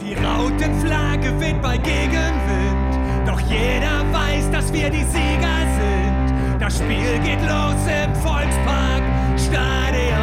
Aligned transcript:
Die 0.00 0.14
Rautenflagge 0.14 1.40
weht 1.40 1.60
bei 1.60 1.76
Gegenwind, 1.76 3.26
doch 3.26 3.40
jeder 3.40 4.04
weiß, 4.12 4.48
dass 4.52 4.72
wir 4.72 4.90
die 4.90 5.02
Sieger 5.02 5.58
sind. 5.76 6.60
Das 6.60 6.78
Spiel 6.78 7.18
geht 7.24 7.40
los 7.42 7.82
im 7.86 8.14
Volkspark 8.14 9.02
Stadion, 9.36 10.17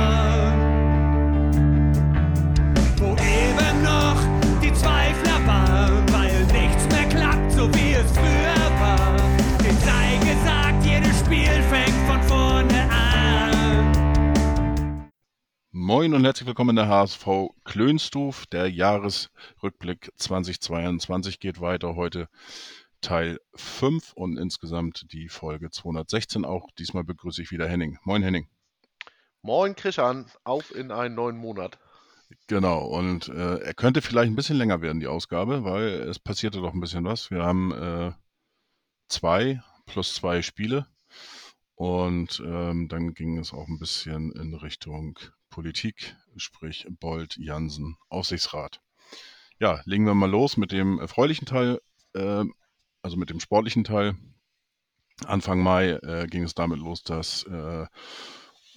Moin 15.87 16.15
und 16.15 16.25
herzlich 16.25 16.47
willkommen 16.47 16.71
in 16.71 16.77
der 16.77 16.87
HSV 16.87 17.27
Klönstuf. 17.63 18.47
Der 18.47 18.71
Jahresrückblick 18.71 20.11
2022 20.15 21.39
geht 21.39 21.61
weiter. 21.61 21.95
Heute 21.95 22.27
Teil 23.01 23.39
5 23.53 24.13
und 24.13 24.37
insgesamt 24.37 25.05
die 25.11 25.29
Folge 25.29 25.69
216 25.69 26.43
auch. 26.43 26.71
Diesmal 26.79 27.03
begrüße 27.03 27.43
ich 27.43 27.51
wieder 27.51 27.67
Henning. 27.67 27.99
Moin 28.03 28.23
Henning. 28.23 28.47
Moin 29.43 29.75
Christian, 29.75 30.25
auf 30.43 30.73
in 30.73 30.91
einen 30.91 31.13
neuen 31.13 31.37
Monat. 31.37 31.77
Genau, 32.47 32.83
und 32.87 33.27
äh, 33.27 33.57
er 33.59 33.75
könnte 33.75 34.01
vielleicht 34.01 34.31
ein 34.31 34.35
bisschen 34.35 34.57
länger 34.57 34.81
werden, 34.81 34.99
die 34.99 35.05
Ausgabe, 35.05 35.65
weil 35.65 35.87
es 36.09 36.17
passierte 36.17 36.61
doch 36.61 36.73
ein 36.73 36.81
bisschen 36.81 37.03
was. 37.03 37.29
Wir 37.29 37.43
haben 37.43 37.71
äh, 37.71 38.11
zwei 39.07 39.61
plus 39.85 40.15
zwei 40.15 40.41
Spiele 40.41 40.87
und 41.75 42.41
ähm, 42.43 42.87
dann 42.87 43.13
ging 43.13 43.37
es 43.37 43.53
auch 43.53 43.67
ein 43.67 43.77
bisschen 43.77 44.31
in 44.31 44.55
Richtung 44.55 45.19
Politik, 45.55 46.17
sprich 46.35 46.85
Bold, 46.99 47.37
Jansen, 47.37 47.95
Aufsichtsrat. 48.09 48.81
Ja, 49.57 49.79
legen 49.85 50.05
wir 50.05 50.13
mal 50.13 50.29
los 50.29 50.57
mit 50.57 50.73
dem 50.73 50.99
erfreulichen 50.99 51.45
Teil, 51.45 51.79
äh, 52.13 52.43
also 53.01 53.15
mit 53.15 53.29
dem 53.29 53.39
sportlichen 53.39 53.85
Teil. 53.85 54.17
Anfang 55.25 55.63
Mai 55.63 55.91
äh, 55.91 56.27
ging 56.27 56.43
es 56.43 56.55
damit 56.55 56.79
los, 56.79 57.03
dass 57.03 57.43
äh, 57.43 57.85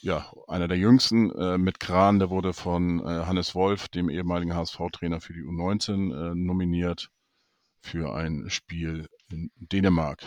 ja, 0.03 0.33
einer 0.47 0.69
der 0.69 0.79
jüngsten 0.79 1.33
äh, 1.33 1.59
mit 1.59 1.81
Kran, 1.81 2.21
der 2.21 2.31
wurde 2.31 2.53
von 2.53 3.01
äh, 3.01 3.25
Hannes 3.25 3.57
Wolf, 3.57 3.89
dem 3.89 4.09
ehemaligen 4.09 4.55
HSV-Trainer 4.55 5.21
für 5.21 5.33
die 5.33 5.43
U19, 5.43 6.31
äh, 6.31 6.35
nominiert 6.37 7.11
für 7.81 8.15
ein 8.15 8.49
Spiel 8.51 9.09
in 9.29 9.51
Dänemark. 9.57 10.23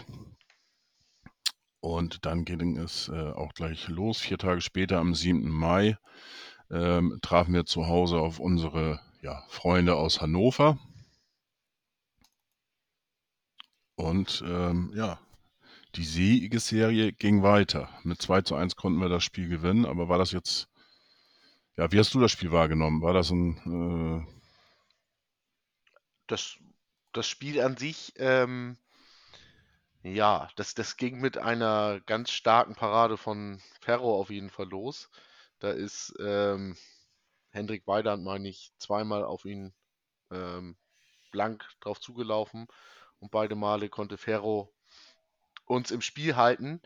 Und 1.82 2.26
dann 2.26 2.46
ging 2.46 2.78
es 2.78 3.10
äh, 3.10 3.32
auch 3.32 3.54
gleich 3.54 3.88
los. 3.88 4.20
Vier 4.20 4.38
Tage 4.38 4.62
später, 4.62 5.00
am 5.00 5.16
7. 5.16 5.50
Mai, 5.50 5.98
ähm, 6.70 7.20
trafen 7.22 7.54
wir 7.54 7.66
zu 7.66 7.88
Hause 7.88 8.18
auf 8.20 8.40
unsere 8.40 9.02
ja, 9.22 9.44
Freunde 9.50 9.96
aus 9.96 10.22
Hannover. 10.22 10.80
Und 13.96 14.44
ähm, 14.46 14.92
ja, 14.96 15.20
die 15.96 16.06
Siegesserie 16.06 17.12
ging 17.12 17.44
weiter. 17.44 17.90
Mit 18.04 18.22
2 18.22 18.42
zu 18.44 18.56
1 18.56 18.76
konnten 18.76 19.00
wir 19.00 19.09
das 19.09 19.24
Spiel 19.24 19.50
gewinnen, 19.50 19.86
aber 19.86 20.08
war 20.08 20.18
das 20.18 20.32
jetzt, 20.32 20.70
ja, 21.78 21.92
wie 21.92 22.00
hast 22.00 22.14
du 22.14 22.20
das 22.20 22.32
Spiel 22.32 22.52
wahrgenommen? 22.52 23.02
War 23.02 23.14
das 23.14 23.32
ein, 23.32 24.26
äh, 24.28 24.32
Das, 26.28 26.58
das 27.12 27.28
Spiel 27.28 27.59
an 27.62 27.76
sich, 27.76 28.14
ähm, 28.18 28.78
ja, 30.04 30.50
das, 30.56 30.74
das 30.74 30.98
ging 30.98 31.20
mit 31.20 31.38
einer 31.38 32.02
ganz 32.06 32.32
starken 32.32 32.76
Parade 32.76 33.18
von 33.18 33.62
Ferro 33.82 34.20
auf 34.20 34.30
jeden 34.30 34.50
Fall 34.50 34.68
los. 34.70 35.10
Da 35.60 35.72
ist 35.72 36.14
ähm, 36.20 36.76
Hendrik 37.52 37.86
Weidand, 37.88 38.24
meine 38.24 38.50
ich, 38.50 38.72
zweimal 38.78 39.24
auf 39.24 39.46
ihn 39.46 39.74
ähm, 40.32 40.76
blank 41.32 41.66
drauf 41.82 42.00
zugelaufen 42.00 42.68
und 43.20 43.32
beide 43.32 43.56
Male 43.56 43.90
konnte 43.90 44.18
Ferro 44.18 44.74
uns 45.66 45.92
im 45.92 46.02
Spiel 46.02 46.36
halten. 46.36 46.82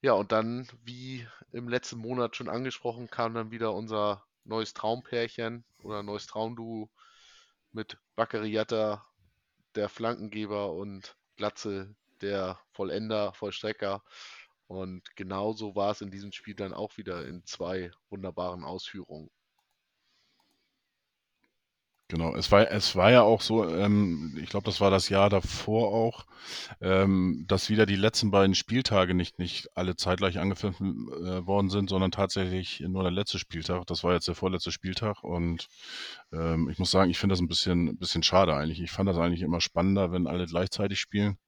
Ja, 0.00 0.12
und 0.14 0.32
dann, 0.32 0.68
wie 0.84 1.26
im 1.52 1.68
letzten 1.68 1.98
Monat 1.98 2.36
schon 2.36 2.48
angesprochen, 2.48 3.10
kam 3.10 3.34
dann 3.34 3.50
wieder 3.50 3.74
unser 3.74 4.24
neues 4.44 4.74
Traumpärchen 4.74 5.64
oder 5.82 6.02
neues 6.02 6.26
Traumduo 6.26 6.90
mit 7.72 7.98
Baccariata, 8.16 9.06
der 9.74 9.88
Flankengeber 9.88 10.72
und 10.72 11.16
Glatze, 11.36 11.94
der 12.22 12.58
Vollender, 12.72 13.32
Vollstrecker. 13.34 14.02
Und 14.66 15.02
genauso 15.16 15.74
war 15.74 15.90
es 15.90 16.00
in 16.00 16.10
diesem 16.10 16.32
Spiel 16.32 16.54
dann 16.54 16.72
auch 16.72 16.96
wieder 16.96 17.26
in 17.26 17.44
zwei 17.44 17.90
wunderbaren 18.08 18.64
Ausführungen. 18.64 19.30
Genau, 22.12 22.34
es 22.36 22.52
war, 22.52 22.70
es 22.70 22.94
war 22.94 23.10
ja 23.10 23.22
auch 23.22 23.40
so, 23.40 23.66
ähm, 23.66 24.36
ich 24.38 24.50
glaube, 24.50 24.66
das 24.66 24.82
war 24.82 24.90
das 24.90 25.08
Jahr 25.08 25.30
davor 25.30 25.94
auch, 25.94 26.26
ähm, 26.82 27.46
dass 27.48 27.70
wieder 27.70 27.86
die 27.86 27.96
letzten 27.96 28.30
beiden 28.30 28.54
Spieltage 28.54 29.14
nicht, 29.14 29.38
nicht 29.38 29.74
alle 29.74 29.96
zeitgleich 29.96 30.38
angepfiffen 30.38 31.08
äh, 31.24 31.46
worden 31.46 31.70
sind, 31.70 31.88
sondern 31.88 32.10
tatsächlich 32.10 32.80
nur 32.80 33.02
der 33.02 33.12
letzte 33.12 33.38
Spieltag. 33.38 33.86
Das 33.86 34.04
war 34.04 34.12
jetzt 34.12 34.28
der 34.28 34.34
vorletzte 34.34 34.72
Spieltag 34.72 35.24
und 35.24 35.68
ähm, 36.34 36.68
ich 36.68 36.78
muss 36.78 36.90
sagen, 36.90 37.10
ich 37.10 37.18
finde 37.18 37.32
das 37.32 37.40
ein 37.40 37.48
bisschen, 37.48 37.88
ein 37.88 37.98
bisschen 37.98 38.22
schade 38.22 38.54
eigentlich. 38.54 38.82
Ich 38.82 38.90
fand 38.90 39.08
das 39.08 39.16
eigentlich 39.16 39.40
immer 39.40 39.62
spannender, 39.62 40.12
wenn 40.12 40.26
alle 40.26 40.44
gleichzeitig 40.44 41.00
spielen. 41.00 41.38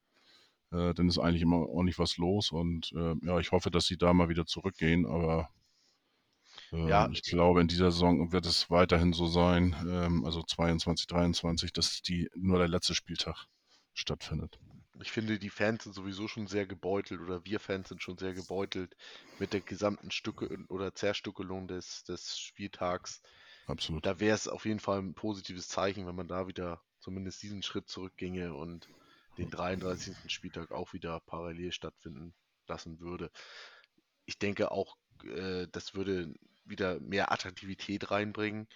Äh, 0.74 0.94
dann 0.94 1.08
ist 1.08 1.18
eigentlich 1.18 1.42
immer 1.42 1.68
ordentlich 1.68 1.98
was 1.98 2.18
los 2.18 2.52
und 2.52 2.92
äh, 2.96 3.14
ja, 3.22 3.38
ich 3.40 3.52
hoffe, 3.52 3.70
dass 3.70 3.86
sie 3.86 3.96
da 3.98 4.12
mal 4.14 4.28
wieder 4.28 4.46
zurückgehen, 4.46 5.06
aber 5.06 5.50
Ja, 6.84 7.08
ähm, 7.08 7.12
ich 7.12 7.22
glaube, 7.22 7.60
in 7.60 7.68
dieser 7.68 7.90
Saison 7.90 8.30
wird 8.32 8.46
es 8.46 8.70
weiterhin 8.70 9.12
so 9.12 9.26
sein, 9.26 9.74
ähm, 9.88 10.24
also 10.24 10.42
22, 10.42 11.06
23, 11.06 11.72
dass 11.72 12.02
die 12.02 12.30
nur 12.36 12.58
der 12.58 12.68
letzte 12.68 12.94
Spieltag 12.94 13.46
stattfindet. 13.92 14.58
ich 15.00 15.10
finde, 15.12 15.38
die 15.38 15.50
Fans 15.50 15.84
sind 15.84 15.92
sowieso 15.94 16.26
schon 16.28 16.46
sehr 16.46 16.66
gebeutelt 16.66 17.20
oder 17.20 17.44
wir 17.44 17.60
Fans 17.60 17.88
sind 17.88 18.02
schon 18.02 18.18
sehr 18.18 18.34
gebeutelt 18.34 18.96
mit 19.38 19.52
der 19.52 19.60
gesamten 19.60 20.10
Stücke 20.10 20.48
oder 20.68 20.94
Zerstückelung 20.94 21.68
des, 21.68 22.04
des 22.04 22.38
Spieltags. 22.38 23.20
Absolut. 23.66 24.06
Da 24.06 24.20
wäre 24.20 24.34
es 24.36 24.48
auf 24.48 24.66
jeden 24.66 24.80
Fall 24.80 25.00
ein 25.00 25.14
positives 25.14 25.68
Zeichen, 25.68 26.06
wenn 26.06 26.14
man 26.16 26.28
da 26.28 26.46
wieder 26.48 26.82
zumindest 27.00 27.42
diesen 27.42 27.62
Schritt 27.62 27.88
zurückginge 27.88 28.54
und 28.54 28.88
den 29.38 29.50
33. 29.50 30.16
Spieltag 30.28 30.70
auch 30.70 30.92
wieder 30.92 31.20
parallel 31.20 31.72
stattfinden 31.72 32.34
lassen 32.66 33.00
würde. 33.00 33.30
Ich 34.26 34.38
denke 34.38 34.70
auch, 34.70 34.96
äh, 35.24 35.66
das 35.70 35.94
würde 35.94 36.34
wieder 36.64 37.00
mehr 37.00 37.32
Attraktivität 37.32 38.10
reinbringen. 38.10 38.68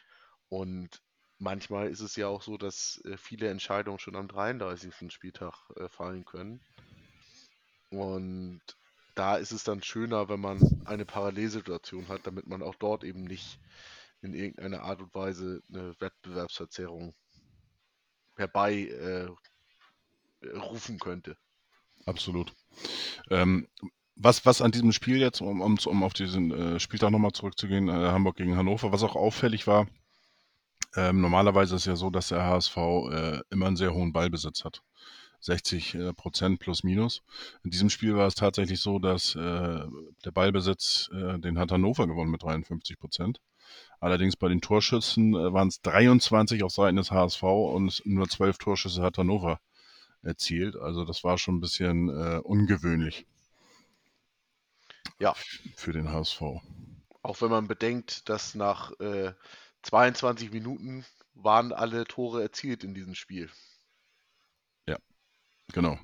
Und 0.49 1.03
manchmal 1.39 1.89
ist 1.89 2.01
es 2.01 2.17
ja 2.17 2.29
auch 2.29 2.43
so, 2.43 2.57
dass 2.59 3.01
äh, 3.05 3.17
viele 3.17 3.49
Entscheidungen 3.49 3.99
schon 3.99 4.17
am 4.17 4.29
33. 4.29 5.13
Spieltag 5.13 5.55
äh, 5.77 5.89
fallen 5.89 6.25
können. 6.25 6.61
Und 7.91 8.61
da 9.15 9.37
ist 9.37 9.53
es 9.53 9.65
dann 9.65 9.83
schöner, 9.83 10.29
wenn 10.29 10.41
man 10.41 10.61
eine 10.85 11.05
Parallelsituation 11.05 12.09
hat, 12.09 12.27
damit 12.27 12.47
man 12.47 12.63
auch 12.63 12.75
dort 12.75 13.05
eben 13.05 13.25
nicht 13.25 13.59
in 14.21 14.35
irgendeiner 14.35 14.83
Art 14.83 15.01
und 15.01 15.15
Weise 15.15 15.63
eine 15.69 15.99
Wettbewerbsverzerrung 16.01 17.15
herbei 18.37 18.75
äh, 18.75 19.29
rufen 20.55 20.99
könnte. 20.99 21.37
Absolut. 22.07 22.53
Ähm, 23.31 23.69
was, 24.15 24.45
was 24.47 24.63
an 24.63 24.73
diesem 24.73 24.93
Spiel 24.93 25.19
jetzt, 25.19 25.41
um, 25.41 25.61
um, 25.61 25.79
um 25.85 26.03
auf 26.03 26.13
diesen 26.13 26.51
äh, 26.51 26.81
Spieltag 26.81 27.11
nochmal 27.11 27.33
zurückzugehen, 27.33 27.89
äh, 27.89 27.93
Hamburg 27.93 28.37
gegen 28.37 28.57
Hannover, 28.57 28.93
was 28.93 29.03
auch 29.03 29.15
auffällig 29.15 29.67
war, 29.67 29.87
ähm, 30.97 31.21
normalerweise 31.21 31.77
ist 31.77 31.87
ja 31.87 31.97
so, 31.97 32.11
dass 32.11 32.29
der 32.29 32.45
HSV 32.45 32.77
äh, 32.77 33.41
immer 33.51 33.67
einen 33.67 33.77
sehr 33.77 33.95
hohen 33.95 34.13
Ballbesitz 34.13 34.65
hat. 34.65 34.83
60 35.41 35.95
äh, 35.95 36.13
Prozent 36.15 36.59
plus 36.59 36.83
minus. 36.83 37.23
In 37.63 37.71
diesem 37.71 37.91
Spiel 37.91 38.17
war 38.17 38.27
es 38.27 38.35
tatsächlich 38.35 38.81
so, 38.81 38.99
dass 38.99 39.37
äh, 39.37 39.39
der 40.25 40.31
Ballbesitz, 40.33 41.11
äh, 41.13 41.39
den 41.39 41.59
hat 41.59 41.71
Hannover 41.71 42.09
gewonnen 42.09 42.31
mit 42.31 42.43
53 42.43 42.99
Prozent. 42.99 43.41
Allerdings 44.01 44.37
bei 44.37 44.49
den 44.49 44.61
Torschüssen 44.61 45.35
äh, 45.35 45.53
waren 45.53 45.69
es 45.69 45.81
23 45.83 46.65
auf 46.65 46.73
Seiten 46.73 46.97
des 46.97 47.13
HSV 47.13 47.43
und 47.43 48.03
nur 48.05 48.29
12 48.29 48.59
Torschüsse 48.59 49.03
hat 49.03 49.19
Hannover 49.19 49.61
erzielt. 50.23 50.77
Also 50.77 51.05
das 51.05 51.25
war 51.25 51.39
schon 51.39 51.57
ein 51.57 51.61
bisschen 51.61 52.09
äh, 52.09 52.39
ungewöhnlich 52.43 53.27
Ja, 55.19 55.37
für 55.75 55.93
den 55.93 56.11
HSV. 56.13 56.43
auch 57.23 57.41
wenn 57.43 57.51
man 57.51 57.69
bedenkt, 57.69 58.29
dass 58.29 58.55
nach 58.57 58.91
äh, 59.01 59.33
22 59.83 60.51
Minuten 60.53 61.05
waren 61.35 61.73
alle 61.73 62.05
Tore 62.09 62.43
erzielt 62.43 62.83
in 62.83 62.93
diesem 62.95 63.15
Spiel. 63.15 63.49
Genau. 65.73 65.99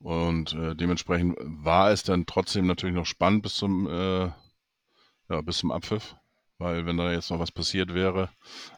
Und 0.00 0.52
äh, 0.54 0.74
dementsprechend 0.74 1.36
war 1.40 1.90
es 1.90 2.02
dann 2.02 2.26
trotzdem 2.26 2.66
natürlich 2.66 2.94
noch 2.94 3.06
spannend 3.06 3.42
bis 3.42 3.54
zum, 3.56 3.86
äh, 3.88 4.26
ja, 5.28 5.40
bis 5.44 5.58
zum 5.58 5.70
Abpfiff. 5.72 6.16
Weil 6.58 6.86
wenn 6.86 6.96
da 6.96 7.12
jetzt 7.12 7.30
noch 7.30 7.40
was 7.40 7.52
passiert 7.52 7.94
wäre 7.94 8.30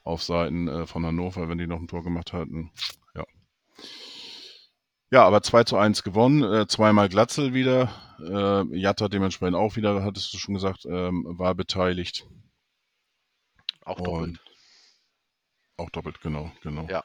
auf 0.05 0.23
Seiten 0.23 0.69
äh, 0.69 0.87
von 0.87 1.05
Hannover, 1.07 1.49
wenn 1.49 1.59
die 1.59 1.67
noch 1.67 1.81
ein 1.81 1.89
Tor 1.89 2.03
gemacht 2.05 2.33
hatten, 2.33 2.71
ja. 3.15 3.25
Ja, 5.15 5.25
aber 5.25 5.43
2 5.43 5.63
zu 5.63 5.77
1 5.77 6.03
gewonnen, 6.03 6.43
äh, 6.43 6.67
zweimal 6.67 7.09
Glatzel 7.09 7.55
wieder. 7.55 7.89
Äh, 8.19 8.77
Jatta 8.77 9.09
dementsprechend 9.09 9.55
auch 9.55 9.77
wieder, 9.77 10.03
hattest 10.03 10.35
du 10.35 10.39
schon 10.39 10.55
gesagt, 10.55 10.87
ähm, 10.87 11.25
war 11.39 11.55
beteiligt. 11.55 12.27
Auch 13.85 14.01
Und 14.01 14.07
doppelt. 14.09 14.41
Auch 15.77 15.91
doppelt, 15.91 16.21
genau, 16.21 16.51
genau. 16.65 16.89
Ja, 16.91 17.05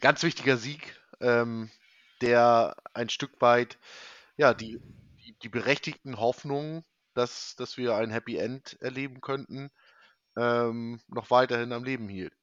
ganz 0.00 0.22
wichtiger 0.22 0.58
Sieg, 0.58 1.00
ähm, 1.20 1.70
der 2.20 2.76
ein 2.92 3.08
Stück 3.08 3.40
weit 3.40 3.78
ja, 4.36 4.52
die, 4.52 4.78
die, 5.24 5.38
die 5.38 5.48
berechtigten 5.48 6.20
Hoffnungen, 6.20 6.84
dass, 7.14 7.56
dass 7.56 7.78
wir 7.78 7.96
ein 7.96 8.10
Happy 8.10 8.36
End 8.36 8.76
erleben 8.82 9.22
könnten, 9.22 9.70
ähm, 10.36 11.00
noch 11.08 11.30
weiterhin 11.30 11.72
am 11.72 11.84
Leben 11.84 12.10
hielt. 12.10 12.34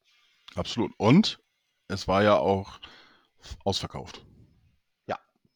Absolut. 0.55 0.91
Und 0.97 1.39
es 1.87 2.07
war 2.07 2.23
ja 2.23 2.37
auch 2.37 2.79
ausverkauft. 3.63 4.25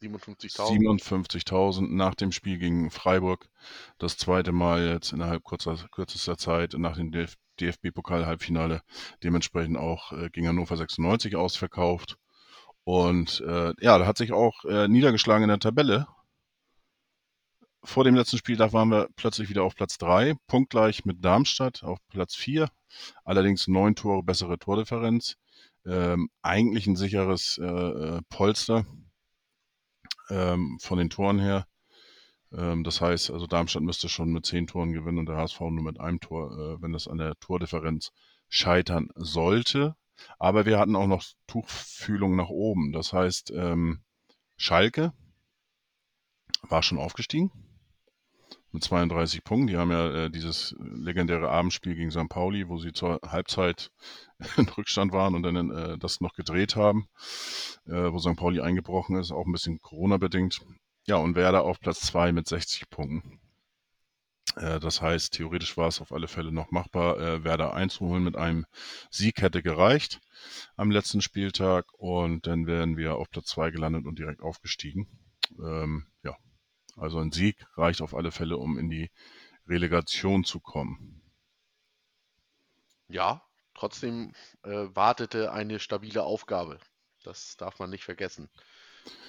Ja, 0.02 0.10
57.000. 0.10 1.02
57.000 1.02 1.96
nach 1.96 2.16
dem 2.16 2.32
Spiel 2.32 2.58
gegen 2.60 2.92
Freiburg. 2.92 3.50
Das 3.98 4.18
zweite 4.18 4.52
Mal 4.52 4.88
jetzt 4.88 5.12
innerhalb 5.14 5.44
kurzer, 5.44 5.76
kürzester 5.92 6.38
Zeit 6.38 6.74
nach 6.78 6.98
dem 6.98 7.12
DF 7.12 7.36
DFB-Pokal-Halbfinale. 7.60 8.82
Dementsprechend 9.24 9.78
auch 9.78 10.12
äh, 10.12 10.30
gegen 10.30 10.48
Hannover 10.48 10.78
96 10.78 11.36
ausverkauft. 11.36 12.18
Und 12.84 13.42
äh, 13.42 13.74
ja, 13.80 13.98
da 13.98 14.06
hat 14.06 14.20
sich 14.20 14.32
auch 14.32 14.64
äh, 14.66 14.88
niedergeschlagen 14.88 15.44
in 15.44 15.50
der 15.50 15.60
Tabelle. 15.60 16.08
Vor 17.84 18.04
dem 18.04 18.16
letzten 18.16 18.38
Spieltag 18.38 18.74
waren 18.74 18.90
wir 18.90 19.10
plötzlich 19.16 19.50
wieder 19.50 19.64
auf 19.64 19.74
Platz 19.74 19.98
3, 19.98 20.36
punktgleich 20.46 21.06
mit 21.06 21.26
Darmstadt 21.26 21.84
auf 21.84 21.98
Platz 22.10 22.36
4. 22.36 22.70
Allerdings 23.26 23.68
neun 23.68 23.96
Tore 23.96 24.22
bessere 24.22 24.60
Tordifferenz. 24.60 25.36
Ähm, 25.86 26.30
eigentlich 26.44 26.86
ein 26.86 26.96
sicheres 26.96 27.58
äh, 27.58 27.66
äh, 27.66 28.22
Polster 28.30 28.86
ähm, 30.30 30.78
von 30.82 30.98
den 30.98 31.10
Toren 31.10 31.40
her. 31.40 31.68
Ähm, 32.52 32.84
das 32.84 33.02
heißt, 33.02 33.32
also 33.32 33.48
Darmstadt 33.48 33.84
müsste 33.84 34.10
schon 34.10 34.32
mit 34.32 34.46
zehn 34.46 34.68
Toren 34.68 34.94
gewinnen 34.94 35.20
und 35.20 35.28
der 35.28 35.38
HSV 35.38 35.60
nur 35.60 35.84
mit 35.84 36.00
einem 36.00 36.20
Tor, 36.20 36.52
äh, 36.52 36.82
wenn 36.82 36.94
das 36.94 37.08
an 37.08 37.18
der 37.18 37.36
Tordifferenz 37.40 38.12
scheitern 38.50 39.10
sollte. 39.16 39.96
Aber 40.40 40.66
wir 40.66 40.80
hatten 40.80 40.96
auch 40.96 41.08
noch 41.08 41.24
Tuchfühlung 41.46 42.36
nach 42.36 42.50
oben. 42.50 42.92
Das 42.92 43.14
heißt, 43.14 43.52
ähm, 43.52 44.02
Schalke 44.56 45.14
war 46.64 46.82
schon 46.82 46.98
aufgestiegen 46.98 47.52
mit 48.78 48.84
32 48.84 49.44
Punkten. 49.44 49.68
Die 49.68 49.78
haben 49.78 49.92
ja 49.92 50.26
äh, 50.26 50.30
dieses 50.30 50.76
legendäre 50.80 51.50
Abendspiel 51.50 51.96
gegen 51.96 52.12
St. 52.12 52.30
Pauli, 52.30 52.70
wo 52.70 52.78
sie 52.78 52.94
zur 52.94 53.20
Halbzeit 53.26 53.92
in 54.58 54.70
Rückstand 54.70 55.12
waren 55.12 55.34
und 55.34 55.44
dann 55.44 55.72
äh, 55.72 55.98
das 55.98 56.22
noch 56.22 56.34
gedreht 56.34 56.76
haben, 56.76 57.08
äh, 57.88 58.12
wo 58.12 58.20
St. 58.20 58.36
Pauli 58.36 58.62
eingebrochen 58.62 59.16
ist, 59.16 59.32
auch 59.32 59.46
ein 59.46 59.52
bisschen 59.52 59.82
Corona-bedingt. 59.82 60.62
Ja, 61.08 61.16
und 61.16 61.36
Werder 61.36 61.64
auf 61.64 61.80
Platz 61.80 62.02
2 62.02 62.34
mit 62.34 62.48
60 62.48 62.90
Punkten. 62.92 63.40
Äh, 64.58 64.80
das 64.80 65.02
heißt, 65.02 65.34
theoretisch 65.34 65.76
war 65.76 65.88
es 65.88 66.00
auf 66.00 66.12
alle 66.12 66.28
Fälle 66.28 66.52
noch 66.52 66.70
machbar, 66.70 67.20
äh, 67.20 67.44
Werder 67.44 67.74
einzuholen 67.74 68.24
mit 68.24 68.36
einem 68.36 68.66
Sieg 69.10 69.42
hätte 69.42 69.64
gereicht 69.64 70.22
am 70.76 70.92
letzten 70.92 71.22
Spieltag 71.22 71.86
und 71.94 72.46
dann 72.46 72.68
wären 72.68 72.96
wir 72.96 73.16
auf 73.16 73.32
Platz 73.32 73.48
2 73.48 73.72
gelandet 73.72 74.06
und 74.06 74.20
direkt 74.20 74.44
aufgestiegen. 74.44 75.08
Ähm, 75.60 76.06
ja, 76.24 76.36
also 76.98 77.20
ein 77.20 77.32
Sieg 77.32 77.56
reicht 77.76 78.02
auf 78.02 78.14
alle 78.14 78.32
Fälle, 78.32 78.58
um 78.58 78.78
in 78.78 78.90
die 78.90 79.10
Relegation 79.68 80.44
zu 80.44 80.60
kommen. 80.60 81.22
Ja, 83.08 83.42
trotzdem 83.74 84.34
äh, 84.64 84.88
wartete 84.94 85.52
eine 85.52 85.80
stabile 85.80 86.24
Aufgabe. 86.24 86.80
Das 87.24 87.56
darf 87.58 87.80
man 87.80 87.90
nicht 87.90 88.04
vergessen. 88.04 88.50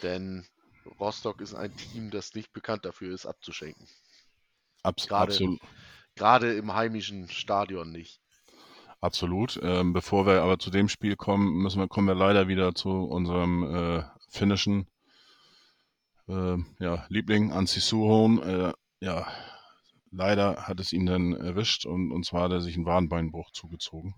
Denn 0.03 0.47
Rostock 0.99 1.41
ist 1.41 1.55
ein 1.55 1.77
Team, 1.77 2.11
das 2.11 2.35
nicht 2.35 2.53
bekannt 2.53 2.85
dafür 2.85 3.15
ist, 3.15 3.27
abzuschenken. 3.27 3.87
Abs 4.83 5.07
Gerade- 5.07 5.33
absolut. 5.33 5.61
Gerade 6.15 6.55
im 6.55 6.75
heimischen 6.75 7.29
Stadion 7.29 7.93
nicht. 7.93 8.21
Absolut. 9.01 9.61
Ähm, 9.63 9.93
bevor 9.93 10.27
wir 10.27 10.43
aber 10.43 10.59
zu 10.59 10.71
dem 10.71 10.89
Spiel 10.89 11.15
kommen, 11.15 11.63
müssen 11.63 11.79
wir, 11.79 11.87
kommen 11.87 12.09
wir 12.09 12.17
leider 12.17 12.49
wieder 12.49 12.75
zu 12.75 12.91
unserem 12.91 13.63
äh, 13.63 14.05
finnischen 14.29 14.89
äh, 16.29 16.57
ja, 16.79 17.07
Liebling, 17.09 17.53
Ansi 17.53 17.81
Suhon. 17.81 18.43
Äh, 18.43 18.73
ja, 19.01 19.27
leider 20.11 20.67
hat 20.67 20.81
es 20.81 20.93
ihn 20.93 21.07
dann 21.07 21.35
erwischt 21.35 21.87
und, 21.87 22.13
und 22.13 22.25
zwar 22.25 22.45
hat 22.45 22.53
er 22.53 22.61
sich 22.61 22.77
einen 22.77 22.87
Wadenbeinbruch 22.87 23.51
zugezogen. 23.53 24.15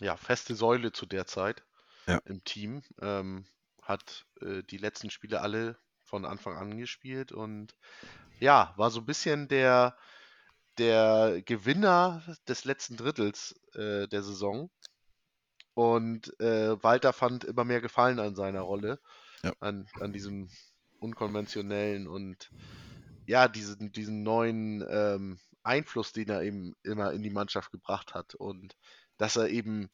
Ja, 0.00 0.16
feste 0.16 0.54
Säule 0.54 0.92
zu 0.92 1.06
der 1.06 1.26
Zeit 1.26 1.64
Ja. 2.06 2.20
im 2.24 2.42
Team. 2.44 2.82
Ähm, 3.00 3.46
hat 3.82 4.26
äh, 4.40 4.62
die 4.62 4.78
letzten 4.78 5.10
Spiele 5.10 5.40
alle 5.40 5.78
von 6.04 6.24
Anfang 6.24 6.56
an 6.56 6.76
gespielt 6.78 7.32
und 7.32 7.74
ja, 8.40 8.72
war 8.76 8.90
so 8.90 9.00
ein 9.00 9.06
bisschen 9.06 9.48
der, 9.48 9.96
der 10.78 11.42
Gewinner 11.44 12.22
des 12.48 12.64
letzten 12.64 12.96
Drittels 12.96 13.60
äh, 13.74 14.08
der 14.08 14.22
Saison. 14.22 14.70
Und 15.74 16.38
äh, 16.40 16.82
Walter 16.82 17.12
fand 17.12 17.44
immer 17.44 17.64
mehr 17.64 17.80
Gefallen 17.80 18.20
an 18.20 18.34
seiner 18.34 18.60
Rolle, 18.60 19.00
Ja. 19.42 19.52
an, 19.60 19.86
an 20.00 20.12
diesem 20.12 20.48
unkonventionellen 21.04 22.08
und 22.08 22.50
ja, 23.26 23.48
diesen, 23.48 23.92
diesen 23.92 24.22
neuen 24.22 24.84
ähm, 24.88 25.38
Einfluss, 25.62 26.12
den 26.12 26.28
er 26.28 26.42
eben 26.42 26.74
immer 26.82 27.12
in 27.12 27.22
die 27.22 27.30
Mannschaft 27.30 27.70
gebracht 27.70 28.14
hat. 28.14 28.34
Und 28.34 28.76
dass 29.16 29.36
er 29.36 29.48
eben 29.48 29.88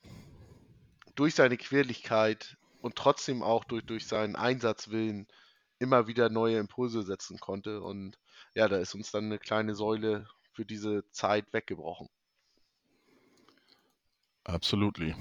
durch 1.15 1.35
seine 1.35 1.57
Quirligkeit 1.57 2.57
und 2.81 2.97
trotzdem 2.97 3.43
auch 3.43 3.65
durch, 3.65 3.85
durch 3.85 4.07
seinen 4.07 4.37
Einsatzwillen 4.37 5.27
immer 5.79 6.07
wieder 6.07 6.29
neue 6.29 6.59
Impulse 6.59 7.03
setzen 7.03 7.39
konnte. 7.39 7.83
Und 7.83 8.19
ja, 8.55 8.69
da 8.69 8.79
ist 8.79 8.95
uns 8.95 9.11
dann 9.11 9.27
eine 9.27 9.39
kleine 9.39 9.75
Säule 9.75 10.27
für 10.53 10.65
diese 10.65 11.09
Zeit 11.11 11.53
weggebrochen. 11.53 12.09
Absolutely. 14.45 15.15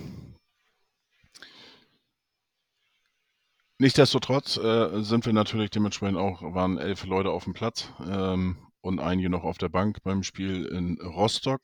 Nichtsdestotrotz 3.81 4.57
äh, 4.57 5.01
sind 5.03 5.25
wir 5.25 5.31
natürlich 5.31 5.69
dementsprechend 5.69 6.17
auch, 6.17 6.41
waren 6.41 6.77
elf 6.77 7.05
Leute 7.05 7.31
auf 7.31 7.45
dem 7.45 7.53
Platz 7.53 7.89
ähm, 8.05 8.57
und 8.81 8.99
einige 8.99 9.29
noch 9.29 9.45
auf 9.45 9.57
der 9.57 9.69
Bank 9.69 10.03
beim 10.03 10.21
Spiel 10.21 10.65
in 10.65 10.99
Rostock. 10.99 11.61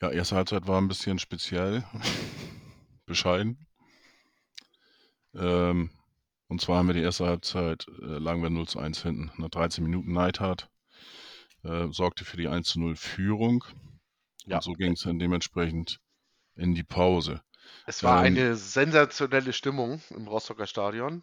Ja, 0.00 0.10
erste 0.10 0.36
Halbzeit 0.36 0.66
war 0.66 0.80
ein 0.80 0.88
bisschen 0.88 1.18
speziell, 1.18 1.84
bescheiden. 3.06 3.66
Ähm, 5.34 5.90
und 6.48 6.62
zwar 6.62 6.78
haben 6.78 6.86
wir 6.86 6.94
die 6.94 7.02
erste 7.02 7.26
Halbzeit, 7.26 7.86
äh, 8.00 8.16
lagen 8.16 8.42
wir 8.42 8.48
0 8.48 8.66
zu 8.66 8.78
1 8.78 9.02
hinten. 9.02 9.30
Nach 9.36 9.50
13 9.50 9.84
Minuten 9.84 10.14
Neidhardt 10.14 10.70
äh, 11.64 11.88
sorgte 11.90 12.24
für 12.24 12.38
die 12.38 12.48
1 12.48 12.66
zu 12.66 12.80
0 12.80 12.96
Führung. 12.96 13.62
Ja. 14.46 14.56
Und 14.56 14.62
so 14.62 14.72
ging 14.72 14.92
es 14.92 15.02
dann 15.02 15.18
dementsprechend 15.18 16.00
in 16.54 16.74
die 16.74 16.82
Pause. 16.82 17.42
Es 17.86 18.02
war 18.02 18.18
Ähm, 18.18 18.20
eine 18.20 18.56
sensationelle 18.56 19.52
Stimmung 19.52 20.02
im 20.10 20.26
Rostocker 20.28 20.66
Stadion. 20.66 21.22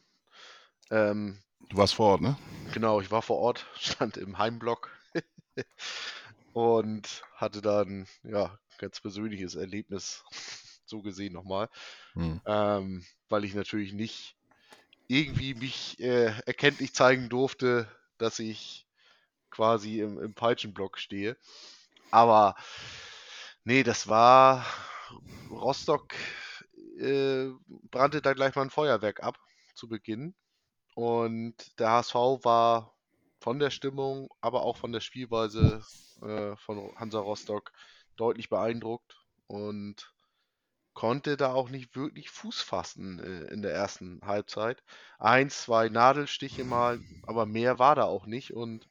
Ähm, 0.91 1.41
Du 1.69 1.77
warst 1.77 1.95
vor 1.95 2.11
Ort, 2.11 2.21
ne? 2.21 2.37
genau, 2.71 3.01
ich 3.01 3.11
war 3.11 3.21
vor 3.21 3.37
Ort, 3.37 3.65
stand 3.79 4.17
im 4.17 4.37
Heimblock 4.37 4.89
und 6.53 7.23
hatte 7.35 7.61
dann 7.61 8.07
ja 8.23 8.57
ganz 8.77 8.99
persönliches 9.01 9.55
Erlebnis 9.55 10.23
so 10.85 11.01
gesehen 11.01 11.33
nochmal. 11.33 11.69
Hm. 12.15 12.39
ähm, 12.45 13.05
weil 13.29 13.45
ich 13.45 13.55
natürlich 13.55 13.93
nicht 13.93 14.37
irgendwie 15.07 15.55
mich 15.55 15.99
äh, 15.99 16.33
erkenntlich 16.45 16.93
zeigen 16.95 17.29
durfte, 17.29 17.89
dass 18.17 18.39
ich 18.39 18.87
quasi 19.51 20.01
im, 20.01 20.19
im 20.19 20.33
Peitschenblock 20.35 20.99
stehe. 20.99 21.37
Aber 22.11 22.55
nee, 23.63 23.83
das 23.83 24.07
war 24.07 24.65
Rostock 25.49 26.13
äh, 26.99 27.49
brannte 27.91 28.21
da 28.21 28.33
gleich 28.33 28.55
mal 28.55 28.63
ein 28.63 28.69
Feuerwerk 28.69 29.23
ab 29.23 29.39
zu 29.75 29.87
Beginn. 29.87 30.35
Und 30.95 31.55
der 31.79 31.91
HSV 31.91 32.15
war 32.43 32.95
von 33.39 33.59
der 33.59 33.69
Stimmung, 33.69 34.29
aber 34.41 34.63
auch 34.63 34.77
von 34.77 34.91
der 34.91 34.99
Spielweise 35.01 35.83
äh, 36.21 36.55
von 36.57 36.93
Hansa 36.97 37.19
Rostock 37.19 37.71
deutlich 38.17 38.49
beeindruckt 38.49 39.15
und 39.47 40.13
konnte 40.93 41.37
da 41.37 41.53
auch 41.53 41.69
nicht 41.69 41.95
wirklich 41.95 42.29
Fuß 42.29 42.61
fassen 42.61 43.19
äh, 43.19 43.53
in 43.53 43.61
der 43.61 43.73
ersten 43.73 44.19
Halbzeit. 44.25 44.83
Eins, 45.17 45.61
zwei 45.63 45.89
Nadelstiche 45.89 46.65
mal, 46.65 47.01
aber 47.23 47.45
mehr 47.45 47.79
war 47.79 47.95
da 47.95 48.03
auch 48.03 48.25
nicht. 48.25 48.53
Und 48.53 48.89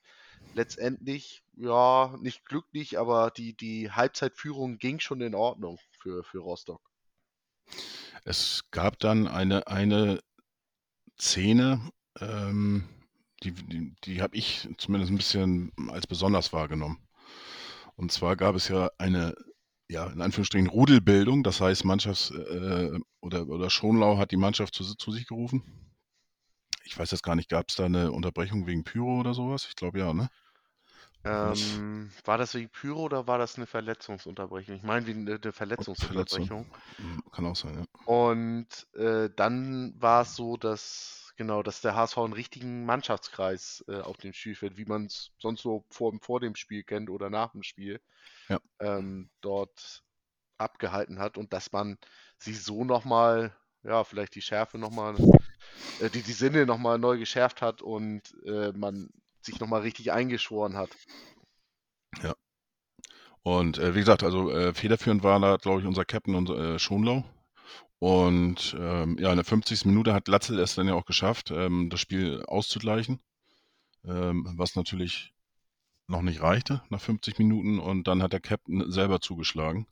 letztendlich, 0.54 1.44
ja, 1.56 2.16
nicht 2.20 2.46
glücklich, 2.46 2.98
aber 2.98 3.30
die, 3.30 3.54
die 3.54 3.90
Halbzeitführung 3.92 4.78
ging 4.78 5.00
schon 5.00 5.20
in 5.20 5.34
Ordnung 5.34 5.78
für, 5.98 6.24
für 6.24 6.38
Rostock. 6.38 6.80
Es 8.24 8.64
gab 8.70 8.98
dann 8.98 9.28
eine, 9.28 9.66
eine 9.66 10.20
Szene, 11.20 11.80
ähm, 12.20 12.88
die, 13.42 13.52
die, 13.52 13.94
die 14.04 14.22
habe 14.22 14.36
ich 14.36 14.68
zumindest 14.78 15.12
ein 15.12 15.16
bisschen 15.16 15.72
als 15.88 16.06
besonders 16.06 16.52
wahrgenommen. 16.52 16.98
Und 17.96 18.12
zwar 18.12 18.36
gab 18.36 18.54
es 18.54 18.68
ja 18.68 18.90
eine, 18.98 19.34
ja, 19.88 20.06
in 20.06 20.20
Anführungsstrichen 20.20 20.68
Rudelbildung, 20.68 21.42
das 21.42 21.60
heißt, 21.60 21.84
Mannschafts- 21.84 22.34
äh, 22.34 22.98
oder, 23.20 23.48
oder 23.48 23.70
Schonlau 23.70 24.18
hat 24.18 24.30
die 24.30 24.36
Mannschaft 24.36 24.74
zu, 24.74 24.84
zu 24.84 25.10
sich 25.12 25.26
gerufen. 25.26 25.62
Ich 26.84 26.98
weiß 26.98 27.10
jetzt 27.10 27.22
gar 27.22 27.34
nicht, 27.34 27.48
gab 27.48 27.68
es 27.68 27.76
da 27.76 27.84
eine 27.86 28.12
Unterbrechung 28.12 28.66
wegen 28.66 28.84
Pyro 28.84 29.20
oder 29.20 29.34
sowas? 29.34 29.66
Ich 29.68 29.76
glaube 29.76 29.98
ja, 29.98 30.12
ne? 30.12 30.28
Ähm, 31.24 32.10
war 32.24 32.38
das 32.38 32.54
wegen 32.54 32.70
Pyro 32.70 33.02
oder 33.02 33.26
war 33.26 33.38
das 33.38 33.56
eine 33.56 33.66
Verletzungsunterbrechung? 33.66 34.76
Ich 34.76 34.82
meine, 34.82 35.06
wegen 35.06 35.28
eine 35.28 35.52
Verletzungsunterbrechung. 35.52 36.66
Hm, 36.98 37.22
Kann 37.32 37.46
auch 37.46 37.56
sein, 37.56 37.74
ja. 37.74 37.84
Und 38.04 38.86
äh, 38.94 39.28
dann 39.36 39.94
war 40.00 40.22
es 40.22 40.34
so, 40.34 40.56
dass 40.56 41.32
genau, 41.36 41.62
dass 41.62 41.80
der 41.82 41.94
HSV 41.94 42.18
einen 42.18 42.32
richtigen 42.32 42.84
Mannschaftskreis 42.86 43.84
äh, 43.88 44.00
auf 44.00 44.16
dem 44.16 44.32
Spielfeld, 44.32 44.76
wie 44.76 44.86
man 44.86 45.06
es 45.06 45.30
sonst 45.38 45.62
so 45.62 45.84
vor, 45.90 46.12
vor 46.20 46.40
dem 46.40 46.56
Spiel 46.56 46.82
kennt 46.82 47.10
oder 47.10 47.30
nach 47.30 47.52
dem 47.52 47.62
Spiel, 47.62 48.00
Ja. 48.48 48.58
ähm, 48.80 49.30
dort 49.40 50.02
abgehalten 50.58 51.18
hat 51.20 51.38
und 51.38 51.52
dass 51.52 51.72
man 51.72 51.98
sich 52.38 52.62
so 52.62 52.84
nochmal, 52.84 53.56
ja, 53.84 54.04
vielleicht 54.04 54.34
die 54.34 54.42
Schärfe 54.42 54.78
nochmal, 54.78 55.16
äh, 55.98 56.10
die, 56.10 56.22
die 56.22 56.32
Sinne 56.32 56.66
nochmal 56.66 56.98
neu 56.98 57.18
geschärft 57.18 57.62
hat 57.62 57.82
und 57.82 58.22
äh, 58.46 58.72
man 58.72 59.10
sich 59.48 59.60
nochmal 59.60 59.82
richtig 59.82 60.12
eingeschworen 60.12 60.76
hat. 60.76 60.90
Und 63.42 63.78
äh, 63.78 63.94
wie 63.94 64.00
gesagt, 64.00 64.22
also 64.24 64.50
äh, 64.50 64.74
federführend 64.74 65.22
war 65.22 65.40
da, 65.40 65.56
glaube 65.56 65.80
ich, 65.80 65.86
unser 65.86 66.04
Captain 66.04 66.34
unser, 66.34 66.74
äh, 66.74 66.78
Schonlau. 66.78 67.24
Und 67.98 68.76
ähm, 68.78 69.16
ja, 69.18 69.30
in 69.30 69.36
der 69.36 69.44
50. 69.44 69.86
Minute 69.86 70.12
hat 70.14 70.28
Latzel 70.28 70.58
es 70.58 70.74
dann 70.74 70.86
ja 70.86 70.94
auch 70.94 71.06
geschafft, 71.06 71.50
ähm, 71.50 71.88
das 71.90 72.00
Spiel 72.00 72.42
auszugleichen, 72.46 73.20
ähm, 74.04 74.46
was 74.56 74.76
natürlich 74.76 75.32
noch 76.08 76.22
nicht 76.22 76.42
reichte 76.42 76.82
nach 76.90 77.00
50 77.00 77.38
Minuten. 77.38 77.78
Und 77.78 78.06
dann 78.06 78.22
hat 78.22 78.34
der 78.34 78.40
Captain 78.40 78.90
selber 78.90 79.20
zugeschlagen. 79.20 79.86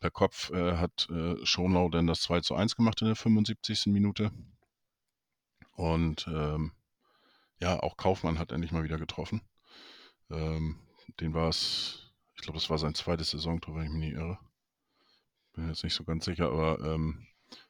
Per 0.00 0.10
Kopf 0.10 0.50
äh, 0.50 0.76
hat 0.76 1.08
äh, 1.10 1.44
Schonlau 1.44 1.88
dann 1.88 2.06
das 2.06 2.22
2 2.22 2.40
zu 2.40 2.54
1 2.54 2.76
gemacht 2.76 3.02
in 3.02 3.08
der 3.08 3.16
75. 3.16 3.86
Minute. 3.86 4.30
Und 5.74 6.26
ähm, 6.28 6.72
ja, 7.60 7.80
auch 7.80 7.96
Kaufmann 7.96 8.38
hat 8.38 8.52
endlich 8.52 8.72
mal 8.72 8.84
wieder 8.84 8.98
getroffen. 8.98 9.42
Ähm, 10.30 10.78
den 11.20 11.34
war 11.34 11.48
es, 11.48 12.12
ich 12.34 12.42
glaube, 12.42 12.58
das 12.58 12.70
war 12.70 12.78
sein 12.78 12.94
zweites 12.94 13.30
Saisontor, 13.30 13.76
wenn 13.76 13.84
ich 13.84 13.90
mich 13.90 14.00
nicht 14.00 14.14
irre. 14.14 14.38
Bin 15.52 15.68
jetzt 15.68 15.84
nicht 15.84 15.94
so 15.94 16.04
ganz 16.04 16.24
sicher, 16.24 16.46
aber 16.46 16.78
ähm, 16.80 17.26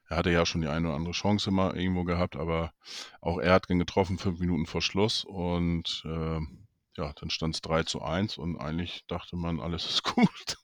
er 0.08 0.18
hatte 0.18 0.30
ja 0.30 0.44
schon 0.44 0.60
die 0.60 0.68
eine 0.68 0.88
oder 0.88 0.96
andere 0.96 1.12
Chance 1.12 1.50
mal 1.50 1.76
irgendwo 1.76 2.04
gehabt, 2.04 2.36
aber 2.36 2.72
auch 3.20 3.38
er 3.38 3.54
hat 3.54 3.70
ihn 3.70 3.78
getroffen, 3.78 4.18
fünf 4.18 4.38
Minuten 4.38 4.66
vor 4.66 4.82
Schluss 4.82 5.24
und 5.24 6.02
ähm, 6.04 6.66
ja, 6.96 7.12
dann 7.14 7.30
stand 7.30 7.54
es 7.54 7.62
3 7.62 7.84
zu 7.84 8.02
1 8.02 8.36
und 8.36 8.58
eigentlich 8.58 9.04
dachte 9.06 9.36
man, 9.36 9.60
alles 9.60 9.86
ist 9.86 10.02
gut. 10.14 10.56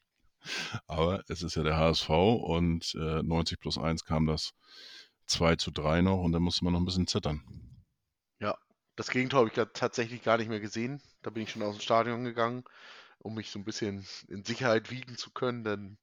Aber 0.87 1.23
es 1.28 1.42
ist 1.42 1.56
ja 1.56 1.62
der 1.62 1.76
HSV 1.76 2.09
und 2.11 2.95
äh, 2.95 3.23
90 3.23 3.59
plus 3.59 3.78
1 3.78 4.04
kam 4.04 4.26
das 4.26 4.52
2 5.26 5.56
zu 5.56 5.71
3 5.71 6.02
noch 6.02 6.23
und 6.23 6.33
da 6.33 6.40
musste 6.40 6.64
man 6.64 6.75
noch 6.75 6.80
ein 6.80 6.85
bisschen 6.85 7.06
zittern. 7.06 7.42
Das 8.96 9.10
Gegentor 9.10 9.40
habe 9.40 9.48
ich 9.50 9.72
tatsächlich 9.74 10.22
gar 10.22 10.38
nicht 10.38 10.48
mehr 10.48 10.60
gesehen. 10.60 11.02
Da 11.22 11.30
bin 11.30 11.42
ich 11.42 11.50
schon 11.50 11.62
aus 11.62 11.76
dem 11.76 11.80
Stadion 11.80 12.24
gegangen, 12.24 12.64
um 13.18 13.34
mich 13.34 13.50
so 13.50 13.58
ein 13.58 13.64
bisschen 13.64 14.06
in 14.28 14.44
Sicherheit 14.44 14.90
wiegen 14.90 15.16
zu 15.16 15.30
können, 15.32 15.64
denn 15.64 15.98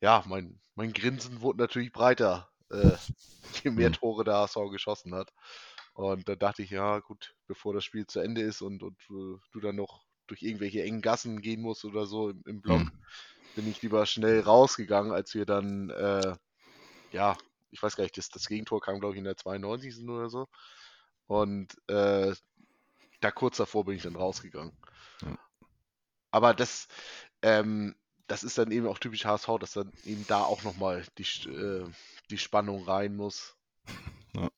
ja, 0.00 0.24
mein, 0.28 0.60
mein 0.76 0.92
Grinsen 0.92 1.42
wurde 1.42 1.60
natürlich 1.60 1.92
breiter, 1.92 2.50
äh, 2.70 2.96
je 3.64 3.70
mehr 3.72 3.90
Hm. 3.90 3.92
Tore 3.92 4.24
der 4.24 4.34
HSV 4.36 4.70
geschossen 4.70 5.14
hat. 5.14 5.32
Und 5.94 6.28
da 6.28 6.36
dachte 6.36 6.62
ich, 6.62 6.70
ja, 6.70 7.00
gut, 7.00 7.36
bevor 7.46 7.74
das 7.74 7.84
Spiel 7.84 8.06
zu 8.06 8.20
Ende 8.20 8.42
ist 8.42 8.62
und, 8.62 8.82
und 8.82 9.00
äh, 9.10 9.38
du 9.52 9.60
dann 9.60 9.76
noch 9.76 10.04
durch 10.28 10.42
irgendwelche 10.42 10.82
engen 10.84 11.02
Gassen 11.02 11.40
gehen 11.42 11.62
musst 11.62 11.84
oder 11.84 12.06
so 12.06 12.30
im, 12.30 12.42
im 12.46 12.62
Block, 12.62 12.82
Hm. 12.82 13.00
bin 13.54 13.66
ich 13.66 13.82
lieber 13.82 14.06
schnell 14.06 14.40
rausgegangen, 14.40 15.12
als 15.12 15.34
wir 15.34 15.46
dann, 15.46 15.90
äh, 15.90 16.36
ja, 17.12 17.36
ich 17.70 17.82
weiß 17.82 17.96
gar 17.96 18.04
nicht, 18.04 18.16
das, 18.18 18.28
das 18.30 18.46
Gegentor 18.48 18.80
kam, 18.80 19.00
glaube 19.00 19.14
ich, 19.14 19.18
in 19.18 19.24
der 19.24 19.36
92. 19.36 20.08
oder 20.08 20.28
so. 20.30 20.46
Und 21.30 21.68
äh, 21.88 22.34
da 23.20 23.30
kurz 23.30 23.58
davor 23.58 23.84
bin 23.84 23.94
ich 23.94 24.02
dann 24.02 24.16
rausgegangen. 24.16 24.72
Ja. 25.22 25.38
Aber 26.32 26.54
das, 26.54 26.88
ähm, 27.42 27.94
das 28.26 28.42
ist 28.42 28.58
dann 28.58 28.72
eben 28.72 28.88
auch 28.88 28.98
typisch 28.98 29.24
HSV, 29.24 29.46
dass 29.60 29.74
dann 29.74 29.92
eben 30.04 30.26
da 30.26 30.42
auch 30.42 30.64
nochmal 30.64 31.06
die, 31.18 31.48
äh, 31.48 31.88
die 32.30 32.38
Spannung 32.38 32.82
rein 32.84 33.14
muss. 33.14 33.56
Ja. 34.32 34.48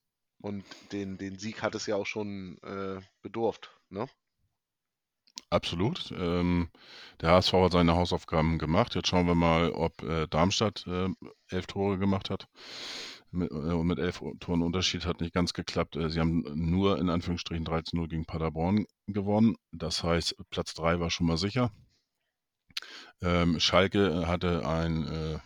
Und 0.43 0.65
den, 0.93 1.17
den 1.17 1.39
Sieg 1.39 1.63
hat 1.63 1.75
es 1.75 1.87
ja 1.87 1.97
auch 1.97 2.05
schon 2.05 2.59
äh, 2.59 3.01
bedurft. 3.23 3.71
Ne? 3.89 4.07
Absolut. 5.49 6.13
Ähm, 6.13 6.69
der 7.23 7.31
HSV 7.31 7.53
hat 7.55 7.73
seine 7.73 7.95
Hausaufgaben 7.95 8.59
gemacht. 8.59 8.95
Jetzt 8.95 9.09
schauen 9.09 9.27
wir 9.27 9.35
mal, 9.35 9.71
ob 9.71 10.03
äh, 10.03 10.27
Darmstadt 10.27 10.87
äh, 10.87 11.09
elf 11.49 11.67
Tore 11.67 11.97
gemacht 11.97 12.29
hat. 12.29 12.49
Mit, 13.33 13.51
äh, 13.51 13.55
mit 13.55 13.99
elf 13.99 14.23
Toren 14.41 14.63
Unterschied 14.63 15.07
hat 15.07 15.21
nicht 15.21 15.35
ganz 15.35 15.55
geklappt. 15.55 15.97
Äh, 15.97 16.11
sie 16.11 16.21
haben 16.21 16.45
nur 16.55 16.99
in 16.99 17.09
Anführungsstrichen 17.09 17.65
13-0 17.65 18.09
gegen 18.09 18.27
Paderborn 18.27 18.87
gewonnen. 19.07 19.57
Das 19.73 20.05
heißt, 20.05 20.37
Platz 20.51 20.75
3 20.75 21.01
war 21.01 21.11
schon 21.11 21.27
mal 21.27 21.39
sicher. 21.39 21.73
Ähm, 23.23 23.59
Schalke 23.59 24.27
hatte 24.27 24.67
ein 24.67 25.07
äh, 25.07 25.39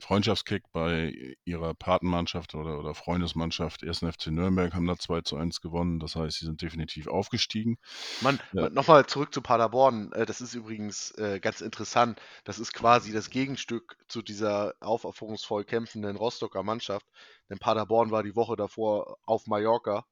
Freundschaftskick 0.00 0.64
bei 0.72 1.36
ihrer 1.44 1.74
Patenmannschaft 1.74 2.54
oder, 2.54 2.78
oder 2.78 2.94
Freundesmannschaft 2.94 3.82
1. 3.82 3.98
FC 4.00 4.28
Nürnberg, 4.28 4.74
haben 4.74 4.86
da 4.86 4.96
2 4.96 5.20
zu 5.22 5.36
1 5.36 5.60
gewonnen. 5.60 6.00
Das 6.00 6.16
heißt, 6.16 6.38
sie 6.38 6.46
sind 6.46 6.62
definitiv 6.62 7.06
aufgestiegen. 7.06 7.78
Mann, 8.20 8.40
Ja. 8.52 8.68
nochmal 8.70 9.06
zurück 9.06 9.32
zu 9.32 9.42
Paderborn. 9.42 10.12
Äh, 10.12 10.26
das 10.26 10.40
ist 10.40 10.54
übrigens 10.54 11.12
äh, 11.12 11.40
ganz 11.40 11.60
interessant. 11.60 12.20
Das 12.44 12.58
ist 12.58 12.72
quasi 12.72 13.12
das 13.12 13.30
Gegenstück 13.30 13.96
zu 14.08 14.22
dieser 14.22 14.74
aufopferungsvoll 14.80 15.64
kämpfenden 15.64 16.16
Rostocker 16.16 16.62
Mannschaft. 16.62 17.06
Denn 17.48 17.58
Paderborn 17.58 18.10
war 18.10 18.22
die 18.22 18.36
Woche 18.36 18.56
davor 18.56 19.18
auf 19.24 19.46
Mallorca 19.46 20.04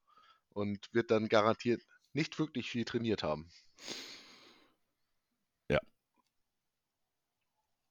und 0.51 0.89
wird 0.93 1.11
dann 1.11 1.29
garantiert 1.29 1.83
nicht 2.13 2.39
wirklich 2.39 2.71
viel 2.71 2.85
trainiert 2.85 3.23
haben. 3.23 3.51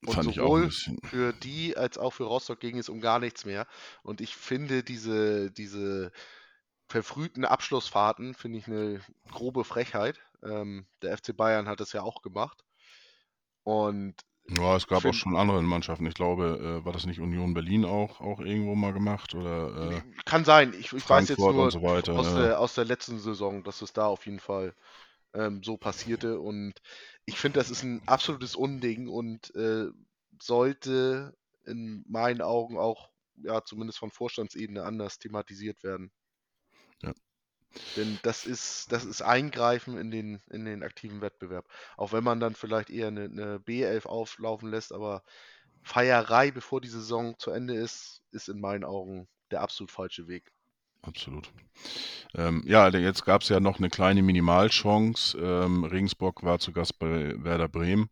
Und 0.05 0.13
Fand 0.13 0.29
auch 0.29 0.33
sowohl 0.33 0.71
für 1.05 1.33
die 1.33 1.75
als 1.75 1.97
auch 1.97 2.11
für 2.11 2.25
Rostock 2.25 2.59
ging 2.59 2.77
es 2.77 2.89
um 2.89 3.01
gar 3.01 3.19
nichts 3.19 3.45
mehr. 3.45 3.67
Und 4.03 4.21
ich 4.21 4.35
finde 4.35 4.83
diese, 4.83 5.51
diese 5.51 6.11
verfrühten 6.87 7.45
Abschlussfahrten, 7.45 8.33
finde 8.33 8.59
ich 8.59 8.67
eine 8.67 9.01
grobe 9.31 9.63
Frechheit. 9.63 10.19
Ähm, 10.43 10.85
der 11.01 11.17
FC 11.17 11.35
Bayern 11.35 11.67
hat 11.67 11.79
das 11.79 11.93
ja 11.93 12.03
auch 12.03 12.21
gemacht. 12.21 12.63
Und 13.63 14.15
Ja, 14.49 14.77
es 14.77 14.87
gab 14.87 14.99
auch 14.99 15.01
find- 15.01 15.15
schon 15.15 15.35
andere 15.35 15.61
Mannschaften. 15.61 16.05
Ich 16.05 16.13
glaube, 16.13 16.79
äh, 16.81 16.85
war 16.85 16.93
das 16.93 17.05
nicht 17.05 17.19
Union 17.19 17.53
Berlin 17.53 17.83
auch, 17.83 18.21
auch 18.21 18.39
irgendwo 18.39 18.75
mal 18.75 18.93
gemacht? 18.93 19.35
Oder 19.35 19.91
äh, 19.91 20.01
kann 20.25 20.45
sein, 20.45 20.73
ich, 20.79 20.93
ich 20.93 21.09
weiß 21.09 21.27
jetzt 21.29 21.39
nur 21.39 21.69
so 21.71 21.81
weiter. 21.81 22.13
aus, 22.13 22.27
ja. 22.27 22.41
der, 22.41 22.59
aus 22.59 22.75
der 22.75 22.85
letzten 22.85 23.19
Saison, 23.19 23.63
dass 23.63 23.81
es 23.81 23.91
da 23.91 24.05
auf 24.05 24.25
jeden 24.25 24.39
Fall 24.39 24.73
ähm, 25.34 25.63
so 25.63 25.77
passierte. 25.77 26.39
Und 26.39 26.74
ich 27.25 27.39
finde, 27.39 27.60
das 27.60 27.69
ist 27.69 27.84
ein 27.84 28.01
absolutes 28.07 28.55
Unding 28.55 29.07
und 29.07 29.53
äh, 29.55 29.88
sollte 30.41 31.36
in 31.65 32.05
meinen 32.07 32.41
Augen 32.41 32.77
auch, 32.77 33.10
ja, 33.38 33.63
zumindest 33.63 34.00
von 34.00 34.12
Vorstandsebene 34.12 34.84
anders 34.84 35.19
thematisiert 35.19 35.84
werden. 35.84 36.12
Ja. 37.01 37.13
Denn 37.96 38.17
das 38.24 38.46
ist, 38.46 38.91
das 38.91 39.05
ist 39.05 39.22
Eingreifen 39.22 39.98
in 39.98 40.10
den, 40.10 40.41
in 40.50 40.65
den 40.65 40.84
aktiven 40.84 41.22
Wettbewerb. 41.22 41.67
Auch 41.98 42.13
wenn 42.13 42.24
man 42.24 42.39
dann 42.39 42.55
vielleicht 42.55 42.89
eher 42.89 43.07
eine, 43.07 43.25
eine 43.25 43.57
B11 43.60 44.05
auflaufen 44.05 44.69
lässt, 44.72 44.93
aber 44.93 45.24
Feierei, 45.84 46.51
bevor 46.51 46.81
die 46.81 46.88
Saison 46.88 47.38
zu 47.38 47.51
Ende 47.51 47.75
ist, 47.75 48.24
ist 48.31 48.50
in 48.50 48.60
meinen 48.60 48.84
Augen 48.84 49.27
der 49.51 49.62
absolut 49.62 49.91
falsche 49.91 50.27
Weg. 50.27 50.51
Absolut. 51.01 51.51
Ähm, 52.35 52.63
ja, 52.65 52.89
jetzt 52.89 53.23
gab 53.23 53.41
es 53.41 53.49
ja 53.49 53.59
noch 53.59 53.77
eine 53.77 53.89
kleine 53.89 54.21
Minimalchance. 54.21 55.37
Ähm, 55.37 55.83
Regensburg 55.83 56.43
war 56.43 56.59
zu 56.59 56.71
Gast 56.73 56.99
bei 56.99 57.33
Werder 57.43 57.69
Bremen, 57.69 58.09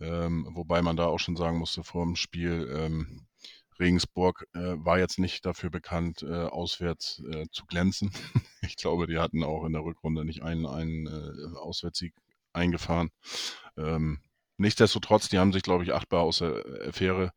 ähm, 0.00 0.46
wobei 0.50 0.82
man 0.82 0.96
da 0.96 1.06
auch 1.06 1.18
schon 1.18 1.36
sagen 1.36 1.58
musste 1.58 1.82
vor 1.82 2.04
dem 2.04 2.16
Spiel, 2.16 2.70
ähm, 2.72 3.26
Regensburg 3.78 4.46
äh, 4.54 4.76
war 4.76 4.98
jetzt 4.98 5.18
nicht 5.18 5.44
dafür 5.44 5.70
bekannt, 5.70 6.22
äh, 6.22 6.44
auswärts 6.44 7.22
äh, 7.30 7.46
zu 7.50 7.66
glänzen. 7.66 8.10
ich 8.62 8.76
glaube, 8.76 9.06
die 9.06 9.18
hatten 9.18 9.42
auch 9.42 9.64
in 9.64 9.72
der 9.72 9.82
Rückrunde 9.82 10.24
nicht 10.24 10.42
einen, 10.42 10.66
einen 10.66 11.06
äh, 11.06 11.58
Auswärtssieg 11.58 12.14
eingefahren. 12.52 13.10
Ähm, 13.76 14.20
nichtsdestotrotz, 14.56 15.28
die 15.28 15.38
haben 15.38 15.52
sich, 15.52 15.62
glaube 15.62 15.84
ich, 15.84 15.92
achtbar 15.92 16.22
aus 16.22 16.38
der 16.38 16.64
Affäre 16.88 17.32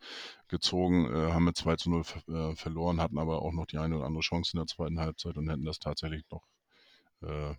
gezogen, 0.50 1.06
äh, 1.06 1.32
haben 1.32 1.46
mit 1.46 1.58
2 1.58 1.76
zu 1.78 1.90
0 1.90 2.04
ver 2.04 2.28
äh, 2.28 2.56
verloren, 2.56 3.02
hatten 3.02 3.18
aber 3.18 3.42
auch 3.42 3.54
noch 3.54 3.66
die 3.66 3.78
eine 3.78 3.98
oder 3.98 4.06
andere 4.06 4.22
Chance 4.22 4.52
in 4.54 4.60
der 4.60 4.68
zweiten 4.68 5.00
Halbzeit 5.00 5.38
und 5.38 5.50
hätten 5.50 5.66
das 5.66 5.80
tatsächlich 5.80 6.24
noch, 6.32 6.44
äh, 7.22 7.56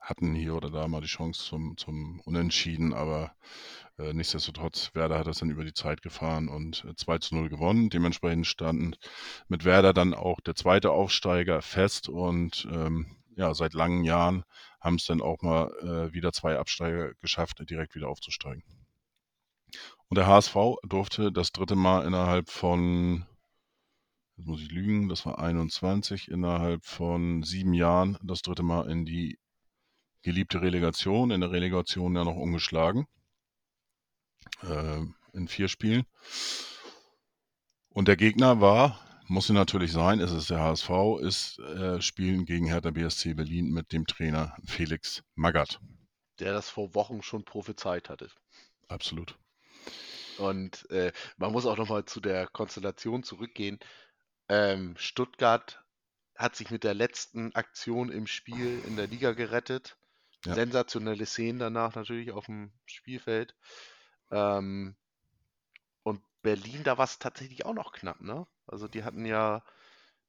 hatten 0.00 0.34
hier 0.34 0.56
oder 0.56 0.70
da 0.70 0.88
mal 0.88 1.00
die 1.00 1.06
Chance 1.06 1.44
zum, 1.44 1.76
zum 1.76 2.20
Unentschieden, 2.24 2.92
aber 2.92 3.34
äh, 3.98 4.12
nichtsdestotrotz, 4.12 4.90
Werder 4.94 5.18
hat 5.18 5.26
das 5.26 5.38
dann 5.38 5.50
über 5.50 5.64
die 5.64 5.74
Zeit 5.74 6.02
gefahren 6.02 6.48
und 6.48 6.84
äh, 6.84 6.94
2 6.96 7.18
zu 7.18 7.36
0 7.36 7.48
gewonnen. 7.48 7.90
Dementsprechend 7.90 8.46
standen 8.46 8.94
mit 9.48 9.64
Werder 9.64 9.92
dann 9.92 10.14
auch 10.14 10.40
der 10.40 10.54
zweite 10.54 10.90
Aufsteiger 10.90 11.62
fest 11.62 12.08
und 12.08 12.66
ähm, 12.70 13.16
ja, 13.36 13.54
seit 13.54 13.74
langen 13.74 14.04
Jahren 14.04 14.44
haben 14.80 14.96
es 14.96 15.06
dann 15.06 15.22
auch 15.22 15.40
mal 15.42 15.70
äh, 15.80 16.12
wieder 16.12 16.32
zwei 16.32 16.58
Absteiger 16.58 17.14
geschafft, 17.20 17.62
direkt 17.68 17.94
wieder 17.94 18.08
aufzusteigen. 18.08 18.81
Und 20.12 20.16
der 20.16 20.26
HSV 20.26 20.54
durfte 20.82 21.32
das 21.32 21.52
dritte 21.52 21.74
Mal 21.74 22.04
innerhalb 22.04 22.50
von, 22.50 23.24
jetzt 24.36 24.46
muss 24.46 24.60
ich 24.60 24.70
lügen, 24.70 25.08
das 25.08 25.24
war 25.24 25.38
21, 25.38 26.28
innerhalb 26.28 26.84
von 26.84 27.42
sieben 27.42 27.72
Jahren 27.72 28.18
das 28.22 28.42
dritte 28.42 28.62
Mal 28.62 28.90
in 28.90 29.06
die 29.06 29.38
geliebte 30.20 30.60
Relegation, 30.60 31.30
in 31.30 31.40
der 31.40 31.50
Relegation 31.50 32.14
ja 32.14 32.24
noch 32.24 32.36
ungeschlagen. 32.36 33.06
Äh, 34.60 35.00
in 35.32 35.48
vier 35.48 35.68
Spielen. 35.68 36.04
Und 37.88 38.06
der 38.06 38.18
Gegner 38.18 38.60
war, 38.60 39.00
muss 39.28 39.46
sie 39.46 39.54
natürlich 39.54 39.92
sein, 39.92 40.20
ist 40.20 40.32
es 40.32 40.48
der 40.48 40.60
HSV, 40.60 40.90
ist 41.22 41.58
äh, 41.60 42.02
Spielen 42.02 42.44
gegen 42.44 42.66
Hertha 42.66 42.90
BSC 42.90 43.32
Berlin 43.32 43.70
mit 43.70 43.94
dem 43.94 44.06
Trainer 44.06 44.54
Felix 44.66 45.22
Magath. 45.36 45.80
Der 46.38 46.52
das 46.52 46.68
vor 46.68 46.94
Wochen 46.94 47.22
schon 47.22 47.46
prophezeit 47.46 48.10
hatte. 48.10 48.28
Absolut. 48.88 49.38
Und 50.38 50.90
äh, 50.90 51.12
man 51.36 51.52
muss 51.52 51.66
auch 51.66 51.76
nochmal 51.76 52.04
zu 52.04 52.20
der 52.20 52.46
Konstellation 52.46 53.22
zurückgehen. 53.22 53.78
Ähm, 54.48 54.94
Stuttgart 54.96 55.82
hat 56.36 56.56
sich 56.56 56.70
mit 56.70 56.84
der 56.84 56.94
letzten 56.94 57.54
Aktion 57.54 58.10
im 58.10 58.26
Spiel 58.26 58.80
in 58.86 58.96
der 58.96 59.06
Liga 59.06 59.32
gerettet. 59.32 59.96
Ja. 60.44 60.54
Sensationelle 60.54 61.26
Szenen 61.26 61.58
danach 61.58 61.94
natürlich 61.94 62.32
auf 62.32 62.46
dem 62.46 62.72
Spielfeld. 62.84 63.54
Ähm, 64.30 64.96
und 66.02 66.20
Berlin, 66.42 66.82
da 66.82 66.98
war 66.98 67.04
es 67.04 67.18
tatsächlich 67.18 67.64
auch 67.64 67.74
noch 67.74 67.92
knapp, 67.92 68.20
ne? 68.20 68.46
Also 68.66 68.88
die 68.88 69.04
hatten 69.04 69.24
ja, 69.24 69.62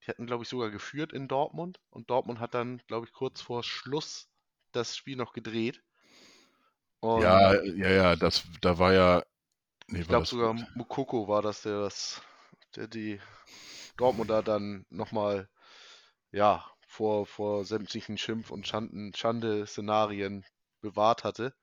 die 0.04 0.08
hatten, 0.10 0.28
glaube 0.28 0.44
ich, 0.44 0.50
sogar 0.50 0.70
geführt 0.70 1.14
in 1.14 1.28
Dortmund 1.28 1.80
und 1.90 2.10
Dortmund 2.10 2.40
hat 2.40 2.54
dann, 2.54 2.80
glaube 2.88 3.08
ich, 3.08 3.14
kurz 3.14 3.42
vor 3.42 3.64
Schluss 3.64 4.30
das 4.72 4.96
Spiel 4.96 5.16
noch 5.16 5.34
gedreht. 5.34 5.82
Und 7.00 7.22
Ja, 7.22 7.54
ja, 7.64 7.90
ja, 7.90 8.16
das, 8.16 8.44
da 8.62 8.78
war 8.78 8.94
ja, 8.94 9.24
nee, 9.94 10.02
ich 10.02 10.08
glaube 10.08 10.26
sogar 10.26 10.54
Mukoko 10.76 11.28
war 11.28 11.42
das, 11.42 11.62
der 11.62 11.82
das, 11.82 12.22
der 12.76 12.88
die 12.88 13.20
Dortmunder 13.98 14.42
dann 14.42 14.86
nochmal, 14.90 15.48
ja, 16.32 16.66
vor, 16.88 17.26
vor 17.26 17.66
sämtlichen 17.66 18.18
Schimpf- 18.18 18.52
und 18.52 18.68
Schanden, 18.68 19.14
Schande-Szenarien 19.14 20.46
bewahrt 20.82 21.24
hatte. 21.24 21.54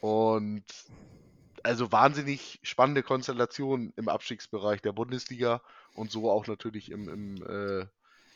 Und 0.00 0.64
also 1.62 1.92
wahnsinnig 1.92 2.58
spannende 2.62 3.02
Konstellation 3.02 3.92
im 3.96 4.08
Abstiegsbereich 4.08 4.82
der 4.82 4.92
Bundesliga 4.92 5.62
und 5.94 6.10
so 6.10 6.30
auch 6.30 6.46
natürlich 6.46 6.90
im, 6.90 7.08
im 7.08 7.46
äh, 7.46 7.86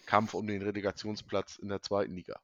Kampf 0.07 0.35
um 0.35 0.47
den 0.47 0.63
Relegationsplatz 0.63 1.57
in 1.57 1.69
der 1.69 1.83
zweiten 1.83 2.15
Liga. 2.15 2.41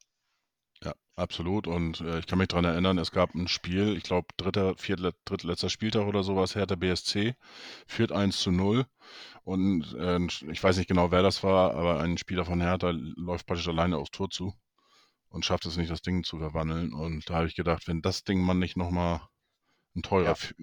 Ja, 0.82 0.94
absolut. 1.16 1.66
Und 1.66 2.00
äh, 2.00 2.18
ich 2.18 2.26
kann 2.26 2.38
mich 2.38 2.48
daran 2.48 2.64
erinnern, 2.64 2.98
es 2.98 3.10
gab 3.12 3.34
ein 3.34 3.48
Spiel, 3.48 3.96
ich 3.96 4.02
glaube, 4.02 4.28
dritter, 4.36 4.76
viertler, 4.76 5.12
drittletzter 5.24 5.70
Spieltag 5.70 6.06
oder 6.06 6.22
sowas, 6.22 6.54
Hertha 6.54 6.74
BSC, 6.74 7.34
führt 7.86 8.12
1 8.12 8.38
zu 8.40 8.50
0. 8.50 8.86
Und 9.44 9.94
äh, 9.98 10.18
ich 10.50 10.62
weiß 10.62 10.76
nicht 10.76 10.88
genau, 10.88 11.10
wer 11.10 11.22
das 11.22 11.42
war, 11.42 11.74
aber 11.74 12.00
ein 12.00 12.18
Spieler 12.18 12.44
von 12.44 12.60
Hertha 12.60 12.90
läuft 12.92 13.46
praktisch 13.46 13.68
alleine 13.68 13.98
aufs 13.98 14.10
Tor 14.10 14.30
zu 14.30 14.54
und 15.30 15.44
schafft 15.44 15.66
es 15.66 15.76
nicht, 15.76 15.90
das 15.90 16.02
Ding 16.02 16.24
zu 16.24 16.38
verwandeln. 16.38 16.92
Und 16.94 17.28
da 17.30 17.34
habe 17.36 17.46
ich 17.48 17.56
gedacht, 17.56 17.88
wenn 17.88 18.02
das 18.02 18.24
Ding 18.24 18.40
man 18.42 18.58
nicht 18.58 18.76
nochmal 18.76 19.20
ein 19.96 20.02
teurer 20.02 20.26
Ja. 20.26 20.32
F 20.32 20.54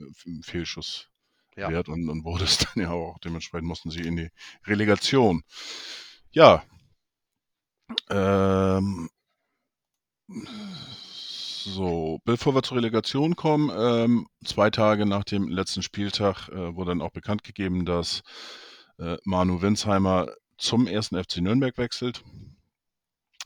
Fehlschuss 0.44 1.10
Ja. 1.56 1.70
wird 1.70 1.90
und, 1.90 2.10
und 2.10 2.24
wurde 2.26 2.46
es 2.46 2.58
dann 2.76 2.84
ja 2.84 2.92
auch. 2.92 3.20
Dementsprechend 3.20 3.68
mussten 3.68 3.92
sie 3.92 4.02
in 4.02 4.16
die 4.18 4.30
Relegation. 4.66 5.44
Ja. 6.32 6.64
Ähm, 8.10 9.10
so, 11.64 12.20
bevor 12.26 12.56
wir 12.56 12.64
zur 12.64 12.78
Relegation 12.78 13.36
kommen, 13.36 13.72
ähm, 13.76 14.28
zwei 14.46 14.70
Tage 14.70 15.06
nach 15.06 15.24
dem 15.24 15.48
letzten 15.48 15.82
Spieltag 15.82 16.50
äh, 16.50 16.76
wurde 16.76 16.92
dann 16.92 17.02
auch 17.02 17.12
bekannt 17.12 17.44
gegeben, 17.44 17.86
dass 17.86 18.22
äh, 18.98 19.18
Manu 19.24 19.62
Winsheimer 19.62 20.28
zum 20.58 20.88
ersten 20.88 21.22
FC 21.22 21.38
Nürnberg 21.38 21.78
wechselt. 21.78 22.24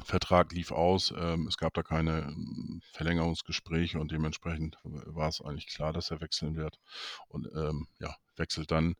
Vertrag 0.03 0.51
lief 0.51 0.71
aus, 0.71 1.13
ähm, 1.15 1.47
es 1.47 1.57
gab 1.57 1.73
da 1.75 1.83
keine 1.83 2.21
ähm, 2.21 2.81
Verlängerungsgespräche 2.93 3.99
und 3.99 4.11
dementsprechend 4.11 4.77
war 4.83 5.29
es 5.29 5.39
eigentlich 5.39 5.67
klar, 5.67 5.93
dass 5.93 6.11
er 6.11 6.19
wechseln 6.19 6.55
wird. 6.55 6.79
Und 7.27 7.47
ähm, 7.55 7.87
ja, 7.99 8.15
wechselt 8.35 8.71
dann 8.71 8.95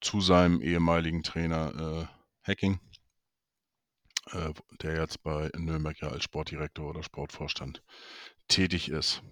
zu 0.00 0.20
seinem 0.20 0.60
ehemaligen 0.62 1.22
Trainer 1.22 2.08
äh, 2.08 2.50
Hacking, 2.50 2.80
äh, 4.32 4.52
der 4.82 5.00
jetzt 5.00 5.22
bei 5.22 5.50
Nürnberg 5.56 5.98
ja 6.00 6.08
als 6.08 6.24
Sportdirektor 6.24 6.88
oder 6.90 7.02
Sportvorstand 7.02 7.82
tätig 8.48 8.88
ist. 8.90 9.22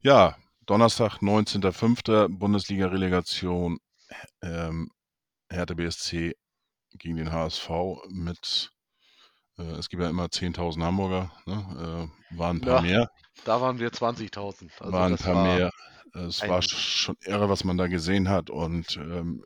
Ja, 0.00 0.36
Donnerstag, 0.66 1.18
19.05. 1.18 2.28
Bundesliga-Relegation 2.28 3.78
ähm, 4.42 4.90
Hertha 5.50 5.74
BSC 5.74 6.34
gegen 6.98 7.16
den 7.16 7.32
HSV 7.32 7.70
mit, 8.08 8.70
äh, 9.58 9.62
es 9.62 9.88
gibt 9.88 10.02
ja 10.02 10.08
immer 10.08 10.26
10.000 10.26 10.82
Hamburger, 10.82 11.32
ne? 11.46 12.10
äh, 12.32 12.38
waren 12.38 12.56
ein 12.56 12.60
paar 12.60 12.76
Ja, 12.76 12.80
mehr, 12.82 13.10
Da 13.44 13.60
waren 13.60 13.78
wir 13.78 13.90
20.000. 13.90 14.70
Also 14.78 14.92
waren 14.92 15.12
ein 15.12 15.18
paar 15.18 15.34
war 15.34 15.56
mehr. 15.56 15.70
Es 16.14 16.46
war 16.46 16.62
schon 16.62 17.16
irre, 17.22 17.48
was 17.48 17.64
man 17.64 17.76
da 17.76 17.88
gesehen 17.88 18.28
hat 18.28 18.48
und 18.48 18.96
ähm, 18.96 19.44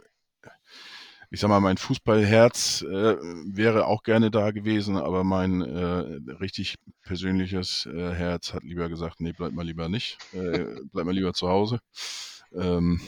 ich 1.31 1.41
sag 1.41 1.49
mal, 1.49 1.61
mein 1.61 1.77
Fußballherz 1.77 2.83
äh, 2.83 3.17
wäre 3.47 3.87
auch 3.87 4.03
gerne 4.03 4.31
da 4.31 4.51
gewesen, 4.51 4.97
aber 4.97 5.25
mein 5.25 5.61
äh, 5.61 6.33
richtig 6.41 6.77
persönliches 7.03 7.87
äh, 7.87 8.13
Herz 8.13 8.55
hat 8.55 8.63
lieber 8.63 8.89
gesagt, 8.89 9.21
nee, 9.21 9.33
bleib 9.37 9.53
mal 9.53 9.67
lieber 9.67 9.89
nicht, 9.89 10.19
äh, 10.33 10.67
bleib 10.93 11.05
mal 11.07 11.15
lieber 11.15 11.35
zu 11.35 11.49
Hause. 11.49 11.81
Ähm, 12.55 13.01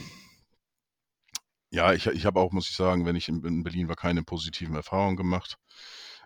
ja, 1.71 1.93
ich, 1.93 2.05
ich 2.07 2.25
habe 2.25 2.39
auch, 2.39 2.51
muss 2.51 2.69
ich 2.69 2.75
sagen, 2.75 3.05
wenn 3.05 3.15
ich 3.15 3.27
in, 3.29 3.43
in 3.43 3.63
Berlin 3.63 3.87
war, 3.87 3.95
keine 3.95 4.23
positiven 4.23 4.75
Erfahrungen 4.75 5.17
gemacht. 5.17 5.57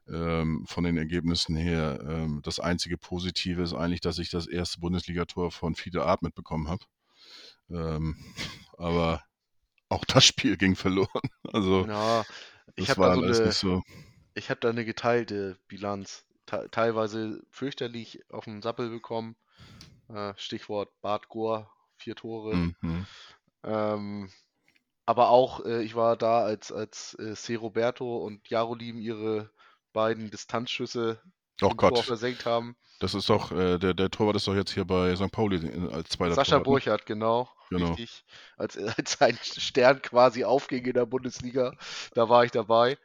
Ähm, 0.08 0.66
von 0.68 0.84
den 0.84 0.98
Ergebnissen 0.98 1.56
her. 1.56 2.00
Ähm, 2.08 2.42
das 2.44 2.60
einzige 2.60 2.96
Positive 2.96 3.64
ist 3.64 3.74
eigentlich, 3.74 4.02
dass 4.02 4.20
ich 4.20 4.30
das 4.30 4.46
erste 4.46 4.80
Bundesligator 4.80 5.50
von 5.50 5.74
Fiete 5.74 6.06
Art 6.06 6.22
mitbekommen 6.22 6.68
habe. 6.68 6.86
Ähm, 7.72 8.16
aber 8.78 9.24
auch 9.90 10.06
das 10.06 10.26
Spiel 10.26 10.58
ging 10.58 10.76
verloren. 10.76 11.10
Also 11.54 11.86
ja, 11.86 12.26
ich 12.76 12.90
habe 12.90 13.02
da 13.02 13.16
so 13.16 13.22
eine, 13.22 13.32
nicht 13.32 13.54
so. 13.54 13.82
ich 14.34 14.50
habe 14.50 14.60
da 14.60 14.70
eine 14.70 14.84
geteilte 14.84 15.58
Bilanz. 15.68 16.26
Te 16.46 16.68
teilweise 16.70 17.42
fürchterlich 17.50 18.22
auf 18.30 18.44
den 18.44 18.62
Sappel 18.62 18.90
bekommen. 18.90 19.38
Äh, 20.10 20.34
Stichwort 20.36 20.90
Bart 21.02 21.30
Gohr, 21.30 21.72
vier 21.98 22.16
Tore. 22.16 22.56
Mhm. 22.56 23.08
Ähm, 23.64 24.30
aber 25.06 25.30
auch, 25.30 25.64
äh, 25.66 25.84
ich 25.84 25.96
war 25.96 26.18
da, 26.18 26.44
als, 26.44 26.72
als 26.72 27.16
äh, 27.20 27.36
C. 27.36 27.56
Roberto 27.56 28.18
und 28.18 28.50
Jarolim 28.50 28.98
ihre 28.98 29.52
beiden 29.94 30.30
Distanzschüsse 30.30 31.22
Oh 31.62 31.74
Gott, 31.76 31.98
versenkt 32.00 32.46
haben. 32.46 32.76
das 33.00 33.14
ist 33.14 33.30
doch, 33.30 33.52
äh, 33.52 33.78
der, 33.78 33.94
der 33.94 34.10
Torwart 34.10 34.36
ist 34.36 34.48
doch 34.48 34.56
jetzt 34.56 34.72
hier 34.74 34.86
bei 34.86 35.16
St. 35.16 35.32
Pauli 35.32 35.58
äh, 35.58 35.94
als 35.94 36.10
zweiter 36.10 36.36
Sascha 36.36 36.60
Torwart, 36.60 36.68
ne? 36.68 36.82
Burchardt, 36.86 37.06
genau, 37.06 37.50
Genau. 37.70 37.94
richtig. 37.98 38.26
Als, 38.58 38.78
als 38.78 39.22
ein 39.22 39.38
Stern 39.42 40.02
quasi 40.02 40.44
aufging 40.44 40.86
in 40.86 40.94
der 40.94 41.06
Bundesliga, 41.06 41.76
da 42.14 42.30
war 42.30 42.46
ich 42.46 42.52
dabei. 42.52 42.98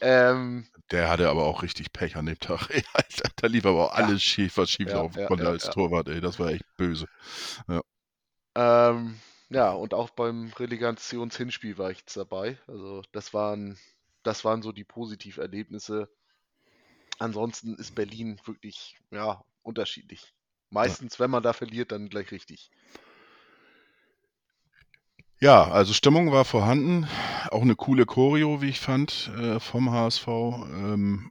Ähm, 0.00 0.66
Der 0.90 1.08
hatte 1.08 1.28
aber 1.30 1.44
auch 1.46 1.62
richtig 1.62 1.92
Pech 1.92 2.16
an 2.16 2.26
dem 2.26 2.38
Tag. 2.38 2.68
Ey, 2.70 2.84
Alter, 2.92 3.30
da 3.36 3.46
lief 3.46 3.64
aber 3.66 3.86
auch 3.92 3.98
ja, 3.98 4.04
alles 4.04 4.22
schief, 4.22 4.56
was 4.58 4.70
schief 4.70 4.90
ja, 4.90 4.94
laufen 4.94 5.20
ja, 5.20 5.26
konnte 5.26 5.44
ja, 5.44 5.50
als. 5.50 5.70
Torwart, 5.70 6.08
ey. 6.08 6.20
Das 6.20 6.38
war 6.38 6.48
echt 6.50 6.64
böse. 6.76 7.08
Ja. 7.68 7.80
Ähm, 8.54 9.18
ja, 9.48 9.72
und 9.72 9.94
auch 9.94 10.10
beim 10.10 10.52
Relegationshinspiel 10.58 11.78
war 11.78 11.90
ich 11.90 11.98
jetzt 12.00 12.16
dabei. 12.16 12.58
Also 12.66 13.02
das 13.12 13.34
waren, 13.34 13.78
das 14.22 14.44
waren 14.44 14.62
so 14.62 14.72
die 14.72 14.84
Positiverlebnisse. 14.84 16.08
Ansonsten 17.20 17.74
ist 17.74 17.94
Berlin 17.94 18.40
wirklich, 18.46 18.96
ja, 19.10 19.44
unterschiedlich. 19.62 20.22
Ja. 20.22 20.30
Meistens, 20.70 21.20
wenn 21.20 21.30
man 21.30 21.42
da 21.42 21.52
verliert, 21.52 21.92
dann 21.92 22.08
gleich 22.08 22.32
richtig. 22.32 22.70
Ja, 25.38 25.70
also 25.70 25.92
Stimmung 25.92 26.32
war 26.32 26.46
vorhanden. 26.46 27.06
Auch 27.50 27.60
eine 27.60 27.76
coole 27.76 28.06
Choreo, 28.06 28.62
wie 28.62 28.70
ich 28.70 28.80
fand, 28.80 29.30
äh, 29.36 29.60
vom 29.60 29.90
HSV. 29.90 30.26
Ähm, 30.28 31.30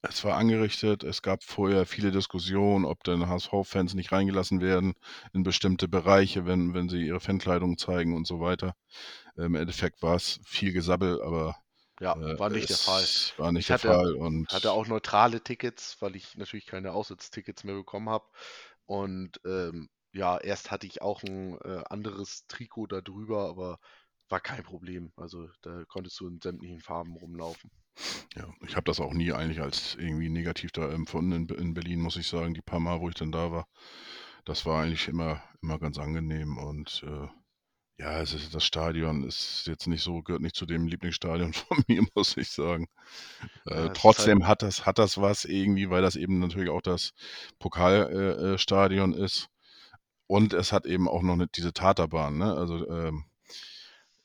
es 0.00 0.24
war 0.24 0.36
angerichtet. 0.36 1.04
Es 1.04 1.20
gab 1.20 1.42
vorher 1.42 1.84
viele 1.84 2.10
Diskussionen, 2.10 2.86
ob 2.86 3.04
denn 3.04 3.28
HSV-Fans 3.28 3.92
nicht 3.92 4.12
reingelassen 4.12 4.62
werden 4.62 4.94
in 5.34 5.42
bestimmte 5.42 5.88
Bereiche, 5.88 6.46
wenn, 6.46 6.72
wenn 6.72 6.88
sie 6.88 7.06
ihre 7.06 7.20
Fankleidung 7.20 7.76
zeigen 7.76 8.16
und 8.16 8.26
so 8.26 8.40
weiter. 8.40 8.74
Im 9.36 9.56
Endeffekt 9.56 10.02
war 10.02 10.16
es 10.16 10.40
viel 10.44 10.72
Gesabbel, 10.72 11.22
aber 11.22 11.56
Ja, 12.00 12.14
äh, 12.14 12.38
war 12.38 12.50
nicht 12.50 12.68
der 12.70 12.78
Fall. 12.78 13.04
war 13.36 13.52
nicht 13.52 13.68
Ich 13.68 13.70
der 13.70 13.78
hatte, 13.78 13.88
Fall. 13.88 14.14
hatte 14.50 14.72
Und 14.72 14.72
auch 14.72 14.86
neutrale 14.86 15.42
Tickets, 15.42 15.96
weil 16.00 16.16
ich 16.16 16.36
natürlich 16.36 16.66
keine 16.66 16.92
Auswärtstickets 16.92 17.64
mehr 17.64 17.74
bekommen 17.74 18.08
habe. 18.08 18.26
Und 18.86 19.40
ähm, 19.44 19.88
ja, 20.12 20.38
erst 20.38 20.70
hatte 20.70 20.86
ich 20.86 21.02
auch 21.02 21.22
ein 21.22 21.58
äh, 21.62 21.82
anderes 21.88 22.46
Trikot 22.48 22.86
da 22.88 23.00
drüber, 23.00 23.48
aber 23.48 23.78
war 24.28 24.40
kein 24.40 24.62
Problem. 24.64 25.12
Also 25.16 25.48
da 25.62 25.84
konntest 25.86 26.20
du 26.20 26.28
in 26.28 26.40
sämtlichen 26.40 26.80
Farben 26.80 27.16
rumlaufen. 27.16 27.70
ja, 28.36 28.52
ich 28.66 28.76
habe 28.76 28.84
das 28.84 29.00
auch 29.00 29.12
nie 29.12 29.32
eigentlich 29.32 29.60
als 29.60 29.94
irgendwie 29.96 30.28
negativ 30.28 30.72
da 30.72 30.90
empfunden 30.90 31.32
in, 31.32 31.48
in 31.48 31.74
Berlin, 31.74 32.00
muss 32.00 32.16
ich 32.16 32.26
sagen. 32.28 32.54
Die 32.54 32.62
paar 32.62 32.80
Mal, 32.80 33.00
wo 33.00 33.08
ich 33.08 33.14
dann 33.14 33.32
da 33.32 33.50
war, 33.52 33.66
das 34.44 34.66
war 34.66 34.82
eigentlich 34.82 35.08
immer, 35.08 35.42
immer 35.62 35.78
ganz 35.78 35.98
angenehm. 35.98 36.58
Und 36.58 37.04
äh, 37.06 37.28
Ja, 37.98 38.20
es 38.20 38.32
ist, 38.34 38.52
das 38.54 38.64
Stadion 38.64 39.22
ist 39.24 39.66
jetzt 39.66 39.86
nicht 39.86 40.02
so, 40.02 40.20
gehört 40.22 40.42
nicht 40.42 40.56
zu 40.56 40.66
dem 40.66 40.86
Lieblingsstadion 40.88 41.52
von 41.52 41.82
mir, 41.86 42.02
muss 42.14 42.36
ich 42.36 42.50
sagen. 42.50 42.88
Ja, 43.68 43.86
Äh, 43.86 43.90
ist 43.92 44.06
halt 44.16 44.36
trotzdem 44.36 44.46
hat 44.48 44.62
das, 44.62 44.86
hat 44.86 44.98
das 44.98 45.18
was 45.20 45.44
irgendwie, 45.44 45.90
weil 45.90 46.02
das 46.02 46.16
eben 46.16 46.40
natürlich 46.40 46.70
auch 46.70 46.82
das 46.82 47.12
Pokalstadion 47.60 49.14
äh, 49.14 49.18
äh, 49.18 49.24
ist. 49.24 49.48
Und 50.28 50.54
es 50.54 50.72
hat 50.72 50.86
eben 50.86 51.08
auch 51.08 51.22
noch 51.22 51.34
eine, 51.34 51.48
diese 51.48 51.72
Taterbahn, 51.74 52.38
ne? 52.38 52.54
Also 52.54 52.88
ähm, 52.90 53.24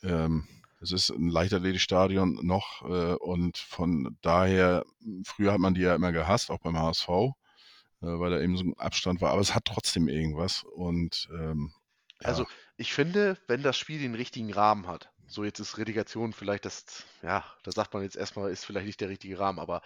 ähm, 0.03 0.47
es 0.81 0.91
ist 0.91 1.09
ein 1.09 1.29
Leichtathletikstadion 1.29 2.39
noch 2.45 2.81
äh, 2.83 3.13
und 3.15 3.57
von 3.57 4.17
daher, 4.21 4.85
früher 5.25 5.51
hat 5.53 5.59
man 5.59 5.73
die 5.73 5.81
ja 5.81 5.95
immer 5.95 6.11
gehasst, 6.11 6.51
auch 6.51 6.59
beim 6.59 6.77
HSV, 6.77 7.09
äh, 7.09 7.25
weil 8.01 8.31
da 8.31 8.39
eben 8.41 8.57
so 8.57 8.63
ein 8.65 8.77
Abstand 8.77 9.21
war, 9.21 9.31
aber 9.31 9.41
es 9.41 9.55
hat 9.55 9.65
trotzdem 9.65 10.07
irgendwas 10.07 10.63
und 10.63 11.29
ähm, 11.33 11.73
ja, 12.21 12.29
Also, 12.29 12.45
ich 12.79 12.93
finde, 12.93 13.37
wenn 13.47 13.61
das 13.61 13.77
Spiel 13.77 13.99
den 13.99 14.15
richtigen 14.15 14.53
Rahmen 14.53 14.87
hat, 14.87 15.11
so 15.27 15.43
jetzt 15.43 15.59
ist 15.59 15.77
Relegation 15.77 16.31
vielleicht 16.31 16.63
das, 16.65 17.05
ja, 17.21 17.43
da 17.63 17.71
sagt 17.71 17.93
man 17.93 18.03
jetzt 18.03 18.15
erstmal, 18.15 18.51
ist 18.51 18.65
vielleicht 18.65 18.85
nicht 18.85 19.01
der 19.01 19.09
richtige 19.09 19.37
Rahmen, 19.37 19.59
aber 19.59 19.81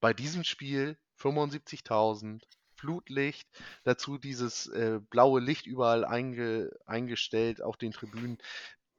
bei 0.00 0.14
diesem 0.14 0.44
Spiel 0.44 0.96
75.000, 1.20 2.42
Flutlicht, 2.74 3.48
dazu 3.82 4.18
dieses 4.18 4.68
äh, 4.68 5.00
blaue 5.10 5.40
Licht 5.40 5.66
überall 5.66 6.04
einge, 6.04 6.70
eingestellt 6.86 7.60
auf 7.60 7.76
den 7.76 7.90
Tribünen, 7.92 8.38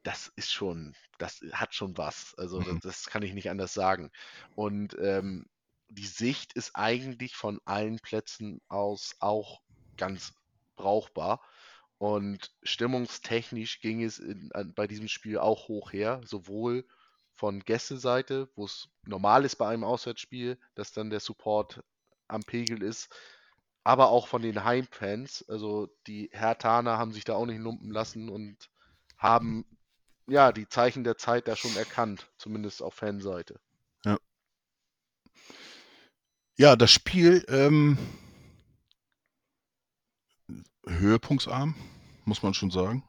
das 0.02 0.30
ist 0.36 0.52
schon, 0.52 0.94
das 1.18 1.40
hat 1.52 1.74
schon 1.74 1.96
was. 1.96 2.34
Also, 2.36 2.60
das, 2.60 2.74
mhm, 2.74 2.80
das 2.80 3.06
kann 3.06 3.22
ich 3.22 3.32
nicht 3.32 3.50
anders 3.50 3.74
sagen. 3.74 4.10
Und 4.54 4.96
ähm, 5.00 5.46
die 5.88 6.06
Sicht 6.06 6.52
ist 6.52 6.76
eigentlich 6.76 7.34
von 7.34 7.58
allen 7.64 7.98
Plätzen 7.98 8.60
aus 8.68 9.16
auch 9.18 9.60
ganz 9.96 10.34
brauchbar. 10.76 11.42
Und 12.00 12.50
stimmungstechnisch 12.62 13.82
ging 13.82 14.02
es 14.02 14.18
in, 14.18 14.50
an, 14.52 14.72
bei 14.72 14.86
diesem 14.86 15.06
Spiel 15.06 15.36
auch 15.36 15.68
hoch 15.68 15.92
her, 15.92 16.22
sowohl 16.24 16.86
von 17.34 17.60
Gästeseite, 17.60 18.48
wo 18.56 18.64
es 18.64 18.88
normal 19.04 19.44
ist 19.44 19.56
bei 19.56 19.68
einem 19.68 19.84
Auswärtsspiel, 19.84 20.58
dass 20.74 20.92
dann 20.92 21.10
der 21.10 21.20
Support 21.20 21.84
am 22.26 22.42
Pegel 22.42 22.82
ist, 22.82 23.14
aber 23.84 24.08
auch 24.08 24.28
von 24.28 24.40
den 24.40 24.64
Heimfans. 24.64 25.46
Also 25.46 25.94
die 26.06 26.30
Hertaner 26.32 26.96
haben 26.96 27.12
sich 27.12 27.24
da 27.24 27.34
auch 27.34 27.44
nicht 27.44 27.60
lumpen 27.60 27.90
lassen 27.90 28.30
und 28.30 28.70
haben 29.18 29.66
ja 30.26 30.52
die 30.52 30.68
Zeichen 30.68 31.04
der 31.04 31.18
Zeit 31.18 31.48
da 31.48 31.54
schon 31.54 31.76
erkannt, 31.76 32.30
zumindest 32.38 32.82
auf 32.82 32.94
Fanseite. 32.94 33.60
ja. 34.06 34.16
Ja, 36.56 36.76
das 36.76 36.92
Spiel 36.92 37.44
ähm, 37.48 37.98
höhepunktsarm, 40.86 41.74
muss 42.24 42.42
man 42.42 42.54
schon 42.54 42.70
sagen. 42.70 43.04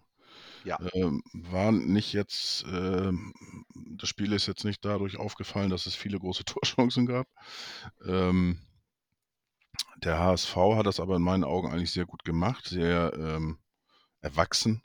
Ja, 0.63 0.79
Ähm, 0.93 1.23
war 1.33 1.71
nicht 1.71 2.13
jetzt, 2.13 2.65
ähm, 2.67 3.33
das 3.97 4.09
Spiel 4.09 4.33
ist 4.33 4.47
jetzt 4.47 4.65
nicht 4.65 4.85
dadurch 4.85 5.17
aufgefallen, 5.17 5.69
dass 5.69 5.85
es 5.85 5.95
viele 5.95 6.19
große 6.19 6.45
Torchancen 6.45 7.05
gab. 7.05 7.27
Ähm, 8.05 8.59
der 10.03 10.19
HSV 10.19 10.53
hat 10.75 10.85
das 10.85 10.99
aber 10.99 11.15
in 11.15 11.21
meinen 11.21 11.45
Augen 11.45 11.71
eigentlich 11.71 11.91
sehr 11.91 12.05
gut 12.05 12.25
gemacht, 12.25 12.67
sehr 12.67 13.13
ähm, 13.17 13.57
erwachsen 14.21 14.83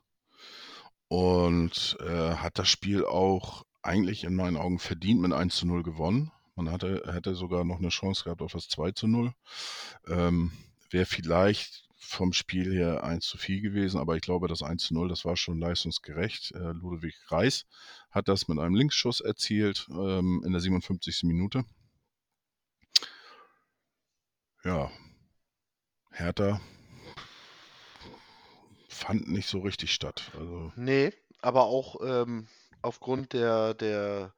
und 1.08 1.96
äh, 2.00 2.34
hat 2.36 2.58
das 2.58 2.68
Spiel 2.68 3.04
auch 3.04 3.64
eigentlich 3.82 4.24
in 4.24 4.34
meinen 4.34 4.56
Augen 4.56 4.78
verdient 4.78 5.20
mit 5.20 5.32
1 5.32 5.56
zu 5.56 5.66
0 5.66 5.82
gewonnen. 5.82 6.32
Man 6.56 6.70
hatte, 6.70 7.02
hätte 7.12 7.34
sogar 7.34 7.64
noch 7.64 7.78
eine 7.78 7.90
Chance 7.90 8.24
gehabt 8.24 8.42
auf 8.42 8.52
das 8.52 8.68
2 8.68 8.92
zu 8.92 9.06
0. 9.06 9.32
Ähm, 10.08 10.52
Wäre 10.90 11.06
vielleicht 11.06 11.85
vom 12.06 12.32
Spiel 12.32 12.72
her 12.72 13.04
1 13.04 13.26
zu 13.26 13.38
viel 13.38 13.60
gewesen, 13.60 13.98
aber 13.98 14.16
ich 14.16 14.22
glaube, 14.22 14.48
das 14.48 14.62
1 14.62 14.84
zu 14.86 14.94
0, 14.94 15.08
das 15.08 15.24
war 15.24 15.36
schon 15.36 15.58
leistungsgerecht. 15.58 16.52
Äh, 16.52 16.72
Ludwig 16.72 17.14
Reis 17.28 17.66
hat 18.10 18.28
das 18.28 18.48
mit 18.48 18.58
einem 18.58 18.74
Linksschuss 18.74 19.20
erzielt 19.20 19.86
ähm, 19.90 20.42
in 20.44 20.52
der 20.52 20.60
57. 20.60 21.24
Minute. 21.24 21.64
Ja, 24.64 24.90
Hertha 26.10 26.60
fand 28.88 29.28
nicht 29.28 29.48
so 29.48 29.60
richtig 29.60 29.92
statt. 29.92 30.30
Also, 30.34 30.72
nee, 30.74 31.12
aber 31.40 31.64
auch 31.64 31.96
ähm, 32.02 32.48
aufgrund 32.82 33.32
der, 33.34 33.74
der, 33.74 34.34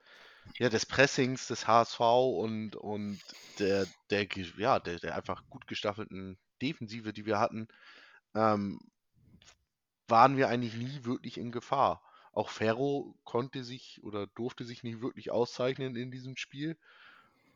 ja, 0.58 0.68
des 0.68 0.84
Pressings 0.84 1.46
des 1.46 1.66
HSV 1.66 2.00
und, 2.00 2.76
und 2.76 3.20
der, 3.58 3.86
der, 4.10 4.26
ja, 4.58 4.78
der, 4.78 4.98
der 4.98 5.16
einfach 5.16 5.48
gut 5.48 5.66
gestaffelten 5.66 6.38
Defensive, 6.58 7.12
die 7.12 7.26
wir 7.26 7.38
hatten, 7.38 7.68
ähm, 8.34 8.80
waren 10.06 10.36
wir 10.36 10.48
eigentlich 10.48 10.74
nie 10.74 11.04
wirklich 11.04 11.38
in 11.38 11.52
Gefahr. 11.52 12.02
Auch 12.32 12.50
Ferro 12.50 13.16
konnte 13.24 13.64
sich 13.64 14.00
oder 14.02 14.26
durfte 14.26 14.64
sich 14.64 14.82
nicht 14.82 15.00
wirklich 15.00 15.30
auszeichnen 15.30 15.96
in 15.96 16.10
diesem 16.10 16.36
Spiel. 16.36 16.76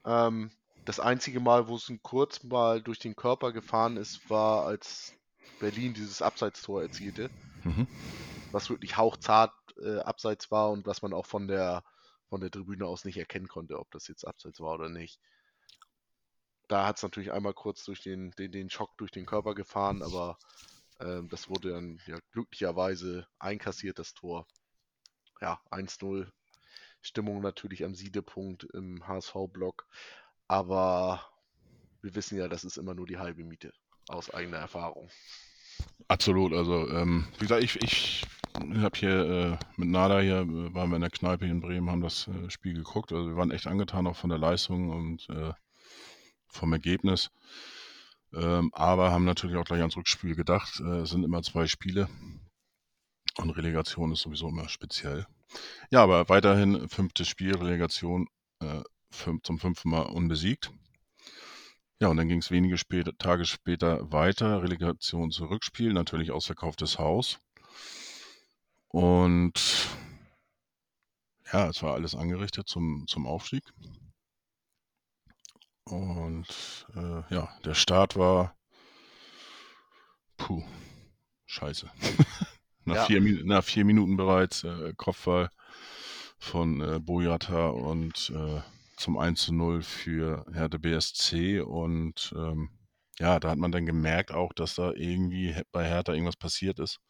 Ähm, 0.05 0.51
das 0.85 1.01
einzige 1.01 1.41
Mal, 1.41 1.69
wo 1.69 1.77
es 1.77 1.89
ein 1.89 2.03
kurz 2.03 2.43
mal 2.43 2.83
durch 2.83 2.99
den 2.99 3.15
Körper 3.15 3.53
gefahren 3.53 3.97
ist, 3.97 4.29
war, 4.29 4.67
als 4.67 5.15
Berlin 5.61 5.95
dieses 5.95 6.23
Abseitstor 6.23 6.83
erzielte, 6.83 7.31
mhm. 7.63 7.87
was 8.51 8.71
wirklich 8.71 8.97
hauchzart 8.97 9.55
äh, 9.81 9.99
abseits 10.01 10.51
war 10.51 10.71
und 10.71 10.87
was 10.87 11.03
man 11.03 11.13
auch 11.13 11.27
von 11.27 11.47
der, 11.47 11.85
von 12.29 12.41
der 12.41 12.51
Tribüne 12.51 12.87
aus 12.87 13.05
nicht 13.05 13.19
erkennen 13.19 13.49
konnte, 13.49 13.79
ob 13.79 13.91
das 13.93 14.09
jetzt 14.09 14.27
abseits 14.27 14.61
war 14.61 14.75
oder 14.75 14.89
nicht. 14.89 15.21
Da 16.73 16.87
hat 16.87 16.97
es 16.97 17.03
natürlich 17.03 17.33
einmal 17.33 17.53
kurz 17.53 17.85
durch 17.85 18.01
den, 18.01 18.31
den, 18.39 18.51
den 18.51 18.71
Schock 18.71 18.97
durch 18.97 19.11
den 19.11 19.27
Körper 19.27 19.55
gefahren, 19.55 20.03
aber 20.03 20.39
ähm, 21.01 21.29
das 21.29 21.51
wurde 21.51 21.73
dann 21.73 22.01
ja 22.07 22.19
glücklicherweise 22.31 23.27
einkassiert, 23.39 23.99
das 23.99 24.15
Tor. 24.15 24.47
Ja, 25.43 25.61
1-0. 25.71 26.27
Stimmung 27.03 27.43
natürlich 27.43 27.85
am 27.85 27.95
Siedepunkt 27.95 28.65
im 28.73 29.07
HSV-Block. 29.07 29.87
Aber 30.49 31.23
wir 32.01 32.15
wissen 32.15 32.39
ja, 32.39 32.49
das 32.49 32.65
ist 32.65 32.79
immer 32.79 32.95
nur 32.95 33.07
die 33.07 33.19
halbe 33.19 33.45
Miete 33.45 33.75
aus 34.09 34.33
eigener 34.33 34.57
Erfahrung. 34.57 35.11
Absolut, 36.09 36.55
also 36.55 36.89
ähm, 36.89 37.27
wie 37.35 37.45
gesagt, 37.45 37.65
ich, 37.65 37.83
ich 37.83 38.25
habe 38.55 38.99
hier 38.99 39.11
äh, 39.11 39.59
mit 39.77 39.91
Nada 39.91 40.21
hier, 40.21 40.39
äh, 40.39 40.75
waren 40.75 40.89
wir 40.89 40.97
in 40.97 41.03
der 41.03 41.11
Kneipe 41.11 41.45
in 41.45 41.61
Bremen, 41.61 41.91
haben 41.91 42.01
das 42.01 42.29
äh, 42.29 42.49
Spiel 42.49 42.73
geguckt. 42.73 43.13
Also 43.13 43.29
wir 43.29 43.37
waren 43.37 43.51
echt 43.51 43.67
angetan 43.67 44.07
auch 44.07 44.17
von 44.17 44.31
der 44.31 44.39
Leistung 44.39 44.89
und 44.89 45.29
äh, 45.29 45.53
vom 46.53 46.73
Ergebnis. 46.73 47.31
Ähm, 48.35 48.71
aber 48.73 49.11
haben 49.11 49.25
natürlich 49.25 49.57
auch 49.57 49.65
gleich 49.65 49.81
ans 49.81 49.97
Rückspiel 49.97 50.35
gedacht. 50.35 50.81
Äh, 50.81 51.01
es 51.01 51.11
sind 51.11 51.25
immer 51.25 51.43
zwei 51.43 51.67
Spiele 51.67 52.09
und 53.39 53.51
Relegation 53.51 54.13
ist 54.13 54.21
sowieso 54.21 54.49
immer 54.49 54.69
speziell. 54.69 55.27
Ja, 55.91 56.03
aber 56.03 56.29
weiterhin 56.29 56.89
fünftes 56.89 57.29
Spiel, 57.29 57.57
Relegation 57.57 58.29
äh, 58.61 58.83
fünf, 59.11 59.43
zum 59.43 59.59
fünften 59.59 59.91
Mal 59.91 60.03
unbesiegt. 60.03 60.71
Ja, 62.01 62.09
und 62.09 62.17
dann 62.17 62.29
ging 62.29 62.39
es 62.39 62.51
wenige 62.51 62.79
später, 62.79 63.17
Tage 63.17 63.45
später 63.45 64.11
weiter, 64.11 64.63
Relegation 64.63 65.31
zu 65.31 65.45
Rückspiel, 65.45 65.93
natürlich 65.93 66.33
ausverkauftes 66.33 66.99
Haus. 66.99 67.39
Und 68.89 69.89
ja, 71.53 71.69
es 71.69 71.83
war 71.83 71.95
alles 71.95 72.15
angerichtet 72.15 72.69
zum, 72.69 73.05
zum 73.07 73.27
Aufstieg. 73.27 73.63
Und 75.85 76.87
äh, 76.95 77.35
ja, 77.35 77.49
der 77.65 77.75
Start 77.75 78.17
war 78.17 78.57
puh, 80.37 80.63
scheiße. 81.47 81.91
nach, 82.85 82.97
Ja. 82.97 83.05
vier, 83.07 83.45
nach 83.45 83.65
vier 83.65 83.85
Minuten 83.85 84.17
bereits 84.17 84.65
äh, 84.65 84.93
Kopfball 84.97 85.51
von 86.39 86.81
äh, 86.81 86.99
Boyata 86.99 87.69
und 87.69 88.33
äh, 88.35 88.61
zum 88.97 89.19
1 89.19 89.41
zu 89.43 89.55
0 89.55 89.83
für 89.83 90.45
Hertha 90.53 90.79
BSC. 90.79 91.61
Und 91.61 92.33
ähm, 92.37 92.71
ja, 93.19 93.39
da 93.41 93.51
hat 93.51 93.59
man 93.59 93.73
dann 93.73 93.87
gemerkt 93.87 94.33
auch, 94.33 94.53
dass 94.53 94.75
da 94.77 94.93
irgendwie 94.93 95.55
bei 95.73 95.85
Hertha 95.87 96.13
irgendwas 96.13 96.37
passiert 96.37 96.79
ist. 96.79 97.01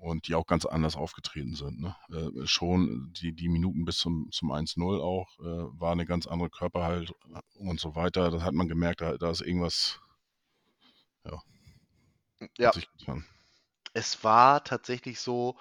Und 0.00 0.28
die 0.28 0.34
auch 0.36 0.46
ganz 0.46 0.64
anders 0.64 0.96
aufgetreten 0.96 1.54
sind. 1.54 1.80
Ne? 1.80 1.96
Äh, 2.10 2.46
schon 2.46 3.12
die, 3.20 3.32
die 3.32 3.48
Minuten 3.48 3.84
bis 3.84 3.98
zum, 3.98 4.30
zum 4.30 4.52
1-0 4.52 5.00
auch 5.00 5.38
äh, 5.40 5.80
war 5.80 5.92
eine 5.92 6.06
ganz 6.06 6.26
andere 6.26 6.50
Körperhaltung 6.50 7.16
und 7.56 7.80
so 7.80 7.96
weiter. 7.96 8.30
Das 8.30 8.42
hat 8.42 8.54
man 8.54 8.68
gemerkt, 8.68 9.00
da, 9.00 9.16
da 9.18 9.30
ist 9.30 9.40
irgendwas 9.40 10.00
Ja, 12.58 12.74
getan. 12.98 13.24
es 13.92 14.22
war 14.24 14.64
tatsächlich 14.64 15.20
so, 15.20 15.58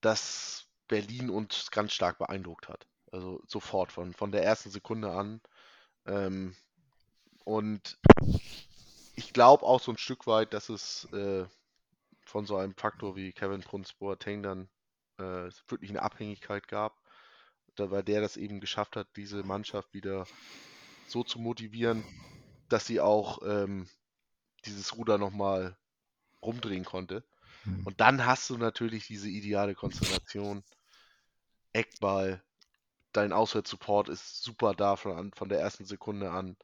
dass 0.00 0.66
Berlin 0.88 1.30
uns 1.30 1.70
ganz 1.70 1.92
stark 1.92 2.18
beeindruckt 2.18 2.68
hat. 2.68 2.86
Also 3.10 3.42
sofort, 3.46 3.92
von, 3.92 4.12
von 4.14 4.32
der 4.32 4.44
ersten 4.44 4.70
Sekunde 4.70 5.10
an. 5.12 5.40
Ähm, 6.06 6.56
und 7.44 7.98
ich 9.14 9.32
glaube 9.32 9.64
auch 9.64 9.80
so 9.80 9.92
ein 9.92 9.98
Stück 9.98 10.26
weit, 10.26 10.54
dass 10.54 10.68
es 10.68 11.04
äh, 11.12 11.46
von 12.32 12.46
so 12.46 12.56
einem 12.56 12.74
Faktor 12.74 13.14
wie 13.14 13.32
Kevin 13.32 13.60
Prince 13.60 13.92
Boateng 13.98 14.42
dann 14.42 14.68
äh, 15.18 15.50
wirklich 15.68 15.90
eine 15.90 16.00
Abhängigkeit 16.00 16.66
gab, 16.66 16.98
da, 17.74 17.90
weil 17.90 18.02
der 18.02 18.22
das 18.22 18.38
eben 18.38 18.58
geschafft 18.58 18.96
hat, 18.96 19.06
diese 19.16 19.42
Mannschaft 19.42 19.92
wieder 19.92 20.26
so 21.06 21.22
zu 21.22 21.38
motivieren, 21.38 22.02
dass 22.70 22.86
sie 22.86 23.00
auch 23.00 23.40
ähm, 23.44 23.86
dieses 24.64 24.96
Ruder 24.96 25.18
nochmal 25.18 25.76
rumdrehen 26.40 26.86
konnte. 26.86 27.22
Hm. 27.64 27.86
Und 27.86 28.00
dann 28.00 28.24
hast 28.24 28.48
du 28.48 28.56
natürlich 28.56 29.06
diese 29.06 29.28
ideale 29.28 29.74
Konstellation. 29.74 30.64
Eckball, 31.74 32.42
dein 33.12 33.34
Auswärtssupport 33.34 34.08
ist 34.08 34.42
super 34.42 34.74
da 34.74 34.96
von, 34.96 35.34
von 35.34 35.50
der 35.50 35.60
ersten 35.60 35.84
Sekunde 35.84 36.30
an. 36.30 36.56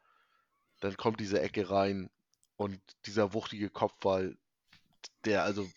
Dann 0.80 0.96
kommt 0.96 1.20
diese 1.20 1.42
Ecke 1.42 1.70
rein 1.70 2.08
und 2.56 2.80
dieser 3.04 3.34
wuchtige 3.34 3.68
Kopfball, 3.68 4.34
der 5.24 5.42
also 5.44 5.68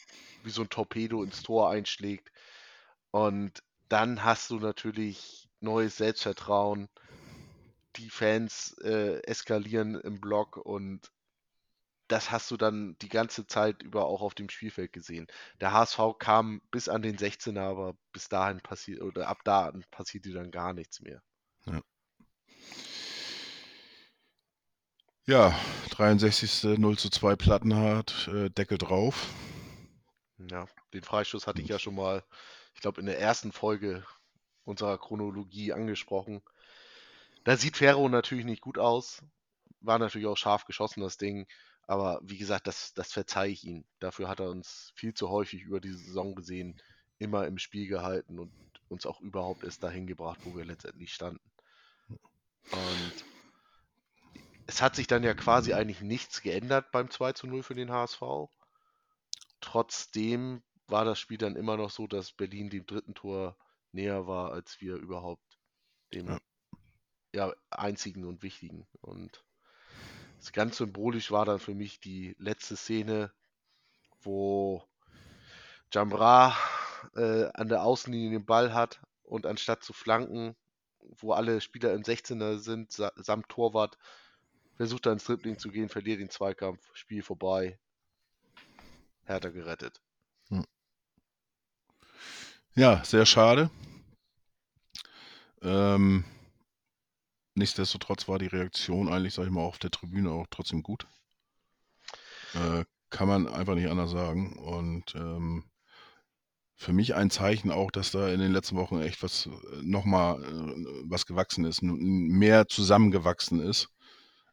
wie 0.43 0.49
so 0.49 0.61
ein 0.61 0.69
Torpedo 0.69 1.23
ins 1.23 1.43
Tor 1.43 1.69
einschlägt. 1.69 2.31
Und 3.11 3.63
dann 3.89 4.23
hast 4.23 4.49
du 4.49 4.59
natürlich 4.59 5.49
neues 5.59 5.97
Selbstvertrauen. 5.97 6.89
Die 7.97 8.09
Fans 8.09 8.75
äh, 8.83 9.21
eskalieren 9.23 9.95
im 9.95 10.21
Block 10.21 10.57
und 10.57 11.11
das 12.07 12.31
hast 12.31 12.51
du 12.51 12.57
dann 12.57 12.97
die 13.01 13.09
ganze 13.09 13.47
Zeit 13.47 13.81
über 13.83 14.05
auch 14.05 14.21
auf 14.21 14.33
dem 14.33 14.49
Spielfeld 14.49 14.91
gesehen. 14.91 15.27
Der 15.61 15.71
HSV 15.71 15.99
kam 16.19 16.61
bis 16.71 16.89
an 16.89 17.01
den 17.01 17.17
16er, 17.17 17.61
aber 17.61 17.95
bis 18.11 18.27
dahin 18.27 18.59
passiert 18.59 19.01
oder 19.01 19.27
ab 19.27 19.39
da 19.45 19.71
passierte 19.91 20.31
dann 20.31 20.51
gar 20.51 20.73
nichts 20.73 21.01
mehr. 21.01 21.21
Ja, 25.25 25.53
63. 25.91 26.77
0 26.79 26.97
zu 26.97 27.09
2 27.09 27.35
Plattenhardt, 27.35 28.29
äh, 28.33 28.49
Deckel 28.49 28.77
drauf. 28.77 29.27
Ja, 30.49 30.65
den 30.93 31.03
Freistoß 31.03 31.47
hatte 31.47 31.61
ich 31.61 31.67
ja 31.67 31.79
schon 31.79 31.95
mal, 31.95 32.23
ich 32.73 32.81
glaube, 32.81 32.99
in 32.99 33.05
der 33.05 33.19
ersten 33.19 33.51
Folge 33.51 34.03
unserer 34.63 34.97
Chronologie 34.97 35.73
angesprochen. 35.73 36.41
Da 37.43 37.57
sieht 37.57 37.77
Ferro 37.77 38.07
natürlich 38.09 38.45
nicht 38.45 38.61
gut 38.61 38.77
aus. 38.77 39.21
War 39.81 39.99
natürlich 39.99 40.27
auch 40.27 40.37
scharf 40.37 40.65
geschossen, 40.65 41.01
das 41.01 41.17
Ding. 41.17 41.47
Aber 41.87 42.21
wie 42.23 42.37
gesagt, 42.37 42.67
das, 42.67 42.93
das 42.93 43.11
verzeihe 43.11 43.51
ich 43.51 43.65
ihm. 43.65 43.83
Dafür 43.99 44.29
hat 44.29 44.39
er 44.39 44.49
uns 44.49 44.93
viel 44.95 45.13
zu 45.13 45.29
häufig 45.29 45.63
über 45.63 45.81
die 45.81 45.91
Saison 45.91 46.35
gesehen, 46.35 46.81
immer 47.17 47.47
im 47.47 47.57
Spiel 47.57 47.87
gehalten 47.87 48.39
und 48.39 48.53
uns 48.87 49.05
auch 49.05 49.19
überhaupt 49.19 49.63
erst 49.63 49.83
dahin 49.83 50.07
gebracht, 50.07 50.39
wo 50.43 50.55
wir 50.55 50.65
letztendlich 50.65 51.13
standen. 51.13 51.41
Und 52.71 53.25
es 54.71 54.81
hat 54.81 54.95
sich 54.95 55.07
dann 55.07 55.21
ja 55.23 55.33
quasi 55.33 55.73
eigentlich 55.73 55.99
nichts 55.99 56.41
geändert 56.41 56.91
beim 56.93 57.11
2 57.11 57.33
zu 57.33 57.45
0 57.45 57.61
für 57.61 57.75
den 57.75 57.91
HSV. 57.91 58.21
Trotzdem 59.59 60.63
war 60.87 61.03
das 61.03 61.19
Spiel 61.19 61.37
dann 61.37 61.57
immer 61.57 61.75
noch 61.75 61.91
so, 61.91 62.07
dass 62.07 62.31
Berlin 62.31 62.69
dem 62.69 62.85
dritten 62.85 63.13
Tor 63.13 63.57
näher 63.91 64.27
war, 64.27 64.53
als 64.53 64.79
wir 64.79 64.95
überhaupt 64.95 65.59
dem 66.13 66.27
Ja. 66.29 66.39
ja, 67.33 67.53
einzigen 67.69 68.23
und 68.23 68.43
wichtigen. 68.43 68.87
Und 69.01 69.43
ganz 70.53 70.77
symbolisch 70.77 71.31
war 71.31 71.43
dann 71.43 71.59
für 71.59 71.75
mich 71.75 71.99
die 71.99 72.33
letzte 72.39 72.77
Szene, 72.77 73.33
wo 74.21 74.87
Jambra 75.91 76.55
äh, 77.17 77.49
an 77.55 77.67
der 77.67 77.83
Außenlinie 77.83 78.29
den 78.39 78.45
Ball 78.45 78.73
hat 78.73 79.01
und 79.23 79.45
anstatt 79.45 79.83
zu 79.83 79.91
flanken, 79.91 80.55
wo 80.99 81.33
alle 81.33 81.59
Spieler 81.59 81.93
im 81.93 82.03
16er 82.03 82.57
sind, 82.57 82.93
sa 82.93 83.11
samt 83.17 83.49
Torwart, 83.49 83.97
versucht 84.81 85.05
er 85.05 85.11
ins 85.11 85.25
Dribbling 85.25 85.59
zu 85.59 85.69
gehen, 85.69 85.89
verliert 85.89 86.21
den 86.21 86.31
Zweikampf, 86.31 86.81
Spiel 86.95 87.21
vorbei. 87.21 87.77
Hertha 89.25 89.49
gerettet. 89.49 90.01
Ja, 92.73 93.03
sehr 93.05 93.27
schade. 93.27 93.69
Ähm, 95.61 96.23
nichtsdestotrotz 97.53 98.27
war 98.27 98.39
die 98.39 98.47
Reaktion 98.47 99.07
eigentlich, 99.07 99.35
sag 99.35 99.45
ich 99.45 99.51
mal, 99.51 99.61
auf 99.61 99.77
der 99.77 99.91
Tribüne 99.91 100.31
auch 100.31 100.47
trotzdem 100.49 100.81
gut. 100.81 101.05
Äh, 102.55 102.83
kann 103.11 103.27
man 103.27 103.47
einfach 103.47 103.75
nicht 103.75 103.87
anders 103.87 104.09
sagen. 104.09 104.57
Und 104.57 105.13
ähm, 105.13 105.63
für 106.75 106.91
mich 106.91 107.13
ein 107.13 107.29
Zeichen 107.29 107.69
auch, 107.69 107.91
dass 107.91 108.09
da 108.09 108.29
in 108.29 108.39
den 108.39 108.51
letzten 108.51 108.77
Wochen 108.77 108.99
echt 108.99 109.21
was 109.21 109.47
nochmal 109.83 110.43
äh, 110.43 111.03
was 111.03 111.27
gewachsen 111.27 111.65
ist, 111.65 111.83
mehr 111.83 112.67
zusammengewachsen 112.67 113.59
ist. 113.59 113.89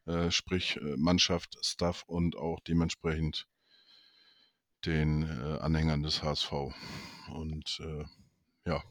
Äh, 0.08 0.30
sprich 0.30 0.78
äh, 0.78 0.96
Mannschaft, 0.96 1.58
Staff 1.62 2.04
und 2.06 2.34
auch 2.34 2.60
dementsprechend 2.60 3.46
den 4.86 5.24
äh, 5.24 5.58
Anhängern 5.58 6.02
des 6.02 6.22
HSV. 6.22 6.50
Und 7.34 7.78
äh, 7.80 8.04
ja, 8.64 8.82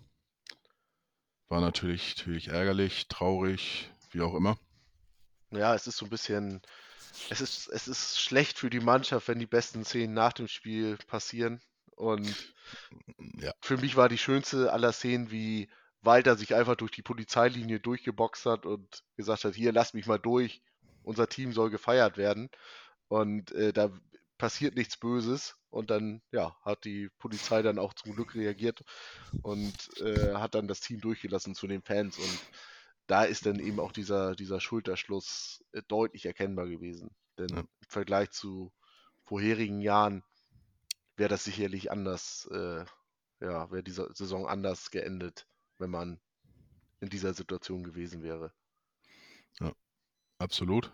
war 1.49 1.59
natürlich, 1.59 2.17
natürlich 2.17 2.49
ärgerlich, 2.49 3.07
traurig, 3.07 3.89
wie 4.11 4.21
auch 4.21 4.35
immer. 4.35 4.59
Ja, 5.49 5.73
es 5.73 5.87
ist 5.87 5.97
so 5.97 6.05
ein 6.05 6.11
bisschen, 6.11 6.61
es 7.31 7.41
ist, 7.41 7.67
es 7.69 7.87
ist 7.87 8.21
schlecht 8.21 8.59
für 8.59 8.69
die 8.69 8.79
Mannschaft, 8.79 9.27
wenn 9.27 9.39
die 9.39 9.47
besten 9.47 9.85
Szenen 9.85 10.13
nach 10.13 10.33
dem 10.33 10.47
Spiel 10.47 10.97
passieren. 11.07 11.61
Und 11.95 12.53
Ja, 13.41 13.53
für 13.61 13.77
mich 13.77 13.95
war 13.95 14.07
die 14.07 14.19
schönste 14.19 14.71
aller 14.71 14.91
Szenen, 14.91 15.31
wie 15.31 15.67
Walter 16.01 16.35
sich 16.35 16.53
einfach 16.53 16.75
durch 16.75 16.91
die 16.91 17.01
Polizeilinie 17.01 17.79
durchgeboxt 17.79 18.45
hat 18.45 18.67
und 18.67 19.03
gesagt 19.15 19.45
hat, 19.45 19.55
hier, 19.55 19.71
lasst 19.71 19.95
mich 19.95 20.05
mal 20.05 20.19
durch, 20.19 20.61
unser 21.07 21.29
Team 21.29 21.53
soll 21.53 21.71
gefeiert 21.71 22.17
werden. 22.17 22.49
Und 23.09 23.51
äh, 23.53 23.73
da 23.73 23.91
passiert 24.37 24.75
nichts 24.75 24.97
Böses. 24.97 25.55
Und 25.71 25.91
dann, 25.91 26.21
ja, 26.31 26.57
hat 26.63 26.85
die 26.85 27.09
Polizei 27.19 27.61
dann 27.63 27.79
auch 27.79 27.93
zum 27.95 28.13
Glück 28.13 28.35
reagiert 28.35 28.83
und 29.41 29.89
äh, 29.99 30.35
hat 30.35 30.55
dann 30.55 30.67
das 30.67 30.81
Team 30.81 31.01
durchgelassen 31.01 31.55
zu 31.55 31.67
den 31.67 31.83
Fans. 31.83 32.17
Und 32.19 32.45
da 33.07 33.23
ist 33.25 33.45
dann 33.45 33.59
eben 33.59 33.79
auch 33.79 33.91
dieser, 33.93 34.35
dieser 34.35 34.61
Schulterschluss 34.61 35.63
äh, 35.73 35.83
deutlich 35.87 36.25
erkennbar 36.25 36.67
gewesen. 36.67 37.15
Denn 37.39 37.49
Ja. 37.55 37.61
im 37.61 37.87
Vergleich 37.89 38.31
zu 38.31 38.73
vorherigen 39.23 39.81
Jahren 39.81 40.23
wäre 41.17 41.29
das 41.29 41.43
sicherlich 41.45 41.91
anders, 41.91 42.47
äh, 42.51 42.85
ja, 43.41 43.71
wäre 43.71 43.83
diese 43.83 44.09
Saison 44.13 44.47
anders 44.47 44.91
geendet, 44.91 45.47
wenn 45.79 45.91
man 45.91 46.21
in 47.01 47.09
dieser 47.09 47.33
Situation 47.33 47.83
gewesen 47.83 48.23
wäre. 48.23 48.53
Absolut. 50.39 50.91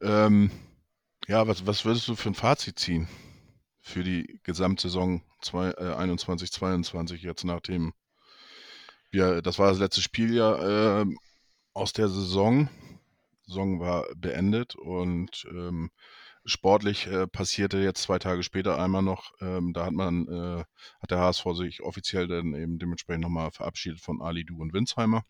Ähm, 0.00 0.50
ja, 1.26 1.46
was, 1.46 1.66
was 1.66 1.84
würdest 1.84 2.08
du 2.08 2.16
für 2.16 2.30
ein 2.30 2.34
Fazit 2.34 2.78
ziehen 2.78 3.08
für 3.80 4.04
die 4.04 4.40
Gesamtsaison 4.44 5.22
zwei, 5.40 5.70
äh, 5.70 5.94
21, 5.94 6.52
22 6.52 7.22
jetzt 7.22 7.44
nach 7.44 7.60
dem, 7.60 7.94
ja, 9.12 9.40
das 9.40 9.58
war 9.58 9.68
das 9.68 9.78
letzte 9.78 10.02
Spiel 10.02 10.34
ja 10.34 11.00
ähm, 11.00 11.18
aus 11.72 11.92
der 11.92 12.08
Saison. 12.08 12.68
Saison 13.46 13.80
war 13.80 14.06
beendet 14.14 14.74
und 14.74 15.46
ähm, 15.50 15.90
sportlich 16.44 17.06
äh, 17.06 17.26
passierte 17.26 17.78
jetzt 17.78 18.02
zwei 18.02 18.18
Tage 18.18 18.42
später 18.42 18.78
einmal 18.78 19.02
noch, 19.02 19.32
ähm, 19.40 19.72
da 19.72 19.86
hat 19.86 19.92
man, 19.92 20.28
äh, 20.28 20.64
hat 21.00 21.10
der 21.10 21.20
HSV 21.20 21.44
sich 21.54 21.82
offiziell 21.82 22.26
dann 22.28 22.54
eben 22.54 22.78
dementsprechend 22.78 23.22
nochmal 23.22 23.50
verabschiedet 23.50 24.00
von 24.00 24.20
Ali 24.20 24.44
Du 24.44 24.60
und 24.60 24.74
Winsheimer. 24.74 25.24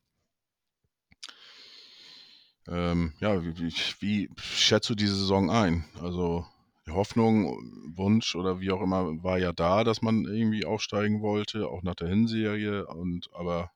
Ähm, 2.69 3.15
ja, 3.21 3.43
wie, 3.45 3.73
wie, 4.01 4.31
schätzt 4.39 4.89
du 4.91 4.95
diese 4.95 5.17
Saison 5.17 5.51
ein? 5.51 5.85
Also 6.01 6.47
Hoffnung, 6.89 7.93
Wunsch 7.97 8.35
oder 8.37 8.61
wie 8.61 8.71
auch 8.71 8.81
immer 8.83 9.23
war 9.23 9.39
ja 9.39 9.53
da, 9.53 9.85
dass 9.85 10.03
man 10.03 10.25
irgendwie 10.25 10.65
aufsteigen 10.65 11.21
wollte, 11.23 11.69
auch 11.69 11.83
nach 11.83 11.95
der 11.97 12.09
Hinserie 12.09 12.87
und 12.87 13.29
aber 13.35 13.71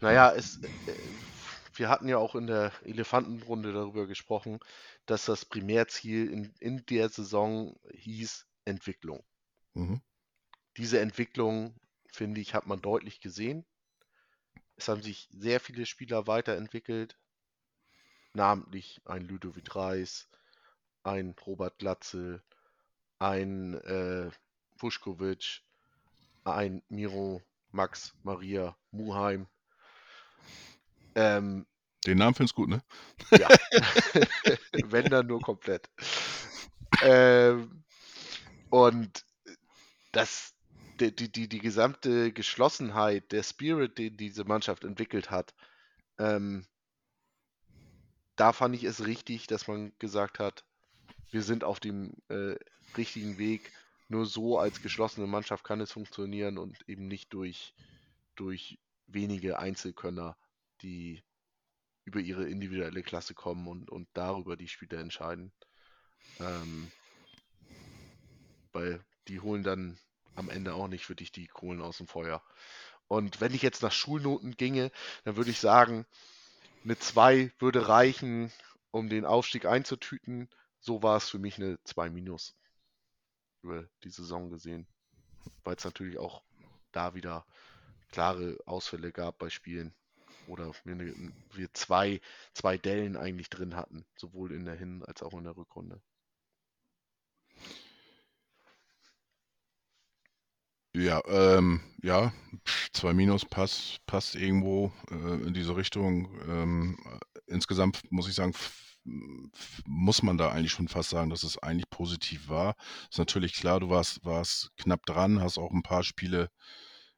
Naja, 0.00 0.32
es, 0.34 0.60
äh, 0.86 0.94
wir 1.74 1.88
hatten 1.88 2.08
ja 2.08 2.18
auch 2.18 2.34
in 2.34 2.46
der 2.46 2.72
Elefantenrunde 2.84 3.72
darüber 3.72 4.06
gesprochen, 4.06 4.60
dass 5.06 5.24
das 5.24 5.44
Primärziel 5.46 6.30
in, 6.30 6.54
in 6.60 6.84
der 6.86 7.08
Saison 7.08 7.74
hieß 7.94 8.46
Entwicklung. 8.66 9.24
mhm, 9.74 9.94
Diese 10.76 11.00
Entwicklung, 11.00 11.74
finde 12.08 12.42
ich, 12.42 12.52
hat 12.52 12.66
man 12.66 12.82
deutlich 12.82 13.22
gesehen. 13.22 13.64
Es 14.76 14.88
haben 14.88 15.02
sich 15.02 15.28
sehr 15.32 15.60
viele 15.60 15.86
Spieler 15.86 16.26
weiterentwickelt, 16.26 17.16
namentlich 18.34 19.00
ein 19.04 19.26
Ludovic 19.26 19.74
Reis, 19.76 20.28
ein 21.02 21.34
Robert 21.46 21.78
Glatzel, 21.78 22.42
ein 23.18 23.74
äh, 23.74 24.30
Vuskovic, 24.78 25.62
ein 26.44 26.82
Miro, 26.88 27.42
Max, 27.70 28.14
Maria, 28.22 28.76
Muheim. 28.90 29.46
Ähm, 31.14 31.66
den 32.06 32.18
Namen 32.18 32.34
findest 32.34 32.56
du 32.56 32.62
gut, 32.62 32.70
ne? 32.70 32.82
ja, 33.30 33.48
wenn 34.84 35.08
dann 35.10 35.26
nur 35.26 35.40
komplett. 35.40 35.90
Ähm, 37.04 37.82
und 38.68 39.24
das, 40.12 40.54
die, 41.00 41.14
die, 41.14 41.30
die, 41.30 41.48
die 41.48 41.58
gesamte 41.58 42.32
Geschlossenheit, 42.32 43.32
der 43.32 43.42
Spirit, 43.42 43.98
den 43.98 44.16
diese 44.16 44.44
Mannschaft 44.44 44.84
entwickelt 44.84 45.30
hat, 45.30 45.54
ähm, 46.18 46.66
da 48.36 48.52
fand 48.52 48.74
ich 48.74 48.84
es 48.84 49.06
richtig, 49.06 49.46
dass 49.46 49.68
man 49.68 49.92
gesagt 49.98 50.38
hat, 50.38 50.64
wir 51.30 51.42
sind 51.42 51.64
auf 51.64 51.80
dem 51.80 52.14
äh, 52.28 52.56
richtigen 52.96 53.38
Weg. 53.38 53.72
Nur 54.08 54.26
so 54.26 54.58
als 54.58 54.82
geschlossene 54.82 55.26
Mannschaft 55.26 55.64
kann 55.64 55.80
es 55.80 55.92
funktionieren 55.92 56.58
und 56.58 56.76
eben 56.86 57.08
nicht 57.08 57.32
durch, 57.32 57.72
durch 58.36 58.78
wenige 59.06 59.58
Einzelkönner, 59.58 60.36
die 60.82 61.22
über 62.04 62.20
ihre 62.20 62.48
individuelle 62.48 63.02
Klasse 63.02 63.34
kommen 63.34 63.66
und, 63.68 63.90
und 63.90 64.08
darüber 64.12 64.56
die 64.56 64.68
Spiele 64.68 64.98
entscheiden. 64.98 65.52
Ähm, 66.40 66.90
weil 68.72 69.04
die 69.28 69.40
holen 69.40 69.62
dann 69.62 69.98
am 70.34 70.48
Ende 70.50 70.74
auch 70.74 70.88
nicht 70.88 71.06
für 71.06 71.14
dich 71.14 71.32
die 71.32 71.46
Kohlen 71.46 71.82
aus 71.82 71.98
dem 71.98 72.06
Feuer. 72.06 72.42
Und 73.08 73.40
wenn 73.40 73.54
ich 73.54 73.62
jetzt 73.62 73.82
nach 73.82 73.92
Schulnoten 73.92 74.56
ginge, 74.56 74.90
dann 75.24 75.36
würde 75.36 75.50
ich 75.50 75.60
sagen, 75.60 76.06
eine 76.84 76.98
2 76.98 77.52
würde 77.58 77.88
reichen, 77.88 78.52
um 78.90 79.08
den 79.08 79.24
Aufstieg 79.24 79.66
einzutüten. 79.66 80.48
So 80.80 81.02
war 81.02 81.16
es 81.16 81.28
für 81.28 81.38
mich 81.38 81.58
eine 81.58 81.78
2 81.84 82.10
minus 82.10 82.54
über 83.62 83.84
die 84.04 84.10
Saison 84.10 84.50
gesehen. 84.50 84.86
Weil 85.64 85.76
es 85.76 85.84
natürlich 85.84 86.18
auch 86.18 86.42
da 86.92 87.14
wieder 87.14 87.46
klare 88.10 88.58
Ausfälle 88.66 89.12
gab 89.12 89.38
bei 89.38 89.50
Spielen. 89.50 89.94
Oder 90.48 90.72
wir, 90.84 90.94
ne, 90.94 91.32
wir 91.52 91.72
zwei, 91.72 92.20
zwei 92.52 92.76
Dellen 92.78 93.16
eigentlich 93.16 93.48
drin 93.48 93.76
hatten, 93.76 94.04
sowohl 94.16 94.52
in 94.52 94.64
der 94.64 94.74
Hin- 94.74 95.04
als 95.04 95.22
auch 95.22 95.34
in 95.34 95.44
der 95.44 95.56
Rückrunde. 95.56 96.00
Ja, 100.94 101.22
ähm, 101.26 101.80
ja, 102.02 102.32
2 102.92 103.14
Minus 103.14 103.44
passt, 103.46 104.04
passt 104.06 104.34
irgendwo 104.34 104.92
äh, 105.10 105.46
in 105.46 105.54
diese 105.54 105.74
Richtung. 105.76 106.28
Ähm, 106.46 106.98
insgesamt 107.46 108.02
muss 108.10 108.28
ich 108.28 108.34
sagen, 108.34 108.52
muss 109.86 110.22
man 110.22 110.36
da 110.38 110.50
eigentlich 110.50 110.72
schon 110.72 110.88
fast 110.88 111.10
sagen, 111.10 111.30
dass 111.30 111.44
es 111.44 111.58
eigentlich 111.58 111.88
positiv 111.90 112.48
war. 112.48 112.76
Ist 113.10 113.18
natürlich 113.18 113.54
klar, 113.54 113.80
du 113.80 113.88
warst, 113.88 114.24
warst 114.24 114.70
knapp 114.76 115.04
dran, 115.06 115.40
hast 115.40 115.58
auch 115.58 115.72
ein 115.72 115.82
paar 115.82 116.04
Spiele 116.04 116.50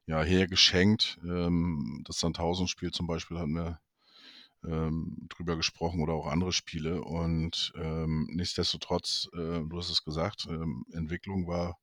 ja, 0.07 0.23
hergeschenkt. 0.23 1.19
Ähm, 1.25 2.03
das 2.07 2.21
Sandhausen-Spiel 2.21 2.93
zum 2.93 3.07
Beispiel 3.09 3.39
hatten 3.39 3.55
wir 3.55 3.81
ähm, 4.65 5.29
drüber 5.31 5.57
gesprochen 5.57 6.01
oder 6.01 6.15
auch 6.15 6.27
andere 6.27 6.53
Spiele. 6.53 7.03
Und 7.03 7.73
ähm, 7.77 8.29
nichtsdestotrotz, 8.33 9.29
äh, 9.35 9.63
du 9.69 9.79
hast 9.79 9.91
es 9.91 10.05
gesagt, 10.05 10.47
ähm, 10.49 10.85
Entwicklung 10.93 11.47
war 11.49 11.77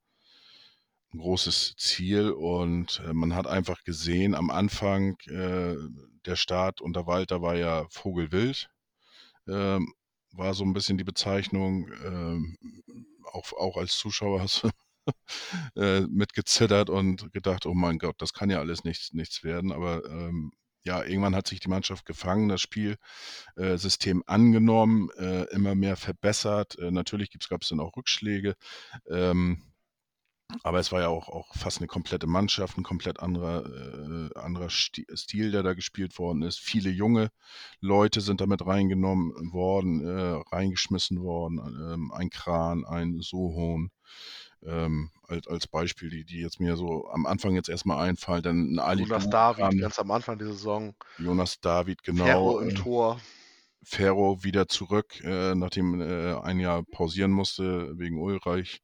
ein 1.14 1.20
großes 1.20 1.76
Ziel 1.78 2.32
und 2.32 3.02
äh, 3.06 3.14
man 3.14 3.36
hat 3.36 3.48
einfach 3.48 3.84
gesehen, 3.84 4.36
am 4.36 4.50
Anfang 4.50 5.18
äh, 5.28 5.76
der 6.26 6.36
Start 6.36 6.82
unter 6.82 7.08
Walter 7.08 7.42
war 7.42 7.56
ja 7.56 7.86
Vogelwild, 7.90 8.70
ähm, 9.48 9.94
war 10.32 10.54
so 10.54 10.64
ein 10.64 10.74
bisschen 10.74 10.98
die 10.98 11.04
Bezeichnung. 11.04 11.90
Ähm, 12.06 12.58
auch, 13.34 13.54
auch 13.54 13.78
als 13.78 13.98
Zuschauer 13.98 14.42
hast 14.42 14.64
du 14.64 14.70
äh, 15.76 16.02
mitgezittert 16.02 16.90
und 16.90 17.32
gedacht, 17.34 17.66
oh 17.66 17.74
mein 17.74 17.98
Gott, 17.98 18.22
das 18.22 18.34
kann 18.34 18.50
ja 18.50 18.60
alles 18.60 18.84
nichts, 18.84 19.14
nichts 19.14 19.44
werden. 19.44 19.72
Aber 19.72 20.06
ähm, 20.06 20.52
ja, 20.84 21.04
irgendwann 21.04 21.36
hat 21.36 21.48
sich 21.48 21.60
die 21.60 21.70
Mannschaft 21.70 22.06
gefangen, 22.06 22.50
das 22.50 22.62
Spielsystem 22.62 24.20
äh, 24.20 24.24
angenommen, 24.32 25.10
äh, 25.18 25.44
immer 25.54 25.76
mehr 25.76 25.96
verbessert. 25.96 26.78
Äh, 26.80 26.92
natürlich 26.92 27.30
gab 27.50 27.62
es 27.62 27.70
dann 27.70 27.80
auch 27.80 27.96
Rückschläge. 27.96 28.56
Ähm, 29.10 29.62
aber 30.64 30.80
es 30.80 30.92
war 30.92 31.02
ja 31.02 31.08
auch, 31.08 31.30
auch 31.30 31.56
fast 31.56 31.80
eine 31.80 31.88
komplette 31.88 32.28
Mannschaft, 32.28 32.78
ein 32.78 32.84
komplett 32.84 33.20
anderer, 33.20 33.66
äh, 33.66 34.40
anderer 34.40 34.70
Stil, 34.70 35.52
der 35.52 35.64
da 35.64 35.74
gespielt 35.74 36.18
worden 36.20 36.42
ist. 36.42 36.60
Viele 36.60 36.90
junge 36.90 37.32
Leute 37.80 38.22
sind 38.22 38.42
damit 38.42 38.66
reingenommen 38.66 39.32
worden, 39.52 40.06
äh, 40.06 40.42
reingeschmissen 40.52 41.22
worden. 41.22 41.60
Ähm, 41.60 42.12
ein 42.12 42.30
Kran, 42.30 42.86
ein 42.86 43.22
Sohon, 43.22 43.92
ähm, 44.64 45.10
als, 45.28 45.48
als 45.48 45.68
Beispiel, 45.68 46.10
die, 46.10 46.26
die 46.26 46.40
jetzt 46.40 46.60
mir 46.60 46.76
so 46.76 47.08
am 47.10 47.26
Anfang 47.26 47.56
jetzt 47.56 47.70
erstmal 47.70 48.08
einfallen. 48.08 48.44
Dann 48.44 48.80
Ali 48.80 49.04
Jonas 49.04 49.30
David, 49.30 49.64
kam, 49.64 49.78
ganz 49.78 50.00
am 50.00 50.12
Anfang 50.12 50.38
der 50.38 50.48
Saison. 50.48 50.94
Jonas 51.18 51.60
David, 51.60 52.04
genau. 52.04 52.26
Ferro 52.26 52.60
im 52.60 52.70
äh, 52.70 52.74
Tor. 52.74 53.20
Ferro 53.84 54.44
wieder 54.44 54.68
zurück, 54.68 55.20
äh, 55.24 55.56
nachdem 55.56 56.02
äh, 56.02 56.36
ein 56.36 56.60
Jahr 56.60 56.84
pausieren 56.84 57.32
musste 57.32 57.98
wegen 57.98 58.22
Ulreich. 58.22 58.82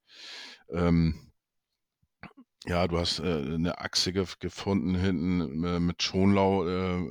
Ähm, 0.71 1.26
ja, 2.65 2.87
du 2.87 2.97
hast 2.97 3.19
äh, 3.19 3.23
eine 3.23 3.77
Achse 3.79 4.11
ge 4.11 4.25
gefunden 4.39 4.95
hinten 4.95 5.63
äh, 5.63 5.79
mit 5.79 6.01
Schonlau. 6.01 6.67
Äh, 6.67 7.07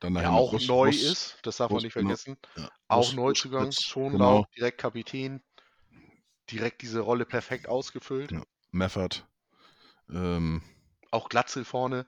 dann 0.00 0.14
ja, 0.14 0.30
auch 0.30 0.50
Brust, 0.50 0.68
neu 0.68 0.86
Brust, 0.86 1.02
ist, 1.02 1.38
das 1.42 1.56
darf 1.56 1.68
Brust, 1.68 1.82
man 1.82 1.84
nicht 1.84 1.94
genau. 1.94 2.08
vergessen. 2.08 2.38
Ja, 2.56 2.70
auch 2.88 3.12
Neuzugang, 3.12 3.72
Schonlau, 3.72 4.36
genau. 4.36 4.46
direkt 4.56 4.78
Kapitän 4.78 5.42
direkt 6.50 6.82
diese 6.82 7.00
Rolle 7.00 7.26
perfekt 7.26 7.68
ausgefüllt. 7.68 8.32
Ja. 8.32 8.42
Meffert. 8.70 9.26
Ähm, 10.08 10.62
auch 11.10 11.28
Glatzel 11.28 11.64
vorne. 11.64 12.06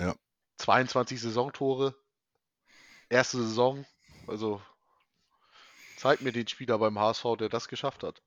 Ja. 0.00 0.14
22 0.58 1.20
Saisontore. 1.20 1.94
Erste 3.08 3.38
Saison. 3.38 3.84
Also 4.26 4.62
zeigt 5.96 6.22
mir 6.22 6.32
den 6.32 6.48
Spieler 6.48 6.78
beim 6.78 6.98
HSV, 6.98 7.24
der 7.38 7.48
das 7.48 7.68
geschafft 7.68 8.02
hat. 8.02 8.22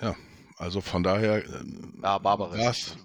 Ja, 0.00 0.14
also 0.58 0.80
von 0.80 1.02
daher. 1.02 1.44
Äh, 1.44 1.64
ja, 2.02 2.18
Barbares. 2.18 2.96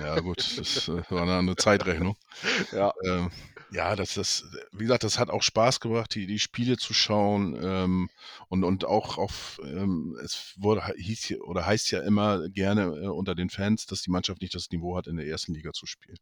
Ja, 0.00 0.18
gut, 0.20 0.58
das 0.58 0.88
äh, 0.88 1.02
war 1.10 1.38
eine 1.38 1.56
Zeitrechnung. 1.56 2.16
ja. 2.72 2.92
Ähm, 3.04 3.30
ja, 3.72 3.96
das 3.96 4.18
ist, 4.18 4.44
wie 4.72 4.84
gesagt, 4.84 5.02
das 5.02 5.18
hat 5.18 5.30
auch 5.30 5.42
Spaß 5.42 5.80
gebracht, 5.80 6.14
die, 6.14 6.26
die 6.26 6.38
Spiele 6.38 6.76
zu 6.76 6.92
schauen 6.92 7.58
ähm, 7.62 8.10
und, 8.48 8.64
und 8.64 8.84
auch 8.84 9.16
auf, 9.16 9.60
ähm, 9.64 10.18
es 10.22 10.54
wurde, 10.58 10.82
hieß 10.94 11.40
oder 11.40 11.64
heißt 11.64 11.90
ja 11.90 12.00
immer 12.00 12.50
gerne 12.50 12.82
äh, 12.82 13.06
unter 13.06 13.34
den 13.34 13.48
Fans, 13.48 13.86
dass 13.86 14.02
die 14.02 14.10
Mannschaft 14.10 14.42
nicht 14.42 14.54
das 14.54 14.70
Niveau 14.70 14.94
hat, 14.96 15.06
in 15.06 15.16
der 15.16 15.26
ersten 15.26 15.54
Liga 15.54 15.72
zu 15.72 15.86
spielen. 15.86 16.18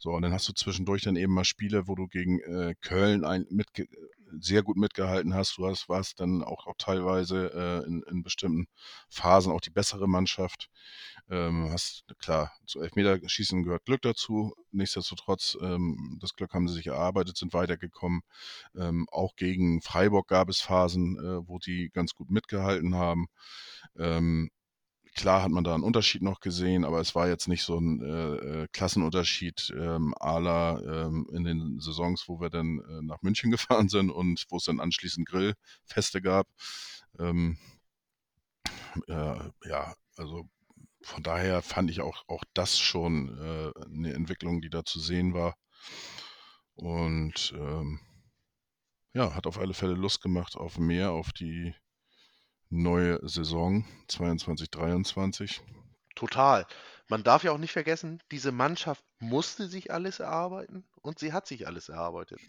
So, 0.00 0.10
und 0.10 0.22
dann 0.22 0.32
hast 0.32 0.48
du 0.48 0.52
zwischendurch 0.52 1.02
dann 1.02 1.14
eben 1.14 1.32
mal 1.32 1.44
Spiele, 1.44 1.86
wo 1.86 1.94
du 1.94 2.08
gegen 2.08 2.40
äh, 2.40 2.74
Köln 2.80 3.24
ein, 3.24 3.46
mit, 3.50 3.68
sehr 4.38 4.62
gut 4.62 4.76
mitgehalten 4.76 5.34
hast. 5.34 5.56
Du 5.58 5.66
hast, 5.66 5.88
warst 5.88 6.20
dann 6.20 6.42
auch, 6.42 6.66
auch 6.66 6.74
teilweise 6.78 7.52
äh, 7.54 7.86
in, 7.86 8.02
in 8.02 8.22
bestimmten 8.22 8.66
Phasen 9.08 9.52
auch 9.52 9.60
die 9.60 9.70
bessere 9.70 10.08
Mannschaft. 10.08 10.68
Ähm, 11.28 11.70
hast, 11.70 12.04
klar, 12.18 12.52
zu 12.66 12.80
Elfmeterschießen 12.80 13.62
gehört 13.62 13.84
Glück 13.84 14.02
dazu. 14.02 14.54
Nichtsdestotrotz, 14.72 15.56
ähm, 15.60 16.18
das 16.20 16.34
Glück 16.34 16.52
haben 16.54 16.68
sie 16.68 16.74
sich 16.74 16.86
erarbeitet, 16.86 17.36
sind 17.36 17.52
weitergekommen. 17.52 18.22
Ähm, 18.74 19.06
auch 19.10 19.36
gegen 19.36 19.80
Freiburg 19.82 20.28
gab 20.28 20.48
es 20.48 20.60
Phasen, 20.60 21.16
äh, 21.18 21.48
wo 21.48 21.58
die 21.58 21.90
ganz 21.92 22.14
gut 22.14 22.30
mitgehalten 22.30 22.94
haben. 22.94 23.26
Ähm, 23.98 24.50
klar 25.20 25.42
hat 25.42 25.50
man 25.50 25.64
da 25.64 25.74
einen 25.74 25.82
Unterschied 25.82 26.22
noch 26.22 26.40
gesehen, 26.40 26.84
aber 26.84 26.98
es 26.98 27.14
war 27.14 27.28
jetzt 27.28 27.46
nicht 27.46 27.62
so 27.62 27.78
ein 27.78 28.00
äh, 28.00 28.62
äh 28.62 28.68
Klassenunterschied 28.72 29.70
ähm, 29.76 30.14
la 30.18 30.80
ähm, 30.80 31.28
in 31.32 31.44
den 31.44 31.78
Saisons, 31.78 32.26
wo 32.26 32.40
wir 32.40 32.48
dann 32.48 32.80
äh, 32.88 33.02
nach 33.02 33.20
München 33.20 33.50
gefahren 33.50 33.90
sind 33.90 34.10
und 34.10 34.46
wo 34.48 34.56
es 34.56 34.64
dann 34.64 34.80
anschließend 34.80 35.28
Grillfeste 35.28 36.22
gab. 36.22 36.46
Ähm, 37.18 37.58
äh, 39.08 39.50
ja, 39.68 39.94
also 40.16 40.48
von 41.02 41.22
daher 41.22 41.60
fand 41.60 41.90
ich 41.90 42.00
auch, 42.00 42.24
auch 42.26 42.44
das 42.54 42.78
schon 42.78 43.28
äh, 43.38 43.72
eine 43.94 44.14
Entwicklung, 44.14 44.62
die 44.62 44.70
da 44.70 44.84
zu 44.86 45.00
sehen 45.00 45.34
war. 45.34 45.54
Und 46.74 47.52
ähm, 47.58 48.00
ja, 49.12 49.34
hat 49.34 49.46
auf 49.46 49.58
alle 49.58 49.74
Fälle 49.74 49.94
Lust 49.94 50.22
gemacht 50.22 50.56
auf 50.56 50.78
mehr, 50.78 51.12
auf 51.12 51.32
die 51.32 51.74
neue 52.70 53.20
Saison 53.28 53.84
22, 54.08 54.70
23. 54.70 55.60
Total. 56.14 56.66
Man 57.08 57.24
darf 57.24 57.42
ja 57.42 57.52
auch 57.52 57.58
nicht 57.58 57.72
vergessen, 57.72 58.22
diese 58.30 58.52
Mannschaft 58.52 59.04
musste 59.18 59.68
sich 59.68 59.92
alles 59.92 60.20
erarbeiten 60.20 60.84
und 61.02 61.18
sie 61.18 61.32
hat 61.32 61.46
sich 61.46 61.66
alles 61.66 61.88
erarbeitet. 61.88 62.40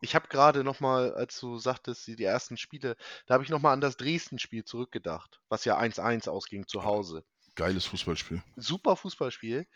Ich 0.00 0.14
habe 0.14 0.28
gerade 0.28 0.62
nochmal, 0.62 1.14
als 1.14 1.40
du 1.40 1.58
sagtest, 1.58 2.06
die, 2.06 2.16
die 2.16 2.24
ersten 2.24 2.58
Spiele, 2.58 2.96
da 3.26 3.34
habe 3.34 3.44
ich 3.44 3.50
nochmal 3.50 3.72
an 3.72 3.80
das 3.80 3.96
Dresden-Spiel 3.96 4.64
zurückgedacht, 4.64 5.40
was 5.48 5.64
ja 5.64 5.78
1-1 5.78 6.28
ausging 6.28 6.66
zu 6.66 6.84
Hause. 6.84 7.24
Geiles 7.54 7.86
Fußballspiel. 7.86 8.42
Super 8.56 8.96
Fußballspiel. 8.96 9.66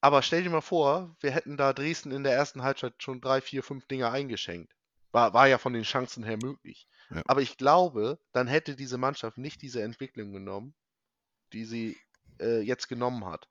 Aber 0.00 0.22
stell 0.22 0.44
dir 0.44 0.50
mal 0.50 0.60
vor, 0.60 1.16
wir 1.20 1.32
hätten 1.32 1.56
da 1.56 1.72
Dresden 1.72 2.12
in 2.12 2.22
der 2.22 2.34
ersten 2.34 2.62
Halbzeit 2.62 2.94
schon 3.02 3.20
drei, 3.20 3.40
vier, 3.40 3.64
fünf 3.64 3.86
Dinge 3.86 4.10
eingeschenkt. 4.10 4.72
War, 5.12 5.34
war 5.34 5.46
ja 5.46 5.58
von 5.58 5.72
den 5.72 5.84
Chancen 5.84 6.24
her 6.24 6.38
möglich. 6.42 6.88
Ja. 7.10 7.22
Aber 7.26 7.42
ich 7.42 7.56
glaube, 7.56 8.18
dann 8.32 8.46
hätte 8.46 8.76
diese 8.76 8.98
Mannschaft 8.98 9.38
nicht 9.38 9.62
diese 9.62 9.82
Entwicklung 9.82 10.32
genommen, 10.32 10.74
die 11.52 11.64
sie 11.64 11.98
äh, 12.40 12.60
jetzt 12.60 12.88
genommen 12.88 13.26
hat. 13.26 13.48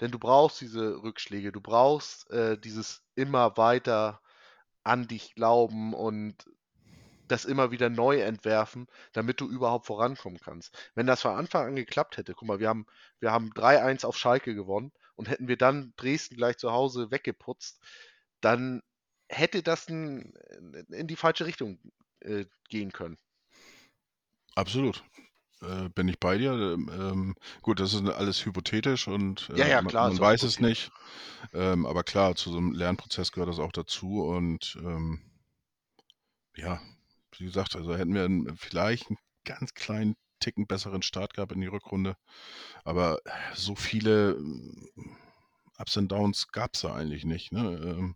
Denn 0.00 0.10
du 0.10 0.18
brauchst 0.18 0.60
diese 0.60 1.02
Rückschläge, 1.02 1.52
du 1.52 1.60
brauchst 1.60 2.30
äh, 2.30 2.58
dieses 2.58 3.02
immer 3.14 3.56
weiter 3.56 4.20
an 4.84 5.08
dich 5.08 5.34
glauben 5.34 5.94
und 5.94 6.44
das 7.28 7.44
immer 7.44 7.70
wieder 7.70 7.90
neu 7.90 8.20
entwerfen, 8.20 8.86
damit 9.12 9.40
du 9.40 9.48
überhaupt 9.48 9.86
vorankommen 9.86 10.38
kannst. 10.38 10.76
Wenn 10.94 11.06
das 11.06 11.22
von 11.22 11.34
Anfang 11.34 11.66
an 11.66 11.76
geklappt 11.76 12.16
hätte, 12.16 12.34
guck 12.34 12.46
mal, 12.46 12.60
wir 12.60 12.68
haben, 12.68 12.86
wir 13.18 13.32
haben 13.32 13.50
3-1 13.52 14.04
auf 14.04 14.16
Schalke 14.16 14.54
gewonnen 14.54 14.92
und 15.16 15.28
hätten 15.28 15.48
wir 15.48 15.56
dann 15.56 15.92
Dresden 15.96 16.36
gleich 16.36 16.58
zu 16.58 16.72
Hause 16.72 17.10
weggeputzt, 17.10 17.80
dann 18.40 18.82
hätte 19.28 19.62
das 19.62 19.88
ein, 19.88 20.34
in 20.90 21.06
die 21.06 21.16
falsche 21.16 21.46
Richtung 21.46 21.78
äh, 22.20 22.46
gehen 22.68 22.92
können. 22.92 23.18
Absolut. 24.54 25.04
Äh, 25.62 25.88
bin 25.90 26.08
ich 26.08 26.18
bei 26.18 26.38
dir. 26.38 26.52
Ähm, 26.52 26.90
ähm 26.92 27.34
gut, 27.62 27.80
das 27.80 27.94
ist 27.94 28.06
alles 28.08 28.44
hypothetisch 28.44 29.08
und 29.08 29.48
äh, 29.50 29.58
ja, 29.58 29.66
ja, 29.66 29.82
klar, 29.82 30.08
man, 30.08 30.14
man 30.14 30.22
weiß 30.22 30.42
es 30.42 30.60
nicht. 30.60 30.90
Ähm, 31.52 31.86
aber 31.86 32.04
klar, 32.04 32.34
zu 32.34 32.50
so 32.50 32.58
einem 32.58 32.72
Lernprozess 32.72 33.32
gehört 33.32 33.48
das 33.48 33.58
auch 33.58 33.72
dazu. 33.72 34.22
Und 34.24 34.78
ähm, 34.82 35.20
ja, 36.56 36.80
wie 37.38 37.44
gesagt, 37.44 37.76
also 37.76 37.96
hätten 37.96 38.14
wir 38.14 38.54
vielleicht 38.56 39.08
einen 39.08 39.18
ganz 39.44 39.74
kleinen 39.74 40.16
Ticken 40.40 40.66
besseren 40.66 41.02
Start 41.02 41.34
gehabt 41.34 41.52
in 41.52 41.60
die 41.62 41.66
Rückrunde. 41.66 42.16
Aber 42.84 43.20
so 43.54 43.74
viele 43.74 44.32
äh, 44.32 45.00
Ups 45.78 45.96
und 45.96 46.08
Downs 46.08 46.48
gab 46.48 46.74
es 46.74 46.82
da 46.82 46.94
eigentlich 46.94 47.24
nicht. 47.24 47.52
Ne? 47.52 48.14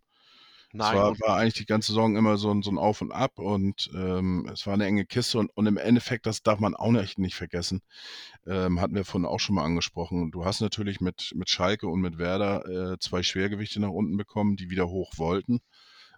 Ähm, 0.73 0.81
es 0.81 0.87
Nein, 0.87 0.97
war, 0.97 1.21
war 1.21 1.37
eigentlich 1.37 1.55
die 1.55 1.67
ganze 1.67 1.89
Saison 1.93 2.17
immer 2.17 2.37
so 2.37 2.51
ein, 2.53 2.63
so 2.63 2.71
ein 2.71 2.79
Auf 2.79 3.01
und 3.01 3.13
Ab 3.13 3.39
und 3.39 3.91
ähm, 3.95 4.49
es 4.53 4.67
war 4.67 4.75
eine 4.75 4.87
enge 4.87 5.05
Kiste 5.05 5.39
und, 5.39 5.51
und 5.57 5.67
im 5.67 5.77
Endeffekt, 5.77 6.27
das 6.27 6.43
darf 6.43 6.61
man 6.61 6.75
auch 6.77 6.93
nicht, 6.93 7.19
nicht 7.19 7.35
vergessen, 7.35 7.83
ähm, 8.47 8.81
hatten 8.81 8.95
wir 8.95 9.05
vorhin 9.05 9.27
auch 9.27 9.41
schon 9.41 9.57
mal 9.57 9.65
angesprochen. 9.65 10.31
Du 10.31 10.45
hast 10.45 10.61
natürlich 10.61 11.01
mit, 11.01 11.33
mit 11.35 11.51
Schalke 11.51 11.89
und 11.89 12.01
mit 12.01 12.19
Werder 12.19 12.93
äh, 12.93 12.99
zwei 13.01 13.23
Schwergewichte 13.23 13.81
nach 13.81 13.91
unten 13.91 14.17
bekommen, 14.17 14.57
die 14.57 14.71
wieder 14.71 14.89
hoch 14.89 15.13
wollten, 15.17 15.61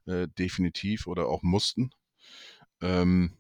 äh, 0.06 0.28
definitiv 0.38 1.06
oder 1.06 1.28
auch 1.28 1.42
mussten. 1.42 1.90
Ähm, 2.82 3.38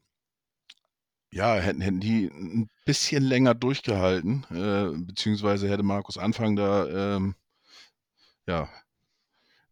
ja, 1.30 1.56
hätten, 1.56 1.80
hätten 1.80 2.00
die 2.00 2.26
ein 2.26 2.68
bisschen 2.84 3.22
länger 3.22 3.54
durchgehalten, 3.54 4.44
äh, 4.50 4.98
beziehungsweise 4.98 5.68
hätte 5.68 5.82
Markus 5.82 6.18
Anfang 6.18 6.56
da 6.56 7.16
ähm, 7.16 7.36
ja, 8.46 8.68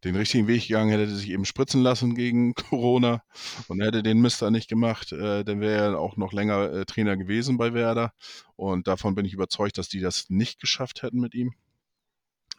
den 0.03 0.15
richtigen 0.15 0.47
Weg 0.47 0.67
gegangen, 0.67 0.89
hätte 0.89 1.03
er 1.03 1.15
sich 1.15 1.29
eben 1.29 1.45
spritzen 1.45 1.81
lassen 1.81 2.15
gegen 2.15 2.53
Corona 2.55 3.23
und 3.67 3.81
hätte 3.81 4.03
den 4.03 4.21
Mister 4.21 4.51
nicht 4.51 4.69
gemacht, 4.69 5.11
äh, 5.11 5.43
dann 5.43 5.61
wäre 5.61 5.93
er 5.93 5.99
auch 5.99 6.17
noch 6.17 6.33
länger 6.33 6.71
äh, 6.71 6.85
Trainer 6.85 7.17
gewesen 7.17 7.57
bei 7.57 7.73
Werder. 7.73 8.13
Und 8.55 8.87
davon 8.87 9.15
bin 9.15 9.25
ich 9.25 9.33
überzeugt, 9.33 9.77
dass 9.77 9.89
die 9.89 9.99
das 9.99 10.29
nicht 10.29 10.59
geschafft 10.59 11.03
hätten 11.03 11.19
mit 11.19 11.35
ihm. 11.35 11.53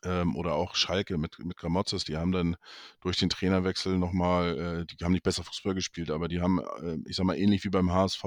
Ähm, 0.04 0.34
oder 0.36 0.54
auch 0.54 0.74
Schalke 0.74 1.16
mit, 1.16 1.38
mit 1.38 1.56
Gramotzes, 1.56 2.04
die 2.04 2.16
haben 2.16 2.32
dann 2.32 2.56
durch 3.00 3.18
den 3.18 3.28
Trainerwechsel 3.28 3.98
nochmal, 3.98 4.58
äh, 4.58 4.86
die 4.86 5.04
haben 5.04 5.12
nicht 5.12 5.22
besser 5.22 5.44
Fußball 5.44 5.74
gespielt, 5.74 6.10
aber 6.10 6.26
die 6.26 6.40
haben, 6.40 6.58
äh, 6.58 6.98
ich 7.06 7.14
sag 7.16 7.24
mal, 7.24 7.38
ähnlich 7.38 7.62
wie 7.64 7.70
beim 7.70 7.92
HSV 7.92 8.24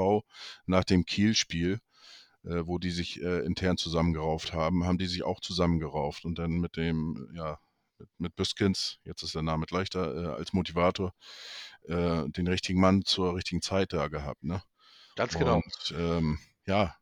nach 0.65 0.85
dem 0.85 1.05
Kiel-Spiel, 1.05 1.81
äh, 2.45 2.61
wo 2.65 2.77
die 2.77 2.91
sich 2.91 3.21
äh, 3.21 3.39
intern 3.45 3.75
zusammengerauft 3.77 4.53
haben, 4.53 4.85
haben 4.85 4.97
die 4.97 5.07
sich 5.07 5.23
auch 5.23 5.41
zusammengerauft 5.41 6.23
und 6.23 6.39
dann 6.39 6.51
mit 6.51 6.77
dem, 6.77 7.29
ja, 7.33 7.59
mit, 7.97 8.09
mit 8.17 8.35
Büskens, 8.35 8.99
jetzt 9.03 9.23
ist 9.23 9.35
der 9.35 9.41
Name 9.41 9.65
leichter, 9.69 10.15
äh, 10.15 10.27
als 10.37 10.53
Motivator, 10.53 11.13
äh, 11.83 12.27
den 12.29 12.47
richtigen 12.47 12.79
Mann 12.79 13.03
zur 13.03 13.35
richtigen 13.35 13.61
Zeit 13.61 13.93
da 13.93 14.07
gehabt. 14.07 14.43
Ne? 14.43 14.61
ganz 15.15 15.37
genau. 15.37 15.55
Und 15.55 15.93
ähm, 15.97 16.39
ja, 16.65 16.95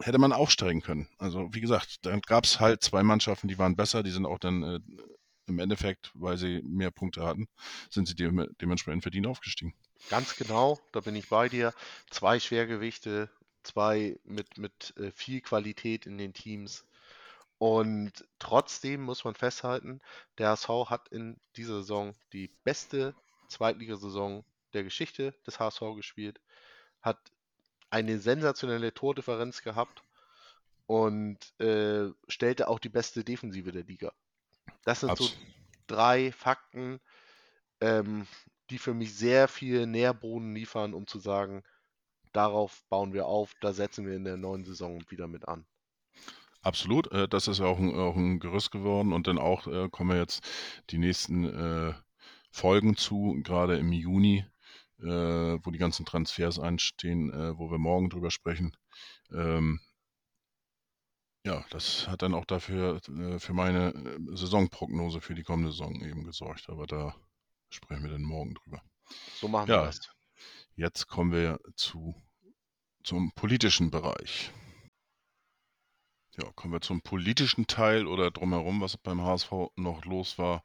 hätte 0.00 0.18
man 0.18 0.32
aufsteigen 0.32 0.82
können. 0.82 1.08
Also 1.18 1.48
wie 1.52 1.60
gesagt, 1.60 2.04
dann 2.06 2.20
gab 2.22 2.44
es 2.44 2.60
halt 2.60 2.82
zwei 2.82 3.02
Mannschaften, 3.02 3.48
die 3.48 3.58
waren 3.58 3.76
besser, 3.76 4.02
die 4.02 4.10
sind 4.10 4.26
auch 4.26 4.38
dann 4.38 4.62
äh, 4.62 4.80
im 5.46 5.58
Endeffekt, 5.58 6.10
weil 6.14 6.36
sie 6.36 6.62
mehr 6.64 6.90
Punkte 6.90 7.24
hatten, 7.24 7.48
sind 7.90 8.08
sie 8.08 8.14
dem, 8.14 8.48
dementsprechend 8.60 9.02
verdient 9.02 9.26
aufgestiegen. 9.26 9.74
Ganz 10.08 10.36
genau, 10.36 10.80
da 10.92 11.00
bin 11.00 11.14
ich 11.14 11.28
bei 11.28 11.48
dir. 11.48 11.72
Zwei 12.10 12.40
Schwergewichte, 12.40 13.30
zwei 13.62 14.18
mit, 14.24 14.58
mit 14.58 14.94
äh, 14.96 15.10
viel 15.12 15.40
Qualität 15.40 16.06
in 16.06 16.18
den 16.18 16.32
Teams. 16.32 16.84
Und 17.62 18.24
trotzdem 18.40 19.02
muss 19.02 19.22
man 19.22 19.36
festhalten, 19.36 20.00
der 20.36 20.48
HSV 20.48 20.68
hat 20.86 21.06
in 21.10 21.40
dieser 21.54 21.76
Saison 21.76 22.12
die 22.32 22.50
beste 22.64 23.14
Zweitligasaison 23.46 24.44
der 24.72 24.82
Geschichte 24.82 25.32
des 25.46 25.60
HSV 25.60 25.94
gespielt, 25.94 26.40
hat 27.02 27.20
eine 27.88 28.18
sensationelle 28.18 28.92
Tordifferenz 28.92 29.62
gehabt 29.62 30.02
und 30.86 31.38
äh, 31.60 32.10
stellte 32.26 32.66
auch 32.66 32.80
die 32.80 32.88
beste 32.88 33.22
Defensive 33.22 33.70
der 33.70 33.84
Liga. 33.84 34.12
Das 34.84 34.98
sind 34.98 35.16
so 35.16 35.26
Abs 35.26 35.36
drei 35.86 36.32
Fakten, 36.32 36.98
ähm, 37.80 38.26
die 38.70 38.78
für 38.78 38.92
mich 38.92 39.14
sehr 39.14 39.46
viel 39.46 39.86
Nährboden 39.86 40.52
liefern, 40.52 40.94
um 40.94 41.06
zu 41.06 41.20
sagen, 41.20 41.62
darauf 42.32 42.82
bauen 42.88 43.12
wir 43.12 43.26
auf, 43.26 43.54
da 43.60 43.72
setzen 43.72 44.04
wir 44.04 44.16
in 44.16 44.24
der 44.24 44.36
neuen 44.36 44.64
Saison 44.64 45.00
wieder 45.10 45.28
mit 45.28 45.46
an. 45.46 45.64
Absolut, 46.62 47.10
äh, 47.12 47.28
das 47.28 47.48
ist 47.48 47.60
auch 47.60 47.78
ein, 47.78 47.94
auch 47.94 48.16
ein 48.16 48.38
Gerüst 48.40 48.70
geworden 48.70 49.12
und 49.12 49.26
dann 49.26 49.38
auch 49.38 49.66
äh, 49.66 49.88
kommen 49.90 50.10
wir 50.10 50.18
jetzt 50.18 50.44
die 50.90 50.98
nächsten 50.98 51.44
äh, 51.44 51.94
Folgen 52.50 52.96
zu, 52.96 53.40
gerade 53.42 53.76
im 53.78 53.92
Juni, 53.92 54.44
äh, 55.00 55.04
wo 55.06 55.70
die 55.70 55.78
ganzen 55.78 56.06
Transfers 56.06 56.58
anstehen, 56.58 57.32
äh, 57.32 57.58
wo 57.58 57.70
wir 57.70 57.78
morgen 57.78 58.10
drüber 58.10 58.30
sprechen. 58.30 58.76
Ähm, 59.32 59.80
ja, 61.44 61.64
das 61.70 62.06
hat 62.08 62.22
dann 62.22 62.34
auch 62.34 62.44
dafür 62.44 63.00
für 63.38 63.52
meine 63.52 63.92
Saisonprognose 64.32 65.20
für 65.20 65.34
die 65.34 65.42
kommende 65.42 65.72
Saison 65.72 66.00
eben 66.00 66.24
gesorgt, 66.24 66.68
aber 66.68 66.86
da 66.86 67.16
sprechen 67.70 68.04
wir 68.04 68.10
dann 68.10 68.22
morgen 68.22 68.54
drüber. 68.54 68.80
So 69.34 69.48
machen 69.48 69.70
wir 69.72 69.76
Ja, 69.76 69.82
das. 69.82 70.00
jetzt 70.76 71.08
kommen 71.08 71.32
wir 71.32 71.60
zu, 71.76 72.14
zum 73.04 73.32
politischen 73.34 73.90
Bereich. 73.90 74.52
Ja, 76.38 76.50
kommen 76.52 76.72
wir 76.72 76.80
zum 76.80 77.02
politischen 77.02 77.66
Teil 77.66 78.06
oder 78.06 78.30
drumherum, 78.30 78.80
was 78.80 78.96
beim 78.96 79.20
HSV 79.20 79.52
noch 79.76 80.04
los 80.06 80.38
war. 80.38 80.64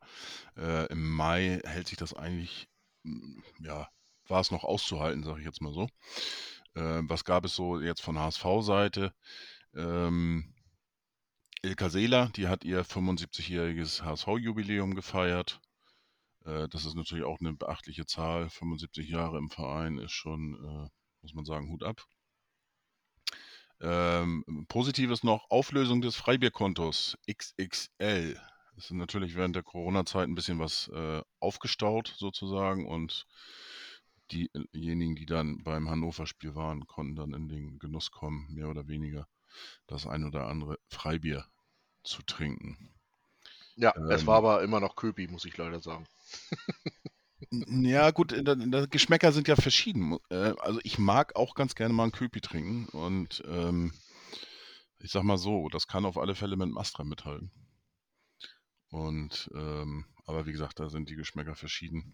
Äh, 0.56 0.86
Im 0.92 1.10
Mai 1.10 1.60
hält 1.66 1.88
sich 1.90 1.98
das 1.98 2.14
eigentlich, 2.14 2.70
mm, 3.04 3.42
ja, 3.60 3.90
war 4.28 4.40
es 4.42 4.52
noch 4.52 4.64
auszuhalten, 4.64 5.24
sage 5.24 5.40
ich 5.40 5.46
jetzt 5.46 5.62
mal 5.62 5.74
so. 5.74 5.90
Äh, 6.76 7.02
was 7.10 7.26
gab 7.26 7.44
es 7.46 7.56
so 7.56 7.82
jetzt 7.82 8.02
von 8.02 8.18
HSV-Seite? 8.18 9.14
Ähm, 9.76 10.54
Ilka 11.64 11.90
Seeler, 11.90 12.30
die 12.36 12.48
hat 12.48 12.64
ihr 12.64 12.86
75-jähriges 12.86 14.04
HSV-Jubiläum 14.04 14.96
gefeiert. 14.96 15.60
Äh, 16.46 16.70
das 16.70 16.86
ist 16.86 16.96
natürlich 16.96 17.26
auch 17.26 17.40
eine 17.42 17.54
beachtliche 17.54 18.06
Zahl. 18.06 18.50
75 18.50 19.10
Jahre 19.10 19.38
im 19.38 19.50
Verein 19.50 19.98
ist 19.98 20.14
schon, 20.14 20.54
äh, 20.56 20.90
muss 21.22 21.34
man 21.34 21.46
sagen, 21.46 21.70
Hut 21.70 21.84
ab. 21.84 22.06
Ähm, 23.80 24.66
Positives 24.68 25.24
noch, 25.24 25.50
Auflösung 25.50 26.02
des 26.02 26.16
Freibierkontos 26.16 27.18
XXL. 27.30 28.40
Es 28.78 28.86
ist 28.86 28.92
natürlich 28.92 29.36
während 29.36 29.56
der 29.56 29.64
Corona-Zeit 29.64 30.28
ein 30.28 30.36
bisschen 30.36 30.60
was 30.60 30.88
äh, 30.90 31.22
aufgestaut 31.40 32.14
sozusagen 32.18 32.88
und 32.88 33.28
diejenigen, 34.32 35.16
die 35.16 35.26
dann 35.26 35.64
beim 35.64 35.90
Hannover-Spiel 35.90 36.56
waren, 36.56 36.86
konnten 36.86 37.16
dann 37.16 37.34
in 37.34 37.48
den 37.48 37.80
Genuss 37.80 38.12
kommen, 38.12 38.48
mehr 38.54 38.70
oder 38.70 38.88
weniger 38.88 39.28
das 39.88 40.06
ein 40.06 40.26
oder 40.26 40.48
andere 40.48 40.80
Freibier 40.90 41.46
zu 42.04 42.22
trinken. 42.24 42.94
Ja, 43.76 43.94
es 44.10 44.26
war 44.26 44.38
Ähm, 44.40 44.46
aber 44.46 44.64
immer 44.64 44.80
noch 44.80 44.96
Köpi, 44.96 45.28
muss 45.28 45.46
ich 45.46 45.56
leider 45.58 45.80
sagen. 45.80 46.08
Ja, 47.52 48.12
gut, 48.12 48.34
äh, 48.34 48.88
Geschmäcker 48.90 49.32
sind 49.32 49.48
ja 49.48 49.56
verschieden. 49.56 50.18
Äh, 50.30 50.54
also 50.60 50.80
ich 50.84 50.98
mag 51.00 51.36
auch 51.36 51.56
ganz 51.56 51.76
gerne 51.76 51.94
mal 51.94 52.04
einen 52.04 52.12
Köpi 52.12 52.42
trinken 52.42 52.88
und 52.90 53.44
ähm, 53.48 53.94
ich 55.00 55.12
sag 55.12 55.24
mal 55.24 55.38
so, 55.38 55.70
das 55.70 55.88
kann 55.88 56.06
auf 56.06 56.18
alle 56.18 56.36
Fälle 56.36 56.58
mit 56.58 56.68
dem 56.68 56.78
Astra 56.78 57.04
mithalten. 57.04 57.52
Und 58.90 59.50
ähm, 59.54 60.06
aber 60.26 60.46
wie 60.46 60.52
gesagt, 60.52 60.80
da 60.80 60.90
sind 60.90 61.10
die 61.10 61.16
Geschmäcker 61.16 61.56
verschieden. 61.56 62.14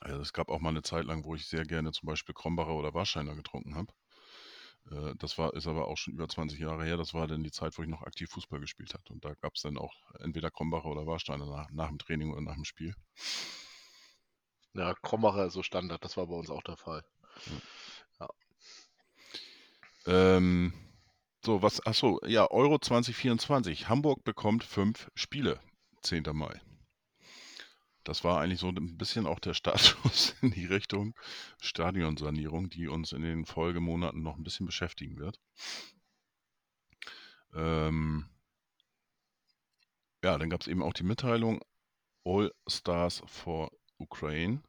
Also 0.00 0.20
es 0.20 0.32
gab 0.32 0.50
auch 0.50 0.60
mal 0.60 0.70
eine 0.70 0.82
Zeit 0.82 1.06
lang, 1.06 1.24
wo 1.24 1.34
ich 1.34 1.46
sehr 1.46 1.64
gerne 1.64 1.92
zum 1.92 2.06
Beispiel 2.06 2.34
Krombacher 2.34 2.74
oder 2.74 2.92
Warsteiner 2.92 3.34
getrunken 3.34 3.76
habe. 3.76 3.92
Äh, 4.90 5.14
das 5.18 5.38
war, 5.38 5.54
ist 5.54 5.66
aber 5.66 5.88
auch 5.88 5.96
schon 5.96 6.14
über 6.14 6.28
20 6.28 6.58
Jahre 6.58 6.84
her. 6.84 6.96
Das 6.96 7.14
war 7.14 7.26
dann 7.26 7.44
die 7.44 7.50
Zeit, 7.50 7.78
wo 7.78 7.82
ich 7.82 7.88
noch 7.88 8.02
aktiv 8.02 8.30
Fußball 8.30 8.60
gespielt 8.60 8.94
habe. 8.94 9.04
Und 9.10 9.24
da 9.24 9.34
gab 9.34 9.54
es 9.54 9.62
dann 9.62 9.78
auch 9.78 9.94
entweder 10.20 10.50
Krombacher 10.50 10.86
oder 10.86 11.06
Warsteiner 11.06 11.46
nach, 11.46 11.70
nach 11.70 11.88
dem 11.88 11.98
Training 11.98 12.30
oder 12.32 12.42
nach 12.42 12.54
dem 12.54 12.64
Spiel. 12.64 12.94
Ja, 14.76 14.94
Krombacher 14.94 15.46
ist 15.46 15.54
so 15.54 15.62
Standard, 15.62 16.04
das 16.04 16.16
war 16.18 16.26
bei 16.26 16.34
uns 16.34 16.50
auch 16.50 16.62
der 16.62 16.76
Fall. 16.76 17.02
Ja. 18.20 18.28
Ähm, 20.06 20.74
so, 21.42 21.62
was, 21.62 21.84
ach 21.86 21.94
so, 21.94 22.20
ja, 22.26 22.50
Euro 22.50 22.78
2024. 22.78 23.88
Hamburg 23.88 24.22
bekommt 24.24 24.64
fünf 24.64 25.10
Spiele, 25.14 25.60
10. 26.02 26.24
Mai. 26.34 26.60
Das 28.04 28.22
war 28.22 28.40
eigentlich 28.40 28.60
so 28.60 28.68
ein 28.68 28.98
bisschen 28.98 29.26
auch 29.26 29.40
der 29.40 29.54
Status 29.54 30.34
in 30.42 30.50
die 30.50 30.66
Richtung 30.66 31.14
Stadionsanierung, 31.60 32.68
die 32.68 32.86
uns 32.86 33.12
in 33.12 33.22
den 33.22 33.46
Folgemonaten 33.46 34.22
noch 34.22 34.36
ein 34.36 34.44
bisschen 34.44 34.66
beschäftigen 34.66 35.18
wird. 35.18 35.40
Ähm, 37.54 38.28
ja, 40.22 40.36
dann 40.36 40.50
gab 40.50 40.60
es 40.60 40.68
eben 40.68 40.82
auch 40.82 40.92
die 40.92 41.04
Mitteilung 41.04 41.64
All 42.24 42.52
Stars 42.68 43.22
for 43.26 43.70
Ukraine. 43.98 44.62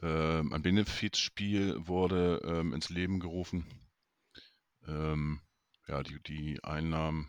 Ähm, 0.00 0.52
ein 0.52 0.62
Benefizspiel 0.62 1.86
wurde 1.86 2.40
ähm, 2.44 2.72
ins 2.72 2.90
Leben 2.90 3.20
gerufen. 3.20 3.66
Ähm, 4.86 5.40
ja, 5.86 6.02
die, 6.02 6.20
die 6.22 6.64
Einnahmen 6.64 7.28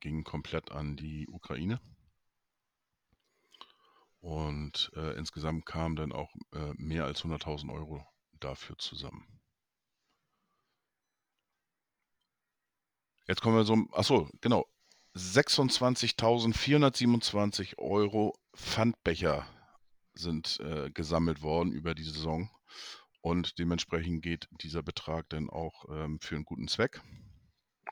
gingen 0.00 0.24
komplett 0.24 0.72
an 0.72 0.96
die 0.96 1.28
Ukraine. 1.28 1.80
Und 4.20 4.90
äh, 4.96 5.16
insgesamt 5.18 5.66
kamen 5.66 5.96
dann 5.96 6.12
auch 6.12 6.34
äh, 6.52 6.72
mehr 6.76 7.04
als 7.04 7.24
100.000 7.24 7.72
Euro 7.72 8.06
dafür 8.40 8.76
zusammen. 8.78 9.26
Jetzt 13.26 13.40
kommen 13.40 13.56
wir 13.56 13.64
so, 13.64 13.78
achso, 13.92 14.28
genau, 14.42 14.66
26.427 15.14 17.78
Euro 17.78 18.36
Pfandbecher 18.54 19.46
sind 20.14 20.60
äh, 20.60 20.90
gesammelt 20.90 21.42
worden 21.42 21.72
über 21.72 21.94
die 21.94 22.04
Saison. 22.04 22.50
und 23.20 23.58
dementsprechend 23.58 24.22
geht 24.22 24.48
dieser 24.60 24.82
Betrag 24.82 25.28
dann 25.30 25.48
auch 25.48 25.86
ähm, 25.88 26.20
für 26.20 26.34
einen 26.34 26.44
guten 26.44 26.68
Zweck. 26.68 27.00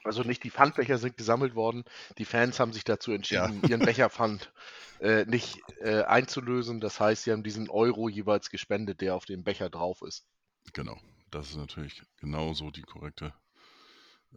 Also 0.04 0.22
nicht 0.22 0.42
die 0.42 0.50
Pfandbecher 0.50 0.98
sind 0.98 1.16
gesammelt 1.16 1.54
worden. 1.54 1.84
Die 2.18 2.24
Fans 2.24 2.58
haben 2.58 2.72
sich 2.72 2.84
dazu 2.84 3.12
entschieden, 3.12 3.60
ja. 3.62 3.68
ihren 3.68 3.80
Becherpfand 3.86 4.52
äh, 5.00 5.24
nicht 5.26 5.60
äh, 5.80 6.02
einzulösen. 6.02 6.80
Das 6.80 6.98
heißt, 6.98 7.24
sie 7.24 7.32
haben 7.32 7.42
diesen 7.42 7.70
Euro 7.70 8.08
jeweils 8.08 8.50
gespendet, 8.50 9.00
der 9.00 9.14
auf 9.14 9.24
dem 9.24 9.44
Becher 9.44 9.70
drauf 9.70 10.02
ist. 10.02 10.26
Genau, 10.72 10.98
das 11.30 11.50
ist 11.50 11.56
natürlich 11.56 12.02
genauso 12.16 12.70
die 12.70 12.82
korrekte 12.82 13.32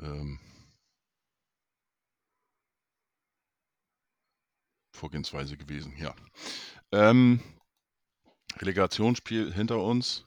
ähm, 0.01 0.39
Vorgehensweise 4.91 5.57
gewesen. 5.57 5.93
Ja. 5.97 6.15
Ähm, 6.91 7.41
Relegationsspiel 8.57 9.53
hinter 9.53 9.81
uns. 9.81 10.25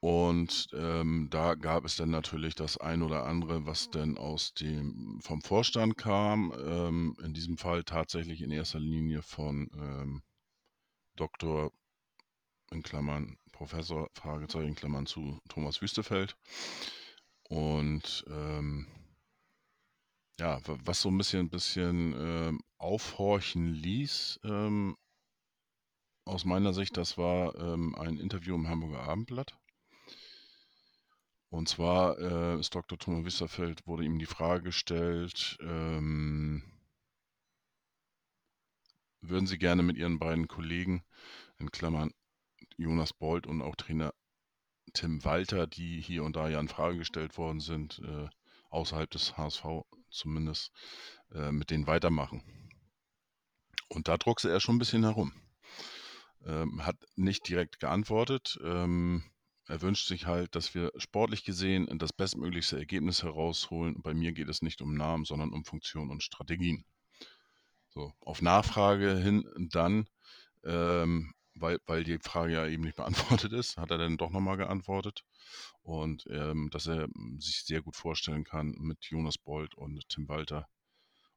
Und 0.00 0.68
ähm, 0.74 1.28
da 1.30 1.54
gab 1.54 1.86
es 1.86 1.96
dann 1.96 2.10
natürlich 2.10 2.54
das 2.54 2.76
ein 2.76 3.02
oder 3.02 3.24
andere, 3.24 3.64
was 3.64 3.88
dann 3.90 4.18
aus 4.18 4.52
dem 4.52 5.18
vom 5.22 5.40
Vorstand 5.40 5.96
kam. 5.96 6.52
Ähm, 6.58 7.16
in 7.22 7.32
diesem 7.32 7.56
Fall 7.56 7.84
tatsächlich 7.84 8.42
in 8.42 8.50
erster 8.50 8.80
Linie 8.80 9.22
von 9.22 9.70
ähm, 9.74 10.22
Dr. 11.16 11.72
in 12.70 12.82
Klammern 12.82 13.38
Professor 13.50 14.10
Fragezeichen 14.12 14.68
in 14.68 14.74
Klammern 14.74 15.06
zu 15.06 15.40
Thomas 15.48 15.80
Wüstefeld. 15.80 16.36
Und 17.48 18.24
ähm, 18.28 18.86
ja, 20.38 20.60
was 20.66 21.00
so 21.00 21.08
ein 21.08 21.16
bisschen, 21.16 21.48
bisschen 21.48 22.14
ähm, 22.18 22.60
aufhorchen 22.78 23.72
ließ, 23.72 24.40
ähm, 24.44 24.96
aus 26.24 26.44
meiner 26.44 26.72
Sicht, 26.72 26.96
das 26.96 27.18
war 27.18 27.54
ähm, 27.56 27.94
ein 27.96 28.18
Interview 28.18 28.54
im 28.54 28.68
Hamburger 28.68 29.02
Abendblatt. 29.02 29.56
Und 31.50 31.68
zwar 31.68 32.18
äh, 32.18 32.58
ist 32.58 32.74
Dr. 32.74 32.98
Thomas 32.98 33.24
Wisserfeld, 33.24 33.86
wurde 33.86 34.04
ihm 34.04 34.18
die 34.18 34.26
Frage 34.26 34.64
gestellt, 34.64 35.56
ähm, 35.60 36.64
würden 39.20 39.46
Sie 39.46 39.58
gerne 39.58 39.82
mit 39.82 39.96
Ihren 39.96 40.18
beiden 40.18 40.48
Kollegen, 40.48 41.04
in 41.58 41.70
Klammern 41.70 42.12
Jonas 42.76 43.12
Bold 43.12 43.46
und 43.46 43.62
auch 43.62 43.76
Trainer 43.76 44.12
Tim 44.92 45.24
Walter, 45.24 45.66
die 45.66 46.00
hier 46.00 46.24
und 46.24 46.36
da 46.36 46.48
ja 46.48 46.60
in 46.60 46.68
Frage 46.68 46.98
gestellt 46.98 47.38
worden 47.38 47.60
sind, 47.60 48.00
äh, 48.00 48.28
außerhalb 48.70 49.10
des 49.10 49.36
HSV 49.36 49.64
zumindest, 50.10 50.72
äh, 51.32 51.52
mit 51.52 51.70
denen 51.70 51.86
weitermachen. 51.86 52.42
Und 53.88 54.08
da 54.08 54.16
druckste 54.16 54.50
er 54.50 54.60
schon 54.60 54.76
ein 54.76 54.80
bisschen 54.80 55.04
herum. 55.04 55.32
Ähm, 56.44 56.84
hat 56.84 56.96
nicht 57.16 57.48
direkt 57.48 57.80
geantwortet. 57.80 58.58
Ähm, 58.62 59.24
er 59.66 59.80
wünscht 59.80 60.06
sich 60.06 60.26
halt, 60.26 60.54
dass 60.54 60.74
wir 60.74 60.92
sportlich 60.96 61.44
gesehen 61.44 61.88
das 61.98 62.12
bestmöglichste 62.12 62.78
Ergebnis 62.78 63.22
herausholen. 63.22 64.02
Bei 64.02 64.12
mir 64.12 64.32
geht 64.32 64.48
es 64.48 64.60
nicht 64.60 64.82
um 64.82 64.94
Namen, 64.94 65.24
sondern 65.24 65.52
um 65.52 65.64
Funktion 65.64 66.10
und 66.10 66.22
Strategien. 66.22 66.84
So, 67.88 68.12
auf 68.20 68.42
Nachfrage 68.42 69.16
hin 69.16 69.48
dann, 69.70 70.06
ähm, 70.64 71.32
weil, 71.54 71.78
weil 71.86 72.04
die 72.04 72.18
Frage 72.18 72.52
ja 72.54 72.66
eben 72.66 72.82
nicht 72.82 72.96
beantwortet 72.96 73.52
ist, 73.52 73.78
hat 73.78 73.90
er 73.90 73.98
dann 73.98 74.18
doch 74.18 74.30
nochmal 74.30 74.58
geantwortet. 74.58 75.24
Und 75.82 76.26
ähm, 76.28 76.68
dass 76.70 76.86
er 76.86 77.08
sich 77.38 77.64
sehr 77.64 77.80
gut 77.80 77.96
vorstellen 77.96 78.44
kann, 78.44 78.72
mit 78.78 79.04
Jonas 79.06 79.38
Bold 79.38 79.74
und 79.76 80.08
Tim 80.08 80.28
Walter 80.28 80.68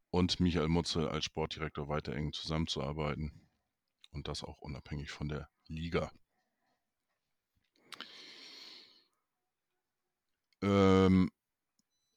und 0.09 0.39
Michael 0.39 0.67
Mutzel 0.67 1.07
als 1.07 1.25
Sportdirektor 1.25 1.87
weiter 1.87 2.13
eng 2.13 2.33
zusammenzuarbeiten. 2.33 3.46
Und 4.11 4.27
das 4.27 4.43
auch 4.43 4.59
unabhängig 4.59 5.11
von 5.11 5.27
der 5.27 5.49
Liga. 5.67 6.11
Ähm, 10.61 11.29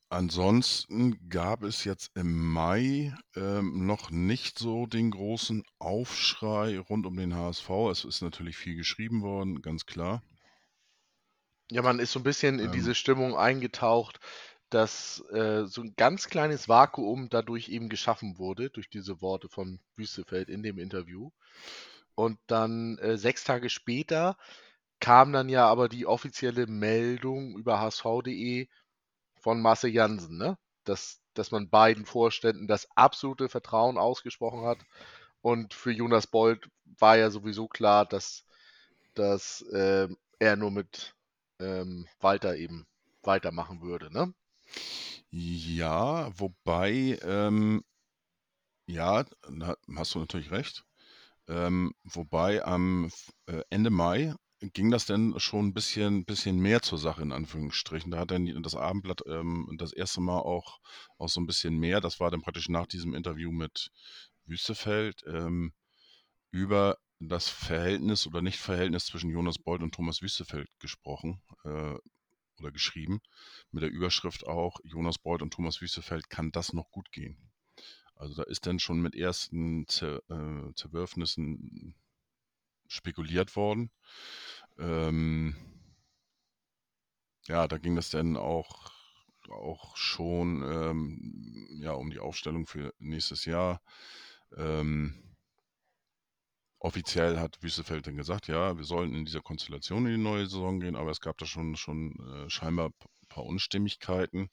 ansonsten 0.09 1.28
gab 1.28 1.62
es 1.62 1.84
jetzt 1.84 2.11
im 2.16 2.53
Mai 2.53 3.14
ähm, 3.36 3.86
noch 3.86 4.11
nicht 4.11 4.59
so 4.59 4.86
den 4.86 5.11
großen 5.11 5.62
Aufschrei 5.78 6.78
rund 6.78 7.07
um 7.07 7.16
den 7.16 7.34
HSV. 7.34 7.68
Es 7.91 8.05
ist 8.05 8.22
natürlich 8.22 8.57
viel 8.57 8.76
geschrieben 8.76 9.22
worden, 9.22 9.61
ganz 9.62 9.84
klar. 9.84 10.22
Ja, 11.70 11.82
man 11.82 12.01
ist 12.01 12.12
so 12.12 12.20
ein 12.20 12.24
bisschen 12.24 12.59
in 12.59 12.66
ähm, 12.66 12.72
diese 12.72 12.95
Stimmung 12.95 13.36
eingetaucht, 13.36 14.18
dass 14.71 15.25
äh, 15.33 15.66
so 15.66 15.83
ein 15.83 15.95
ganz 15.97 16.29
kleines 16.29 16.68
Vakuum 16.68 17.29
dadurch 17.29 17.68
eben 17.68 17.89
geschaffen 17.89 18.39
wurde, 18.39 18.71
durch 18.71 18.89
diese 18.89 19.21
Worte 19.21 19.49
von 19.49 19.81
Wüstefeld 19.97 20.49
in 20.49 20.62
dem 20.62 20.79
Interview. 20.79 21.31
Und 22.14 22.39
dann 22.47 22.99
äh, 22.99 23.18
sechs 23.18 23.45
Tage 23.45 23.71
später 23.71 24.37
kam 25.01 25.33
dann 25.33 25.49
ja 25.49 25.66
aber 25.66 25.89
die 25.89 26.07
offizielle 26.07 26.66
Meldung 26.66 27.57
über 27.57 27.81
hsv.de 27.81 28.68
von 29.41 29.61
Marcel 29.61 29.91
Jansen, 29.91 30.37
ne? 30.37 30.59
dass, 30.85 31.21
dass 31.35 31.51
man 31.51 31.71
beiden 31.71 32.07
Vorständen 32.07 32.68
das 32.68 32.89
absolute 32.97 33.49
Vertrauen 33.49 33.99
ausgesprochen 33.99 34.64
hat. 34.66 34.79
Und 35.41 35.75
für 35.75 35.91
Jonas 35.91 36.27
Bold 36.27 36.68
war 36.99 37.16
ja 37.16 37.31
sowieso 37.31 37.66
klar, 37.66 38.07
dass, 38.07 38.45
dass 39.14 39.62
äh, 39.73 40.09
er 40.39 40.57
nur 40.57 40.71
mit 40.71 41.14
ähm, 41.59 42.07
Walter 42.21 42.57
eben 42.57 42.87
weitermachen 43.23 43.81
würde. 43.81 44.12
Ne? 44.12 44.35
Ja, 45.31 46.31
wobei, 46.39 47.18
ähm, 47.23 47.83
ja, 48.87 49.25
hast 49.97 50.14
du 50.14 50.18
natürlich 50.18 50.51
recht. 50.51 50.85
Ähm, 51.49 51.95
wobei 52.05 52.64
am 52.64 53.11
äh, 53.47 53.62
Ende 53.71 53.91
Mai 53.91 54.35
ging 54.61 54.91
das 54.91 55.07
denn 55.07 55.35
schon 55.39 55.68
ein 55.68 55.75
bisschen, 55.75 56.25
bisschen 56.25 56.59
mehr 56.59 56.83
zur 56.83 56.99
Sache, 56.99 57.23
in 57.23 57.33
Anführungsstrichen. 57.33 58.11
Da 58.11 58.18
hat 58.21 58.31
dann 58.31 58.62
das 58.62 58.77
Abendblatt 58.77 59.23
ähm, 59.27 59.75
das 59.79 59.93
erste 59.93 60.21
Mal 60.21 60.41
auch, 60.41 60.81
auch 61.18 61.29
so 61.29 61.41
ein 61.41 61.47
bisschen 61.47 61.79
mehr, 61.79 62.01
das 62.01 62.21
war 62.21 62.31
dann 62.31 62.43
praktisch 62.43 62.68
nach 62.68 62.87
diesem 62.87 63.14
Interview 63.14 63.53
mit 63.53 63.91
Wüstefeld, 64.45 65.25
ähm, 65.27 65.73
über 66.53 66.99
das 67.21 67.49
Verhältnis 67.49 68.27
oder 68.27 68.43
Nichtverhältnis 68.43 69.07
zwischen 69.07 69.31
Jonas 69.31 69.59
Bold 69.59 69.83
und 69.83 69.95
Thomas 69.95 70.23
Wüstefeld 70.23 70.68
gesprochen 70.79 71.43
äh, 71.64 71.97
oder 72.61 72.73
geschrieben, 72.73 73.21
mit 73.71 73.83
der 73.83 73.91
Überschrift 73.91 74.47
auch, 74.47 74.79
Jonas 74.85 75.19
Bold 75.19 75.43
und 75.43 75.53
Thomas 75.53 75.81
Wüstefeld 75.81 76.31
kann 76.31 76.53
das 76.53 76.73
noch 76.73 76.91
gut 76.91 77.11
gehen. 77.13 77.51
Also 78.15 78.35
da 78.35 78.43
ist 78.43 78.67
dann 78.67 78.79
schon 78.79 79.01
mit 79.01 79.15
ersten 79.15 79.87
Zer, 79.87 80.23
äh, 80.29 80.75
Zerwürfnissen 80.75 81.95
spekuliert 82.87 83.57
worden. 83.57 83.91
Ähm, 84.79 85.57
ja, 87.47 87.67
da 87.67 87.79
ging 87.79 87.97
es 87.97 88.11
dann 88.11 88.37
auch, 88.37 88.93
auch 89.49 89.97
schon 89.97 90.63
ähm, 90.63 91.81
ja, 91.81 91.93
um 91.93 92.11
die 92.11 92.19
Aufstellung 92.19 92.67
für 92.67 92.93
nächstes 92.99 93.45
Jahr. 93.47 93.81
Ähm, 94.57 95.30
offiziell 96.81 97.39
hat 97.39 97.62
Wüstefeld 97.62 98.07
dann 98.07 98.16
gesagt, 98.16 98.49
ja, 98.49 98.76
wir 98.76 98.85
sollen 98.85 99.14
in 99.14 99.24
dieser 99.24 99.43
Konstellation 99.43 100.07
in 100.07 100.12
die 100.12 100.22
neue 100.22 100.47
Saison 100.47 100.81
gehen, 100.81 100.97
aber 100.97 101.11
es 101.11 101.20
gab 101.20 101.39
da 101.39 101.47
schon, 101.47 101.76
schon 101.76 102.12
äh, 102.18 102.51
scheinbar 102.51 102.89
ein 102.89 103.28
paar 103.28 103.45
Unstimmigkeiten. 103.45 104.51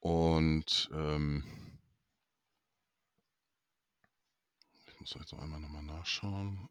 Und 0.00 0.90
ähm, 0.92 1.44
ich 4.86 5.00
muss 5.00 5.14
jetzt 5.14 5.32
einmal 5.34 5.60
nochmal 5.60 5.84
nachschauen. 5.84 6.68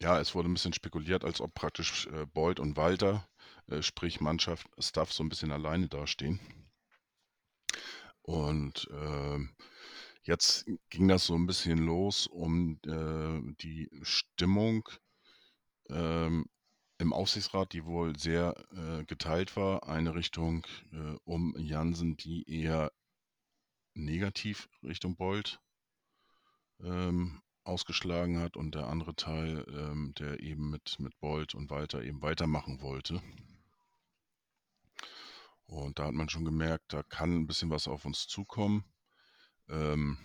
Ja, 0.00 0.18
es 0.18 0.34
wurde 0.34 0.48
ein 0.48 0.54
bisschen 0.54 0.72
spekuliert, 0.72 1.24
als 1.24 1.42
ob 1.42 1.54
praktisch 1.54 2.06
äh, 2.06 2.24
Boyd 2.24 2.58
und 2.58 2.76
Walter, 2.78 3.28
äh, 3.66 3.82
sprich 3.82 4.22
Mannschaft, 4.22 4.66
Staff, 4.78 5.12
so 5.12 5.22
ein 5.22 5.28
bisschen 5.28 5.52
alleine 5.52 5.88
dastehen. 5.88 6.40
Und 8.22 8.88
äh, 8.90 9.38
jetzt 10.22 10.66
ging 10.90 11.08
das 11.08 11.26
so 11.26 11.34
ein 11.34 11.46
bisschen 11.46 11.78
los 11.78 12.26
um 12.26 12.78
äh, 12.86 13.54
die 13.62 13.88
Stimmung 14.02 14.88
ähm, 15.88 16.46
im 16.98 17.12
Aufsichtsrat, 17.12 17.72
die 17.72 17.84
wohl 17.84 18.18
sehr 18.18 18.54
äh, 18.72 19.04
geteilt 19.04 19.56
war. 19.56 19.88
Eine 19.88 20.14
Richtung 20.14 20.66
äh, 20.92 21.16
um 21.24 21.54
Jansen, 21.56 22.16
die 22.16 22.48
eher 22.48 22.92
negativ 23.94 24.68
Richtung 24.82 25.16
Bold 25.16 25.60
ähm, 26.82 27.40
ausgeschlagen 27.64 28.38
hat 28.38 28.56
und 28.56 28.74
der 28.74 28.88
andere 28.88 29.14
Teil, 29.14 29.64
ähm, 29.68 30.12
der 30.18 30.40
eben 30.40 30.70
mit, 30.70 30.98
mit 30.98 31.18
Bolt 31.20 31.54
und 31.54 31.70
Walter 31.70 32.02
eben 32.02 32.22
weitermachen 32.22 32.80
wollte. 32.80 33.22
Und 35.66 35.98
da 35.98 36.06
hat 36.06 36.14
man 36.14 36.28
schon 36.28 36.44
gemerkt, 36.44 36.92
da 36.92 37.02
kann 37.02 37.32
ein 37.34 37.46
bisschen 37.46 37.70
was 37.70 37.86
auf 37.86 38.04
uns 38.04 38.26
zukommen. 38.26 38.84
Ähm, 39.70 40.18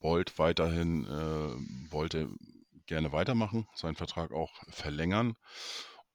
Bolt 0.00 0.38
weiterhin 0.38 1.04
äh, 1.06 1.90
wollte 1.92 2.30
gerne 2.86 3.12
weitermachen, 3.12 3.66
seinen 3.74 3.96
Vertrag 3.96 4.32
auch 4.32 4.52
verlängern 4.68 5.36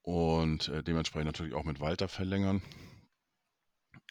und 0.02 0.68
äh, 0.68 0.82
dementsprechend 0.82 1.26
natürlich 1.26 1.54
auch 1.54 1.64
mit 1.64 1.80
Walter 1.80 2.08
verlängern. 2.08 2.62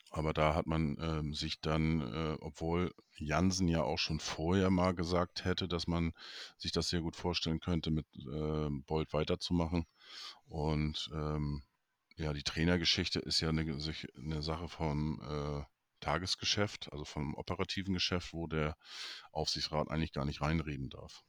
Aber 0.09 0.31
da 0.31 0.53
hat 0.53 0.67
man 0.67 0.95
ähm, 1.01 1.33
sich 1.33 1.59
dann, 1.59 2.01
äh, 2.01 2.37
obwohl 2.39 2.93
Jansen 3.17 3.67
ja 3.67 3.81
auch 3.81 3.97
schon 3.97 4.19
vorher 4.19 4.69
mal 4.69 4.93
gesagt 4.93 5.43
hätte, 5.43 5.67
dass 5.67 5.87
man 5.87 6.13
sich 6.57 6.71
das 6.71 6.89
sehr 6.89 7.01
gut 7.01 7.15
vorstellen 7.15 7.59
könnte, 7.59 7.89
mit 7.89 8.05
äh, 8.15 8.69
Bolt 8.85 9.11
weiterzumachen. 9.11 9.87
Und 10.45 11.09
ähm, 11.13 11.63
ja, 12.15 12.31
die 12.31 12.43
Trainergeschichte 12.43 13.19
ist 13.19 13.39
ja 13.39 13.49
eine, 13.49 13.61
eine 13.61 14.41
Sache 14.43 14.67
vom 14.67 15.19
äh, 15.21 15.63
Tagesgeschäft, 16.03 16.91
also 16.91 17.05
vom 17.05 17.33
operativen 17.35 17.93
Geschäft, 17.93 18.33
wo 18.33 18.47
der 18.47 18.77
Aufsichtsrat 19.31 19.89
eigentlich 19.89 20.13
gar 20.13 20.25
nicht 20.25 20.41
reinreden 20.41 20.89
darf. 20.89 21.23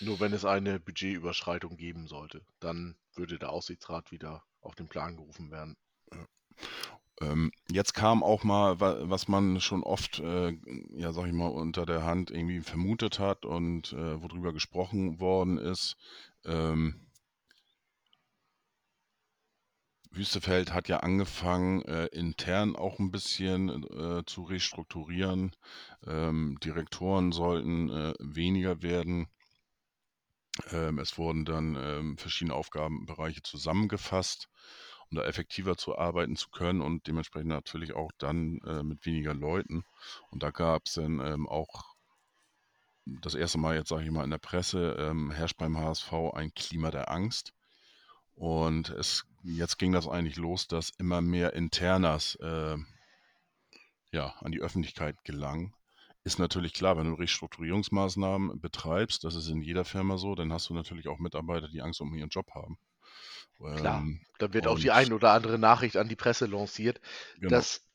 Nur 0.00 0.20
wenn 0.20 0.32
es 0.32 0.44
eine 0.44 0.80
Budgetüberschreitung 0.80 1.76
geben 1.76 2.08
sollte, 2.08 2.44
dann 2.60 2.96
würde 3.14 3.38
der 3.38 3.50
Aufsichtsrat 3.50 4.10
wieder 4.10 4.42
auf 4.60 4.74
den 4.74 4.88
Plan 4.88 5.16
gerufen 5.16 5.50
werden. 5.50 5.76
Ja. 6.12 6.26
Ähm, 7.20 7.50
jetzt 7.70 7.94
kam 7.94 8.22
auch 8.22 8.44
mal, 8.44 8.78
was 8.80 9.28
man 9.28 9.60
schon 9.60 9.82
oft, 9.82 10.18
äh, 10.18 10.58
ja, 10.90 11.12
sag 11.12 11.26
ich 11.26 11.32
mal, 11.32 11.48
unter 11.48 11.86
der 11.86 12.02
Hand 12.04 12.30
irgendwie 12.30 12.60
vermutet 12.60 13.18
hat 13.18 13.46
und 13.46 13.92
äh, 13.92 14.20
worüber 14.22 14.52
gesprochen 14.52 15.18
worden 15.20 15.56
ist. 15.56 15.96
Ähm, 16.44 17.05
Wüstefeld 20.16 20.72
hat 20.72 20.88
ja 20.88 20.98
angefangen, 20.98 21.82
äh, 21.82 22.06
intern 22.06 22.76
auch 22.76 22.98
ein 22.98 23.10
bisschen 23.10 23.84
äh, 23.84 24.24
zu 24.26 24.42
restrukturieren. 24.44 25.52
Ähm, 26.06 26.58
Direktoren 26.62 27.32
sollten 27.32 27.90
äh, 27.90 28.14
weniger 28.18 28.82
werden. 28.82 29.28
Ähm, 30.70 30.98
es 30.98 31.18
wurden 31.18 31.44
dann 31.44 31.76
ähm, 31.76 32.18
verschiedene 32.18 32.54
Aufgabenbereiche 32.54 33.42
zusammengefasst 33.42 34.48
um 35.10 35.18
da 35.18 35.24
effektiver 35.24 35.76
zu 35.76 35.96
arbeiten 35.96 36.36
zu 36.36 36.50
können 36.50 36.80
und 36.80 37.06
dementsprechend 37.06 37.48
natürlich 37.48 37.94
auch 37.94 38.10
dann 38.18 38.58
äh, 38.66 38.82
mit 38.82 39.06
weniger 39.06 39.34
Leuten. 39.34 39.84
Und 40.30 40.42
da 40.42 40.50
gab 40.50 40.86
es 40.86 40.94
dann 40.94 41.20
ähm, 41.20 41.48
auch 41.48 41.94
das 43.06 43.34
erste 43.34 43.58
Mal, 43.58 43.76
jetzt 43.76 43.88
sage 43.88 44.04
ich 44.04 44.10
mal, 44.10 44.24
in 44.24 44.30
der 44.30 44.38
Presse, 44.38 44.96
ähm, 44.98 45.30
herrscht 45.30 45.58
beim 45.58 45.78
HSV 45.78 46.12
ein 46.34 46.52
Klima 46.54 46.90
der 46.90 47.10
Angst. 47.10 47.52
Und 48.34 48.90
es, 48.90 49.24
jetzt 49.54 49.78
ging 49.78 49.92
das 49.92 50.08
eigentlich 50.08 50.36
los, 50.36 50.66
dass 50.66 50.90
immer 50.90 51.20
mehr 51.20 51.52
Internas 51.54 52.36
äh, 52.36 52.76
ja, 54.12 54.34
an 54.40 54.52
die 54.52 54.60
Öffentlichkeit 54.60 55.22
gelangen. 55.24 55.74
Ist 56.24 56.38
natürlich 56.38 56.74
klar, 56.74 56.96
wenn 56.96 57.06
du 57.06 57.14
Restrukturierungsmaßnahmen 57.14 58.60
betreibst, 58.60 59.22
das 59.22 59.36
ist 59.36 59.48
in 59.48 59.62
jeder 59.62 59.84
Firma 59.84 60.18
so, 60.18 60.34
dann 60.34 60.52
hast 60.52 60.68
du 60.68 60.74
natürlich 60.74 61.06
auch 61.06 61.18
Mitarbeiter, 61.18 61.68
die 61.68 61.82
Angst 61.82 62.00
um 62.00 62.12
ihren 62.14 62.30
Job 62.30 62.50
haben. 62.52 62.78
Klar, 63.76 64.00
ähm, 64.00 64.20
da 64.38 64.52
wird 64.52 64.66
auch 64.66 64.78
die 64.78 64.90
ein 64.90 65.12
oder 65.12 65.32
andere 65.32 65.58
Nachricht 65.58 65.96
an 65.96 66.08
die 66.08 66.16
Presse 66.16 66.46
lanciert. 66.46 67.00
Genau. 67.36 67.50
Das, 67.50 67.86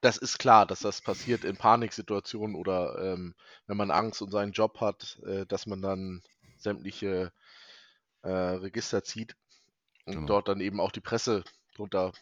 das 0.00 0.16
ist 0.16 0.38
klar, 0.38 0.66
dass 0.66 0.80
das 0.80 1.02
passiert 1.02 1.44
in 1.44 1.56
Paniksituationen 1.56 2.56
oder 2.56 2.98
ähm, 3.12 3.34
wenn 3.66 3.76
man 3.76 3.90
Angst 3.90 4.22
um 4.22 4.30
seinen 4.30 4.52
Job 4.52 4.80
hat, 4.80 5.20
äh, 5.26 5.44
dass 5.46 5.66
man 5.66 5.82
dann 5.82 6.22
sämtliche 6.56 7.32
äh, 8.22 8.30
Register 8.30 9.04
zieht 9.04 9.36
und 10.04 10.14
genau. 10.14 10.26
dort 10.26 10.48
dann 10.48 10.60
eben 10.60 10.80
auch 10.80 10.92
die 10.92 11.00
Presse 11.00 11.44
drunter 11.74 12.12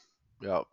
ja, 0.40 0.64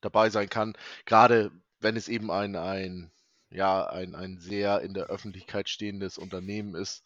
dabei 0.00 0.30
sein 0.30 0.48
kann. 0.48 0.74
Gerade 1.06 1.50
wenn 1.80 1.96
es 1.96 2.08
eben 2.08 2.30
ein, 2.30 2.56
ein, 2.56 3.10
ja, 3.50 3.86
ein, 3.86 4.14
ein 4.14 4.38
sehr 4.38 4.80
in 4.82 4.94
der 4.94 5.06
Öffentlichkeit 5.06 5.68
stehendes 5.68 6.18
Unternehmen 6.18 6.74
ist, 6.74 7.02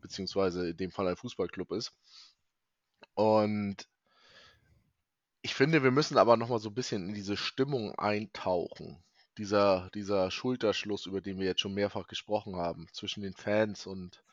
beziehungsweise 0.00 0.70
in 0.70 0.76
dem 0.76 0.90
Fall 0.90 1.08
ein 1.08 1.16
Fußballclub 1.16 1.72
ist. 1.72 1.92
Und 3.14 3.88
ich 5.42 5.54
finde, 5.54 5.82
wir 5.82 5.90
müssen 5.90 6.18
aber 6.18 6.36
noch 6.36 6.48
mal 6.48 6.58
so 6.58 6.70
ein 6.70 6.74
bisschen 6.74 7.08
in 7.08 7.14
diese 7.14 7.36
Stimmung 7.36 7.94
eintauchen. 7.98 9.02
Dieser, 9.38 9.88
dieser 9.94 10.32
Schulterschluss, 10.32 11.06
über 11.06 11.20
den 11.20 11.38
wir 11.38 11.46
jetzt 11.46 11.60
schon 11.60 11.74
mehrfach 11.74 12.08
gesprochen 12.08 12.56
haben, 12.56 12.88
zwischen 12.92 13.22
den 13.22 13.34
Fans 13.34 13.86
und 13.86 14.24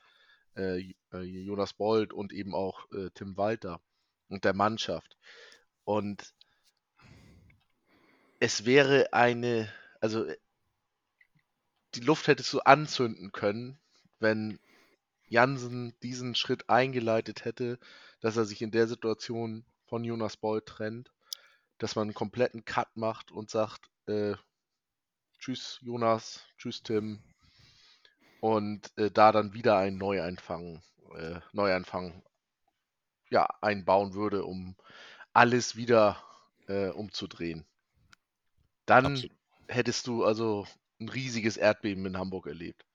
äh, 0.55 0.93
äh, 1.13 1.22
Jonas 1.22 1.74
Bold 1.74 2.11
und 2.11 2.34
eben 2.34 2.55
auch 2.55 2.91
äh, 2.91 3.11
Tim 3.13 3.38
Walter 3.38 3.82
und 4.30 4.45
der 4.45 4.53
Mannschaft. 4.53 5.17
Und 5.84 6.34
es 8.39 8.65
wäre 8.65 9.13
eine, 9.13 9.71
also 10.01 10.26
die 11.95 12.01
Luft 12.01 12.28
hättest 12.28 12.51
du 12.53 12.59
anzünden 12.59 13.32
können, 13.32 13.80
wenn 14.19 14.59
Jansen 15.28 15.97
diesen 16.01 16.36
Schritt 16.36 16.69
eingeleitet 16.69 17.45
hätte, 17.45 17.80
dass 18.19 18.38
er 18.38 18.45
sich 18.45 18.61
in 18.61 18.71
der 18.71 18.88
Situation 18.88 19.65
von 19.86 20.03
Jonas 20.03 20.38
Boll 20.38 20.61
trennt, 20.61 21.11
dass 21.78 21.95
man 21.95 22.03
einen 22.03 22.13
kompletten 22.13 22.65
Cut 22.65 22.95
macht 22.95 23.32
und 23.32 23.49
sagt, 23.49 23.89
äh, 24.07 24.36
tschüss 25.39 25.80
Jonas, 25.82 26.45
tschüss 26.57 26.84
Tim 26.84 27.21
und 28.41 28.91
äh, 28.97 29.09
da 29.09 29.32
dann 29.32 29.53
wieder 29.53 29.78
einen 29.78 29.97
Neuanfang, 29.97 30.82
äh, 31.15 31.39
Neuanfang 31.53 32.23
ja, 33.36 33.47
einbauen 33.61 34.13
würde, 34.13 34.45
um 34.45 34.75
alles 35.33 35.75
wieder 35.75 36.23
äh, 36.67 36.88
umzudrehen. 36.88 37.65
Dann 38.86 39.07
Absolut. 39.07 39.36
hättest 39.67 40.07
du 40.07 40.23
also 40.23 40.65
ein 41.01 41.09
riesiges 41.09 41.57
Erdbeben 41.57 42.05
in 42.05 42.17
Hamburg 42.17 42.47
erlebt. 42.47 42.86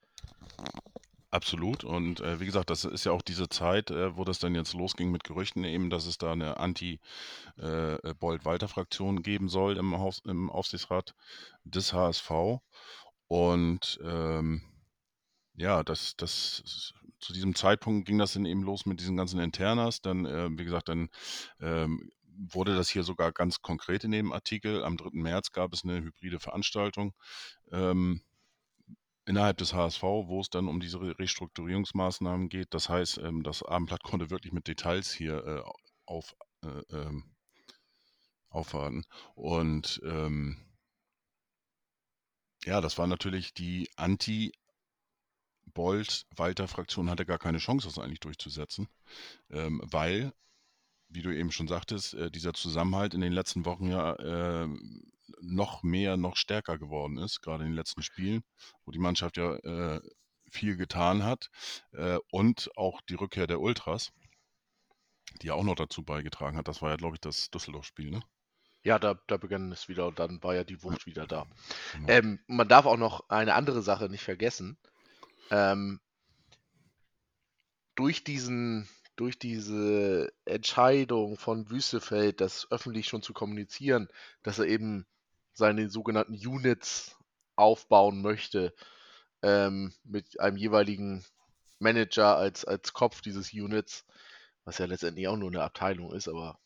Absolut. 1.29 1.83
Und 1.83 2.21
äh, 2.21 2.39
wie 2.39 2.47
gesagt, 2.47 2.71
das 2.71 2.85
ist 2.85 3.05
ja 3.05 3.11
auch 3.11 3.21
diese 3.21 3.49
Zeit, 3.49 3.91
äh, 3.91 4.17
wo 4.17 4.23
das 4.23 4.39
dann 4.39 4.55
jetzt 4.55 4.73
losging 4.73 5.11
mit 5.11 5.23
Gerüchten 5.23 5.63
eben, 5.63 5.91
dass 5.91 6.07
es 6.07 6.17
da 6.17 6.31
eine 6.31 6.57
Anti-Bold-Walter-Fraktion 6.57 9.19
äh, 9.19 9.21
geben 9.21 9.47
soll 9.47 9.77
im, 9.77 9.95
Haus, 9.99 10.23
im 10.25 10.49
Aufsichtsrat 10.49 11.13
des 11.65 11.93
HSV. 11.93 12.31
Und 13.27 13.99
ähm, 14.03 14.63
ja, 15.55 15.83
das, 15.83 16.15
das 16.17 16.93
zu 17.19 17.33
diesem 17.33 17.55
Zeitpunkt 17.55 18.07
ging 18.07 18.17
das 18.17 18.33
dann 18.33 18.45
eben 18.45 18.63
los 18.63 18.85
mit 18.85 18.99
diesen 18.99 19.17
ganzen 19.17 19.39
Internas. 19.39 20.01
Dann, 20.01 20.25
äh, 20.25 20.49
wie 20.51 20.65
gesagt, 20.65 20.89
dann 20.89 21.09
ähm, 21.59 22.09
wurde 22.25 22.75
das 22.75 22.89
hier 22.89 23.03
sogar 23.03 23.31
ganz 23.31 23.61
konkret 23.61 24.03
in 24.03 24.11
dem 24.11 24.31
Artikel. 24.33 24.83
Am 24.83 24.97
3. 24.97 25.21
März 25.21 25.51
gab 25.51 25.73
es 25.73 25.83
eine 25.83 26.01
hybride 26.01 26.39
Veranstaltung. 26.39 27.13
Ähm, 27.71 28.21
innerhalb 29.25 29.57
des 29.57 29.73
HSV, 29.73 30.03
wo 30.03 30.41
es 30.41 30.49
dann 30.49 30.67
um 30.67 30.79
diese 30.79 30.99
Restrukturierungsmaßnahmen 30.99 32.49
geht. 32.49 32.73
Das 32.73 32.89
heißt, 32.89 33.19
ähm, 33.19 33.43
das 33.43 33.63
Abendblatt 33.63 34.03
konnte 34.03 34.29
wirklich 34.29 34.53
mit 34.53 34.67
Details 34.67 35.11
hier 35.11 35.45
äh, 35.45 35.61
auf, 36.05 36.35
äh, 36.63 36.95
ähm, 36.95 37.35
aufwarten. 38.49 39.03
Und 39.35 40.01
ähm, 40.03 40.57
ja, 42.65 42.81
das 42.81 42.97
war 42.97 43.07
natürlich 43.07 43.53
die 43.53 43.89
Anti- 43.95 44.51
Bolt-Walter-Fraktion 45.65 47.09
hatte 47.09 47.25
gar 47.25 47.39
keine 47.39 47.59
Chance, 47.59 47.87
das 47.87 47.97
eigentlich 47.97 48.19
durchzusetzen, 48.19 48.87
ähm, 49.49 49.81
weil, 49.83 50.33
wie 51.09 51.21
du 51.21 51.35
eben 51.35 51.51
schon 51.51 51.67
sagtest, 51.67 52.13
äh, 52.13 52.29
dieser 52.31 52.53
Zusammenhalt 52.53 53.13
in 53.13 53.21
den 53.21 53.33
letzten 53.33 53.65
Wochen 53.65 53.87
ja 53.89 54.13
äh, 54.15 54.67
noch 55.41 55.83
mehr, 55.83 56.17
noch 56.17 56.35
stärker 56.35 56.77
geworden 56.77 57.17
ist, 57.17 57.41
gerade 57.41 57.63
in 57.63 57.71
den 57.71 57.75
letzten 57.75 58.03
Spielen, 58.03 58.43
wo 58.85 58.91
die 58.91 58.99
Mannschaft 58.99 59.37
ja 59.37 59.55
äh, 59.55 60.01
viel 60.49 60.75
getan 60.75 61.23
hat 61.23 61.49
äh, 61.93 62.19
und 62.31 62.69
auch 62.75 63.01
die 63.01 63.15
Rückkehr 63.15 63.47
der 63.47 63.61
Ultras, 63.61 64.11
die 65.41 65.47
ja 65.47 65.53
auch 65.53 65.63
noch 65.63 65.75
dazu 65.75 66.03
beigetragen 66.03 66.57
hat. 66.57 66.67
Das 66.67 66.81
war 66.81 66.89
ja, 66.89 66.97
glaube 66.97 67.15
ich, 67.15 67.21
das 67.21 67.49
Düsseldorf-Spiel, 67.49 68.11
ne? 68.11 68.21
Ja, 68.83 68.97
da, 68.97 69.15
da 69.27 69.37
begann 69.37 69.71
es 69.71 69.89
wieder 69.89 70.07
und 70.07 70.17
dann 70.17 70.41
war 70.41 70.55
ja 70.55 70.63
die 70.63 70.81
Wucht 70.81 71.05
wieder 71.05 71.27
da. 71.27 71.45
Genau. 71.93 72.07
Ähm, 72.07 72.39
man 72.47 72.67
darf 72.67 72.87
auch 72.87 72.97
noch 72.97 73.29
eine 73.29 73.53
andere 73.53 73.83
Sache 73.83 74.09
nicht 74.09 74.23
vergessen. 74.23 74.77
Ähm, 75.51 75.99
durch 77.95 78.23
diesen 78.23 78.89
durch 79.15 79.37
diese 79.37 80.33
Entscheidung 80.45 81.37
von 81.37 81.69
Wüstefeld, 81.69 82.41
das 82.41 82.65
öffentlich 82.71 83.07
schon 83.07 83.21
zu 83.21 83.33
kommunizieren, 83.33 84.07
dass 84.41 84.57
er 84.57 84.65
eben 84.65 85.05
seine 85.53 85.89
sogenannten 85.91 86.33
Units 86.33 87.15
aufbauen 87.55 88.23
möchte, 88.23 88.73
ähm, 89.43 89.93
mit 90.03 90.39
einem 90.39 90.57
jeweiligen 90.57 91.23
Manager 91.79 92.37
als, 92.37 92.65
als 92.65 92.93
Kopf 92.93 93.21
dieses 93.21 93.53
Units, 93.53 94.05
was 94.63 94.77
ja 94.77 94.85
letztendlich 94.85 95.27
auch 95.27 95.37
nur 95.37 95.49
eine 95.49 95.63
Abteilung 95.63 96.13
ist, 96.13 96.27
aber 96.27 96.59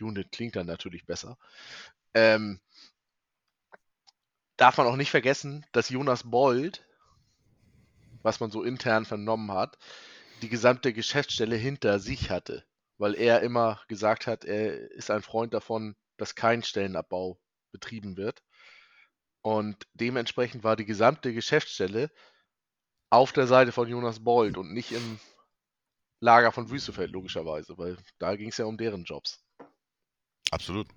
Unit 0.00 0.32
klingt 0.32 0.56
dann 0.56 0.66
natürlich 0.66 1.06
besser. 1.06 1.38
Ähm, 2.14 2.60
darf 4.56 4.76
man 4.78 4.86
auch 4.86 4.96
nicht 4.96 5.10
vergessen, 5.10 5.64
dass 5.72 5.88
Jonas 5.88 6.30
Bold, 6.30 6.85
was 8.26 8.40
man 8.40 8.50
so 8.50 8.64
intern 8.64 9.06
vernommen 9.06 9.52
hat, 9.52 9.78
die 10.42 10.48
gesamte 10.48 10.92
Geschäftsstelle 10.92 11.54
hinter 11.56 12.00
sich 12.00 12.28
hatte, 12.28 12.64
weil 12.98 13.14
er 13.14 13.40
immer 13.40 13.80
gesagt 13.86 14.26
hat, 14.26 14.44
er 14.44 14.90
ist 14.90 15.10
ein 15.10 15.22
Freund 15.22 15.54
davon, 15.54 15.94
dass 16.16 16.34
kein 16.34 16.64
Stellenabbau 16.64 17.40
betrieben 17.70 18.16
wird. 18.16 18.42
Und 19.42 19.86
dementsprechend 19.94 20.64
war 20.64 20.74
die 20.74 20.84
gesamte 20.84 21.32
Geschäftsstelle 21.32 22.10
auf 23.10 23.32
der 23.32 23.46
Seite 23.46 23.70
von 23.70 23.88
Jonas 23.88 24.24
Bold 24.24 24.58
und 24.58 24.72
nicht 24.72 24.90
im 24.90 25.20
Lager 26.18 26.50
von 26.50 26.68
Wüstefeld, 26.68 27.12
logischerweise, 27.12 27.78
weil 27.78 27.96
da 28.18 28.34
ging 28.34 28.48
es 28.48 28.56
ja 28.56 28.64
um 28.64 28.76
deren 28.76 29.04
Jobs. 29.04 29.44
Absolut. 30.50 30.88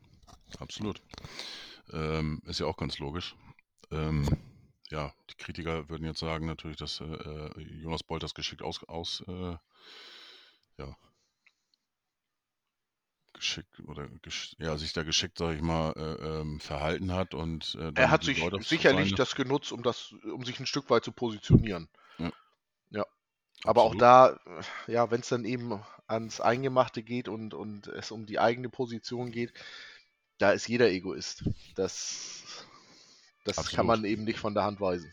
Absolut. 0.57 0.99
Ähm, 1.93 2.41
ist 2.47 2.59
ja 2.59 2.65
auch 2.65 2.77
ganz 2.77 2.97
logisch. 2.97 3.35
Ähm, 3.91 4.25
ja, 4.91 5.13
die 5.29 5.35
Kritiker 5.35 5.89
würden 5.89 6.05
jetzt 6.05 6.19
sagen 6.19 6.45
natürlich, 6.45 6.77
dass 6.77 6.99
äh, 7.01 7.05
äh 7.05 7.61
Jonas 7.61 8.03
Bolt 8.03 8.23
das 8.23 8.33
geschickt 8.33 8.61
aus, 8.61 8.83
aus 8.85 9.23
äh, 9.27 9.57
ja, 10.77 10.97
geschickt 13.33 13.79
oder 13.87 14.07
gesch 14.21 14.55
ja, 14.59 14.77
sich 14.77 14.93
da 14.93 15.03
geschickt, 15.03 15.37
sage 15.37 15.55
ich 15.55 15.61
mal, 15.61 15.93
äh, 15.95 16.41
ähm, 16.41 16.59
verhalten 16.59 17.13
hat 17.13 17.33
und 17.33 17.75
äh, 17.79 17.91
er 17.95 18.11
hat 18.11 18.23
sich 18.23 18.43
sicherlich 18.61 19.15
das 19.15 19.35
genutzt, 19.35 19.71
um 19.71 19.81
das, 19.81 20.13
um 20.23 20.43
sich 20.43 20.59
ein 20.59 20.65
Stück 20.65 20.89
weit 20.89 21.03
zu 21.03 21.11
positionieren. 21.11 21.89
Ja. 22.17 22.31
ja. 22.91 23.05
Aber 23.63 23.83
Absolut. 23.83 23.95
auch 23.95 23.99
da, 23.99 24.39
äh, 24.87 24.91
ja, 24.91 25.11
wenn 25.11 25.21
es 25.21 25.29
dann 25.29 25.45
eben 25.45 25.81
ans 26.07 26.41
Eingemachte 26.41 27.01
geht 27.01 27.27
und, 27.27 27.53
und 27.53 27.87
es 27.87 28.11
um 28.11 28.25
die 28.25 28.39
eigene 28.39 28.69
Position 28.69 29.31
geht, 29.31 29.53
da 30.37 30.51
ist 30.51 30.67
jeder 30.67 30.89
Egoist. 30.89 31.43
Das, 31.75 32.38
das 33.43 33.71
kann 33.71 33.85
man 33.85 34.05
eben 34.05 34.23
nicht 34.23 34.39
von 34.39 34.53
der 34.53 34.63
Hand 34.63 34.79
weisen. 34.81 35.11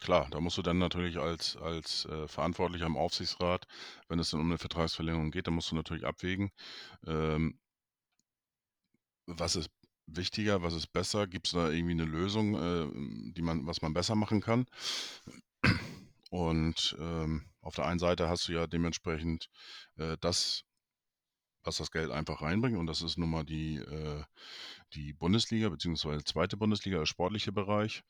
Klar, 0.00 0.28
da 0.30 0.40
musst 0.40 0.56
du 0.56 0.62
dann 0.62 0.78
natürlich 0.78 1.18
als, 1.18 1.56
als 1.58 2.06
äh, 2.06 2.26
Verantwortlicher 2.26 2.86
im 2.86 2.96
Aufsichtsrat, 2.96 3.66
wenn 4.08 4.18
es 4.18 4.30
dann 4.30 4.40
um 4.40 4.46
eine 4.46 4.56
Vertragsverlängerung 4.56 5.30
geht, 5.30 5.46
dann 5.46 5.54
musst 5.54 5.70
du 5.70 5.74
natürlich 5.74 6.06
abwägen, 6.06 6.50
ähm, 7.06 7.58
was 9.26 9.56
ist 9.56 9.70
wichtiger, 10.06 10.62
was 10.62 10.74
ist 10.74 10.92
besser, 10.92 11.26
gibt 11.26 11.46
es 11.46 11.52
da 11.52 11.70
irgendwie 11.70 11.92
eine 11.92 12.04
Lösung, 12.04 12.54
äh, 12.54 13.32
die 13.32 13.42
man, 13.42 13.66
was 13.66 13.82
man 13.82 13.92
besser 13.92 14.14
machen 14.14 14.40
kann. 14.40 14.66
Und 16.30 16.96
ähm, 16.98 17.50
auf 17.60 17.74
der 17.74 17.86
einen 17.86 17.98
Seite 17.98 18.28
hast 18.28 18.48
du 18.48 18.52
ja 18.52 18.66
dementsprechend 18.66 19.50
äh, 19.96 20.16
das, 20.20 20.64
was 21.64 21.76
das 21.76 21.90
Geld 21.90 22.10
einfach 22.10 22.42
reinbringt, 22.42 22.78
und 22.78 22.86
das 22.86 23.02
ist 23.02 23.18
nun 23.18 23.30
mal 23.30 23.44
die, 23.44 23.76
äh, 23.76 24.24
die 24.94 25.12
Bundesliga, 25.12 25.68
beziehungsweise 25.68 26.24
zweite 26.24 26.56
Bundesliga, 26.56 26.98
der 26.98 27.06
sportliche 27.06 27.52
Bereich. 27.52 28.02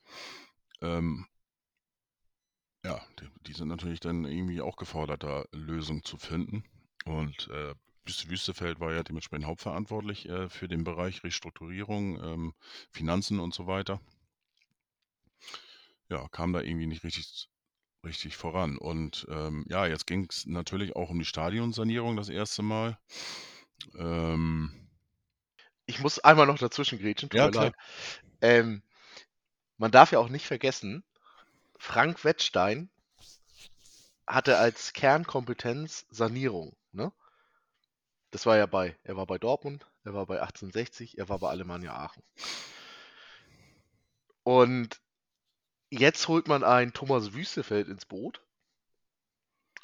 Ähm, 0.81 1.27
ja, 2.85 3.01
die, 3.21 3.29
die, 3.47 3.53
sind 3.53 3.69
natürlich 3.69 4.01
dann 4.01 4.25
irgendwie 4.25 4.61
auch 4.61 4.77
gefordert, 4.77 5.23
da 5.23 5.45
Lösungen 5.53 6.05
zu 6.05 6.17
finden. 6.17 6.65
Und 7.05 7.49
äh, 7.49 7.75
Wüstefeld 8.07 8.81
war 8.81 8.93
ja 8.93 9.03
dementsprechend 9.03 9.47
hauptverantwortlich 9.47 10.29
äh, 10.29 10.49
für 10.49 10.69
den 10.69 10.85
Bereich 10.85 11.23
Restrukturierung, 11.23 12.23
ähm, 12.23 12.55
Finanzen 12.91 13.41
und 13.41 13.55
so 13.55 13.67
weiter. 13.67 14.01
Ja, 16.09 16.29
kam 16.29 16.53
da 16.53 16.61
irgendwie 16.61 16.87
nicht 16.87 17.05
richtig, 17.05 17.49
richtig 18.05 18.37
voran. 18.37 18.79
Und 18.79 19.27
ähm, 19.31 19.65
ja, 19.69 19.87
jetzt 19.87 20.07
ging 20.07 20.27
es 20.29 20.47
natürlich 20.47 20.97
auch 20.97 21.11
um 21.11 21.19
die 21.19 21.25
Stadionsanierung 21.25 22.17
das 22.17 22.29
erste 22.29 22.63
Mal. 22.63 22.99
Ähm, 23.97 24.89
ich 25.87 26.01
muss 26.01 26.19
einmal 26.19 26.47
noch 26.47 26.59
dazwischen 26.59 26.99
grätschen, 26.99 27.31
tut 27.31 27.39
ja, 27.39 27.47
mir 27.47 27.53
leid. 27.53 27.75
Ähm, 28.41 28.83
man 29.77 29.91
darf 29.91 30.13
ja 30.13 30.19
auch 30.19 30.29
nicht 30.29 30.47
vergessen, 30.47 31.05
Frank 31.79 32.25
Wettstein 32.25 32.91
hatte 34.27 34.59
als 34.59 34.93
Kernkompetenz 34.93 36.07
Sanierung. 36.11 36.77
Ne? 36.93 37.13
Das 38.31 38.47
war 38.47 38.57
ja 38.57 38.67
bei, 38.67 38.97
er 39.03 39.17
war 39.17 39.27
bei 39.27 39.39
Dortmund, 39.39 39.87
er 40.05 40.15
war 40.15 40.27
bei 40.27 40.41
1860, 40.41 41.19
er 41.19 41.29
war 41.29 41.39
bei 41.39 41.49
Alemannia 41.49 41.95
Aachen. 41.95 42.23
Und 44.43 45.01
jetzt 45.91 46.29
holt 46.29 46.49
man 46.49 46.65
einen 46.65 46.93
Thomas 46.93 47.33
Wüstefeld 47.35 47.89
ins 47.89 48.07
Boot. 48.07 48.41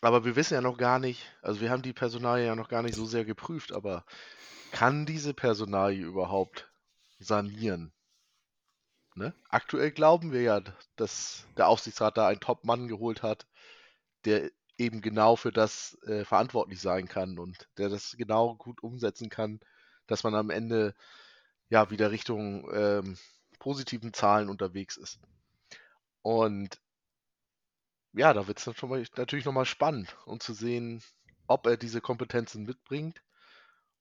Aber 0.03 0.25
wir 0.25 0.37
wissen 0.37 0.55
ja 0.55 0.61
noch 0.61 0.79
gar 0.79 0.99
nicht, 0.99 1.23
also 1.43 1.61
wir 1.61 1.71
haben 1.71 1.83
die 1.83 1.93
Personalie 1.93 2.47
ja 2.47 2.55
noch 2.55 2.69
gar 2.69 2.83
nicht 2.83 2.95
so 2.95 3.07
sehr 3.07 3.25
geprüft, 3.25 3.73
aber 3.73 4.05
kann 4.71 5.07
diese 5.07 5.33
Personalie 5.35 6.05
überhaupt 6.05 6.71
sanieren? 7.19 7.93
Ne? 9.15 9.35
Aktuell 9.49 9.91
glauben 9.91 10.33
wir 10.33 10.43
ja, 10.43 10.61
dass 10.97 11.47
der 11.57 11.69
Aufsichtsrat 11.69 12.19
da 12.19 12.29
einen 12.29 12.41
Top-Mann 12.41 12.89
geholt 12.89 13.23
hat, 13.23 13.47
der 14.27 14.51
eben 14.77 15.01
genau 15.01 15.37
für 15.37 15.53
das 15.53 15.97
äh, 16.07 16.27
verantwortlich 16.27 16.83
sein 16.83 17.09
kann 17.09 17.39
und 17.39 17.69
der 17.79 17.89
das 17.89 18.15
genau 18.19 18.55
gut 18.55 18.83
umsetzen 18.83 19.31
kann, 19.31 19.61
dass 20.07 20.23
man 20.23 20.35
am 20.35 20.51
Ende 20.51 20.95
ja 21.71 21.91
wieder 21.91 22.11
Richtung 22.11 22.69
ähm, 22.75 23.17
positiven 23.59 24.13
Zahlen 24.13 24.51
unterwegs 24.51 24.99
ist. 24.99 25.19
Und 26.27 26.81
ja, 28.13 28.35
da 28.35 28.49
wird 28.49 28.59
es 28.59 28.67
natürlich 29.17 29.45
nochmal 29.45 29.65
spannend, 29.65 30.17
um 30.25 30.41
zu 30.41 30.55
sehen, 30.55 31.01
ob 31.47 31.69
er 31.69 31.77
diese 31.77 32.01
Kompetenzen 32.01 32.65
mitbringt 32.65 33.23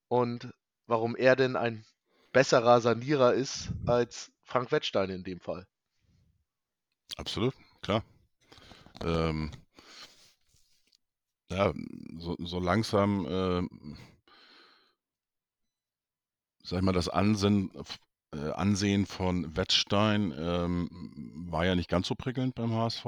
und 0.07 0.51
warum 0.87 1.15
er 1.15 1.35
denn 1.35 1.55
ein 1.55 1.85
besserer 2.31 2.81
Sanierer 2.81 3.35
ist 3.35 3.69
als 3.85 4.31
Frank 4.41 4.71
Wettstein 4.71 5.11
in 5.11 5.23
dem 5.23 5.39
Fall. 5.39 5.67
Absolut, 7.15 7.53
klar. 7.83 8.03
Ähm, 9.03 9.51
ja, 11.51 11.73
so, 12.17 12.35
so 12.39 12.59
langsam, 12.59 13.27
äh, 13.27 13.97
sag 16.63 16.79
ich 16.79 16.83
mal, 16.83 16.91
das 16.91 17.07
Ansehen, 17.07 17.69
äh, 18.35 18.51
Ansehen 18.51 19.05
von 19.05 19.55
Wettstein 19.55 20.33
ähm, 20.37 20.89
war 21.49 21.65
ja 21.65 21.75
nicht 21.75 21.89
ganz 21.89 22.07
so 22.07 22.15
prickelnd 22.15 22.55
beim 22.55 22.73
HSV. 22.73 23.05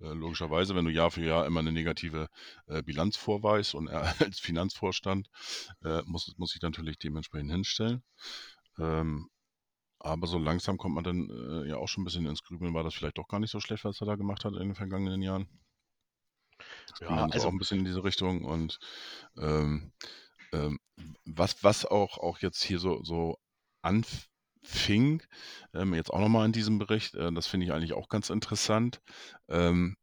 Äh, 0.00 0.12
logischerweise, 0.12 0.74
wenn 0.74 0.84
du 0.84 0.90
Jahr 0.90 1.10
für 1.10 1.24
Jahr 1.24 1.46
immer 1.46 1.60
eine 1.60 1.72
negative 1.72 2.28
äh, 2.66 2.82
Bilanz 2.82 3.16
vorweist 3.16 3.74
und 3.74 3.88
er 3.88 4.02
als 4.20 4.40
Finanzvorstand 4.40 5.28
äh, 5.84 6.02
muss, 6.04 6.32
muss 6.36 6.50
sich 6.50 6.62
natürlich 6.62 6.98
dementsprechend 6.98 7.50
hinstellen. 7.50 8.02
Ähm, 8.78 9.28
aber 9.98 10.26
so 10.26 10.38
langsam 10.38 10.76
kommt 10.76 10.94
man 10.94 11.04
dann 11.04 11.30
äh, 11.30 11.68
ja 11.68 11.76
auch 11.76 11.88
schon 11.88 12.02
ein 12.02 12.04
bisschen 12.04 12.26
ins 12.26 12.42
Grübeln. 12.42 12.74
War 12.74 12.84
das 12.84 12.94
vielleicht 12.94 13.18
doch 13.18 13.28
gar 13.28 13.40
nicht 13.40 13.50
so 13.50 13.60
schlecht, 13.60 13.84
was 13.84 14.00
er 14.00 14.06
da 14.06 14.16
gemacht 14.16 14.44
hat 14.44 14.52
in 14.52 14.60
den 14.60 14.74
vergangenen 14.74 15.22
Jahren? 15.22 15.48
Ja, 17.00 17.26
also 17.26 17.48
auch 17.48 17.52
ein 17.52 17.58
bisschen 17.58 17.80
in 17.80 17.84
diese 17.84 18.04
Richtung. 18.04 18.44
Und 18.44 18.78
ähm, 19.38 19.92
ähm, 20.52 20.78
was, 21.24 21.62
was 21.64 21.84
auch, 21.86 22.18
auch 22.18 22.38
jetzt 22.38 22.62
hier 22.62 22.78
so, 22.78 23.02
so 23.02 23.38
anfing, 24.66 25.22
ähm, 25.74 25.94
jetzt 25.94 26.12
auch 26.12 26.20
nochmal 26.20 26.46
in 26.46 26.52
diesem 26.52 26.78
Bericht, 26.78 27.14
äh, 27.14 27.32
das 27.32 27.46
finde 27.46 27.66
ich 27.66 27.72
eigentlich 27.72 27.92
auch 27.92 28.08
ganz 28.08 28.30
interessant. 28.30 29.00
Ähm, 29.48 29.96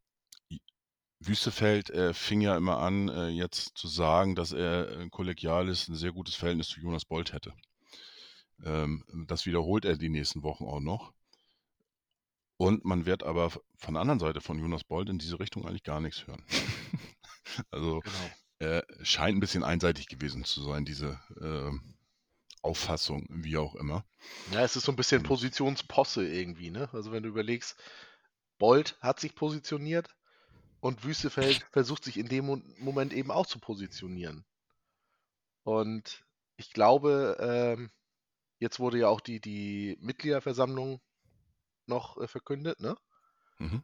Wüstefeld 1.20 1.90
äh, 1.90 2.14
fing 2.14 2.42
ja 2.42 2.58
immer 2.58 2.80
an, 2.80 3.08
äh, 3.08 3.30
jetzt 3.30 3.78
zu 3.78 3.88
sagen, 3.88 4.36
dass 4.36 4.52
er 4.52 5.00
ein 5.00 5.10
kollegiales, 5.10 5.88
ein 5.88 5.96
sehr 5.96 6.12
gutes 6.12 6.36
Verhältnis 6.36 6.68
zu 6.68 6.82
Jonas 6.82 7.06
Bolt 7.06 7.32
hätte. 7.32 7.54
Ähm, 8.64 9.04
das 9.28 9.46
wiederholt 9.46 9.86
er 9.86 9.98
die 9.98 10.10
nächsten 10.10 10.44
Wochen 10.44 10.66
auch 10.66 10.82
noch. 10.82 11.14
Und 12.58 12.86
man 12.86 13.06
wird 13.06 13.24
aber 13.24 13.52
von 13.78 13.94
der 13.94 14.02
anderen 14.02 14.20
Seite 14.20 14.42
von 14.42 14.60
Jonas 14.60 14.84
Bold 14.84 15.10
in 15.10 15.18
diese 15.18 15.40
Richtung 15.40 15.66
eigentlich 15.66 15.84
gar 15.84 16.02
nichts 16.02 16.28
hören. 16.28 16.44
also 17.72 18.02
genau. 18.02 18.72
äh, 18.72 18.84
scheint 19.02 19.38
ein 19.38 19.42
bisschen 19.42 19.64
einseitig 19.64 20.08
gewesen 20.08 20.44
zu 20.44 20.62
sein, 20.62 20.86
diese 20.86 21.20
äh, 21.42 21.72
Auffassung, 22.64 23.28
wie 23.30 23.58
auch 23.58 23.76
immer. 23.76 24.06
Ja, 24.52 24.64
es 24.64 24.76
ist 24.76 24.86
so 24.86 24.92
ein 24.92 24.96
bisschen 24.96 25.24
Positionsposse 25.24 26.28
irgendwie, 26.28 26.72
ne? 26.72 26.90
Also 26.94 27.12
wenn 27.12 27.24
du 27.24 27.30
überlegst, 27.30 27.76
Bold 28.58 28.98
hat 29.02 29.20
sich 29.20 29.36
positioniert 29.36 30.16
und 30.80 31.04
Wüstefeld 31.04 31.66
versucht 31.72 32.04
sich 32.04 32.18
in 32.18 32.28
dem 32.28 32.64
Moment 32.80 33.14
eben 33.14 33.32
auch 33.32 33.46
zu 33.46 33.60
positionieren. 33.60 34.46
Und 35.64 36.26
ich 36.58 36.72
glaube, 36.72 37.38
ähm, 37.40 37.92
Jetzt 38.64 38.80
wurde 38.80 38.98
ja 38.98 39.10
auch 39.10 39.20
die, 39.20 39.42
die 39.42 39.98
Mitgliederversammlung 40.00 41.02
noch 41.86 42.18
äh, 42.18 42.30
verkündet, 42.30 42.80
ne? 42.80 42.96
Mhm. 43.58 43.84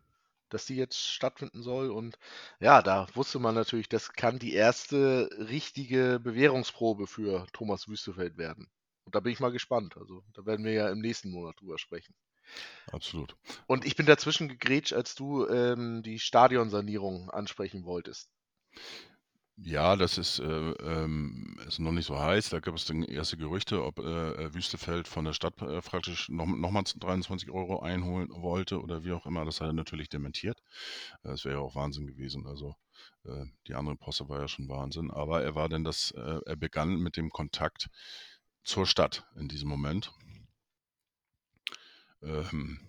Dass 0.49 0.65
die 0.65 0.75
jetzt 0.75 1.07
stattfinden 1.07 1.61
soll. 1.61 1.89
Und 1.91 2.17
ja, 2.59 2.81
da 2.81 3.07
wusste 3.13 3.39
man 3.39 3.55
natürlich, 3.55 3.89
das 3.89 4.13
kann 4.13 4.39
die 4.39 4.53
erste 4.53 5.29
richtige 5.37 6.19
Bewährungsprobe 6.19 7.07
für 7.07 7.47
Thomas 7.53 7.87
Wüstefeld 7.87 8.37
werden. 8.37 8.69
Und 9.05 9.15
da 9.15 9.19
bin 9.19 9.33
ich 9.33 9.39
mal 9.39 9.51
gespannt. 9.51 9.97
Also, 9.97 10.23
da 10.33 10.45
werden 10.45 10.65
wir 10.65 10.73
ja 10.73 10.89
im 10.89 10.99
nächsten 10.99 11.31
Monat 11.31 11.59
drüber 11.59 11.79
sprechen. 11.79 12.15
Absolut. 12.91 13.35
Und 13.67 13.85
ich 13.85 13.95
bin 13.95 14.05
dazwischen 14.05 14.49
gegrätscht, 14.49 14.93
als 14.93 15.15
du 15.15 15.47
ähm, 15.47 16.01
die 16.03 16.19
Stadionsanierung 16.19 17.29
ansprechen 17.29 17.85
wolltest. 17.85 18.31
Ja, 19.61 19.95
das 19.97 20.17
ist, 20.17 20.39
äh, 20.39 20.45
ähm, 20.45 21.59
ist 21.67 21.79
noch 21.79 21.91
nicht 21.91 22.05
so 22.05 22.17
heiß. 22.17 22.49
Da 22.49 22.59
gab 22.59 22.75
es 22.75 22.85
dann 22.85 23.03
erste 23.03 23.35
Gerüchte, 23.37 23.83
ob 23.83 23.99
äh, 23.99 24.53
Wüstefeld 24.53 25.07
von 25.07 25.25
der 25.25 25.33
Stadt 25.33 25.61
äh, 25.61 25.81
praktisch 25.81 26.29
noch, 26.29 26.45
noch 26.45 26.71
mal 26.71 26.83
23 26.83 27.51
Euro 27.51 27.81
einholen 27.81 28.29
wollte 28.31 28.81
oder 28.81 29.03
wie 29.03 29.11
auch 29.11 29.25
immer. 29.25 29.43
Das 29.45 29.59
hat 29.59 29.67
er 29.67 29.73
natürlich 29.73 30.07
dementiert. 30.09 30.61
Das 31.23 31.43
wäre 31.45 31.55
ja 31.55 31.61
auch 31.61 31.75
Wahnsinn 31.75 32.07
gewesen. 32.07 32.47
Also 32.47 32.75
äh, 33.25 33.45
die 33.67 33.75
andere 33.75 33.97
Posse 33.97 34.29
war 34.29 34.39
ja 34.39 34.47
schon 34.47 34.69
Wahnsinn. 34.69 35.11
Aber 35.11 35.43
er 35.43 35.55
war 35.55 35.67
denn 35.67 35.83
das, 35.83 36.11
äh, 36.11 36.39
er 36.45 36.55
begann 36.55 36.95
mit 36.97 37.17
dem 37.17 37.29
Kontakt 37.29 37.89
zur 38.63 38.85
Stadt 38.85 39.25
in 39.35 39.49
diesem 39.49 39.67
Moment. 39.67 40.13
Ähm, 42.21 42.79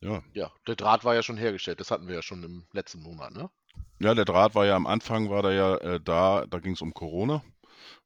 ja. 0.00 0.22
Ja, 0.34 0.52
der 0.68 0.76
Draht 0.76 1.04
war 1.04 1.14
ja 1.14 1.22
schon 1.22 1.36
hergestellt. 1.36 1.80
Das 1.80 1.90
hatten 1.90 2.06
wir 2.06 2.14
ja 2.14 2.22
schon 2.22 2.42
im 2.44 2.66
letzten 2.72 3.00
Monat, 3.02 3.32
ne? 3.32 3.50
Ja, 4.00 4.14
der 4.14 4.24
Draht 4.24 4.54
war 4.54 4.66
ja 4.66 4.76
am 4.76 4.86
Anfang, 4.86 5.30
war 5.30 5.42
der 5.42 5.52
ja 5.52 5.76
äh, 5.78 6.00
da, 6.00 6.46
da 6.46 6.58
ging 6.58 6.72
es 6.74 6.82
um 6.82 6.94
Corona. 6.94 7.42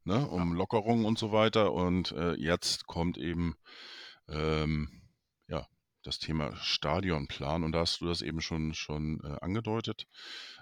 ne, 0.04 0.26
um 0.28 0.54
Lockerungen 0.54 1.04
und 1.04 1.18
so 1.18 1.32
weiter. 1.32 1.72
Und 1.72 2.12
äh, 2.12 2.34
jetzt 2.34 2.86
kommt 2.86 3.18
eben 3.18 3.56
ähm, 4.28 5.02
ja, 5.48 5.66
das 6.02 6.18
Thema 6.18 6.56
Stadionplan. 6.56 7.64
Und 7.64 7.72
da 7.72 7.80
hast 7.80 8.00
du 8.00 8.06
das 8.06 8.22
eben 8.22 8.40
schon, 8.40 8.74
schon 8.74 9.20
äh, 9.24 9.36
angedeutet. 9.40 10.06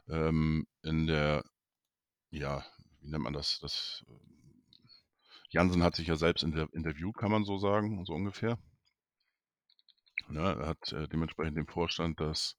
Ähm, 0.09 0.67
in 0.83 1.07
der, 1.07 1.45
ja, 2.31 2.65
wie 3.01 3.11
nennt 3.11 3.25
man 3.25 3.33
das? 3.33 3.59
das 3.61 4.05
Jansen 5.51 5.83
hat 5.83 5.95
sich 5.95 6.09
ja 6.09 6.17
selbst 6.17 6.43
inter 6.43 6.69
interviewt, 6.73 7.17
kann 7.17 7.31
man 7.31 7.45
so 7.45 7.59
sagen, 7.59 8.05
so 8.05 8.13
ungefähr. 8.15 8.59
Ja, 10.31 10.53
er 10.53 10.67
hat 10.67 10.93
äh, 10.93 11.09
dementsprechend 11.09 11.57
dem 11.57 11.69
Vorstand 11.69 12.21
das 12.21 12.57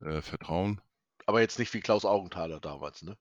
äh, 0.00 0.22
Vertrauen. 0.22 0.80
Aber 1.26 1.40
jetzt 1.40 1.58
nicht 1.58 1.72
wie 1.74 1.80
Klaus 1.80 2.04
Augenthaler 2.04 2.60
damals, 2.60 3.02
ne? 3.02 3.16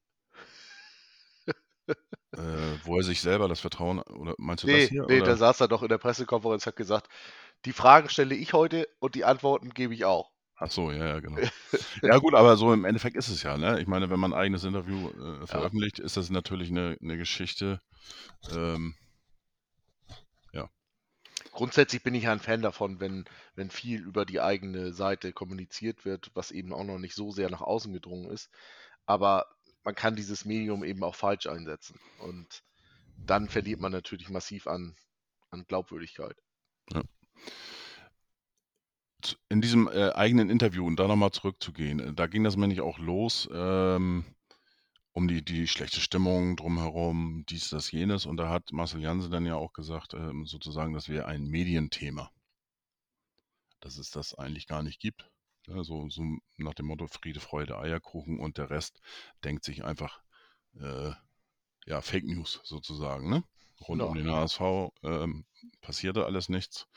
Äh, 2.36 2.80
wo 2.84 2.98
er 2.98 3.04
sich 3.04 3.22
selber 3.22 3.48
das 3.48 3.60
Vertrauen, 3.60 4.00
oder 4.02 4.34
meinst 4.38 4.64
du 4.64 4.68
Nee, 4.68 4.82
das 4.82 4.90
hier? 4.90 5.06
nee, 5.08 5.22
oder? 5.22 5.26
da 5.26 5.36
saß 5.36 5.62
er 5.62 5.68
doch 5.68 5.84
in 5.84 5.90
der 5.90 6.00
Pressekonferenz, 6.00 6.66
hat 6.66 6.76
gesagt, 6.76 7.10
die 7.66 7.74
Fragen 7.74 8.10
stelle 8.10 8.36
ich 8.36 8.54
heute 8.54 8.88
und 9.00 9.16
die 9.16 9.26
Antworten 9.26 9.70
gebe 9.72 9.94
ich 9.94 10.06
auch. 10.06 10.32
Ach 10.56 10.72
so, 10.72 10.92
ja, 10.92 11.06
ja, 11.06 11.20
genau. 11.20 11.38
ja 12.02 12.18
gut, 12.18 12.34
aber 12.36 12.58
so 12.58 12.74
im 12.74 12.86
Endeffekt 12.86 13.18
ist 13.18 13.28
es 13.28 13.44
ja, 13.44 13.58
ne? 13.58 13.80
Ich 13.82 13.88
meine, 13.88 14.10
wenn 14.10 14.20
man 14.20 14.34
ein 14.34 14.40
eigenes 14.40 14.64
Interview 14.64 15.10
äh, 15.10 15.48
veröffentlicht, 15.48 16.00
ist 16.00 16.18
das 16.18 16.30
natürlich 16.30 16.70
eine, 16.70 16.98
eine 17.02 17.18
Geschichte. 17.18 17.82
Ähm, 18.52 18.96
Grundsätzlich 21.54 22.04
bin 22.04 22.16
ich 22.16 22.24
ja 22.24 22.32
ein 22.34 22.40
Fan 22.40 22.62
davon, 22.62 23.00
wenn, 23.00 23.26
wenn 23.56 23.70
viel 23.70 24.02
über 24.02 24.26
die 24.26 24.42
eigene 24.42 24.92
Seite 24.94 25.34
kommuniziert 25.34 26.06
wird, 26.06 26.32
was 26.34 26.52
eben 26.52 26.74
auch 26.74 26.84
noch 26.84 27.00
nicht 27.00 27.16
so 27.16 27.32
sehr 27.32 27.50
nach 27.50 27.62
außen 27.62 27.94
gedrungen 27.94 28.30
ist. 28.32 28.50
Aber 29.06 29.48
man 29.84 29.96
kann 29.96 30.16
dieses 30.16 30.46
Medium 30.46 30.84
eben 30.84 31.04
auch 31.04 31.16
falsch 31.16 31.48
einsetzen. 31.48 32.00
Und 32.20 32.64
dann 33.18 33.50
verliert 33.50 33.80
man 33.80 33.92
natürlich 33.92 34.30
massiv 34.30 34.68
an, 34.68 34.96
an 35.52 35.66
Glaubwürdigkeit. 35.68 36.38
z- 39.22 39.38
in 39.50 39.62
diesem 39.62 39.88
äh, 39.88 40.12
eigenen 40.14 40.50
Interview 40.50 40.86
und 40.86 41.00
da 41.00 41.08
nochmal 41.08 41.32
zurückzugehen, 41.32 42.00
äh, 42.00 42.14
da 42.14 42.28
ging 42.28 42.44
das 42.44 42.58
nämlich 42.58 42.82
auch 42.82 43.00
los, 43.00 43.50
ähm, 43.54 44.26
um 45.14 45.28
die, 45.28 45.44
die 45.46 45.68
schlechte 45.68 46.02
Stimmung 46.02 46.56
drumherum, 46.56 47.46
dies, 47.48 47.70
das, 47.70 47.92
jenes. 47.92 48.26
Und 48.26 48.38
da 48.38 48.50
hat 48.50 48.72
Marcel 48.72 49.02
Jansen 49.02 49.32
dann 49.32 49.46
ja 49.46 49.56
auch 49.56 49.74
gesagt, 49.74 50.14
ähm, 50.16 50.46
sozusagen, 50.46 50.94
das 50.94 51.08
wäre 51.08 51.28
ein 51.28 51.46
Medienthema. 51.46 52.32
Dass 53.80 53.98
es 53.98 54.10
das 54.10 54.34
eigentlich 54.34 54.68
gar 54.68 54.82
nicht 54.82 55.00
gibt. 55.00 55.30
Ja, 55.68 55.84
so, 55.84 56.10
so 56.10 56.24
nach 56.58 56.74
dem 56.74 56.88
Motto 56.88 57.08
Friede, 57.08 57.40
Freude, 57.40 57.78
Eierkuchen 57.78 58.40
und 58.40 58.58
der 58.58 58.70
Rest 58.70 59.00
denkt 59.44 59.64
sich 59.64 59.84
einfach, 59.86 60.22
äh, 60.80 61.12
ja, 61.86 62.02
Fake 62.02 62.26
News 62.26 62.60
sozusagen, 62.64 63.30
ne? 63.30 63.44
Rund 63.88 64.02
um 64.02 64.16
Ja. 64.16 64.24
den 64.24 64.32
HSV 64.32 64.62
ähm, 65.04 65.46
passierte 65.82 66.26
alles 66.26 66.50
nichts. 66.50 66.88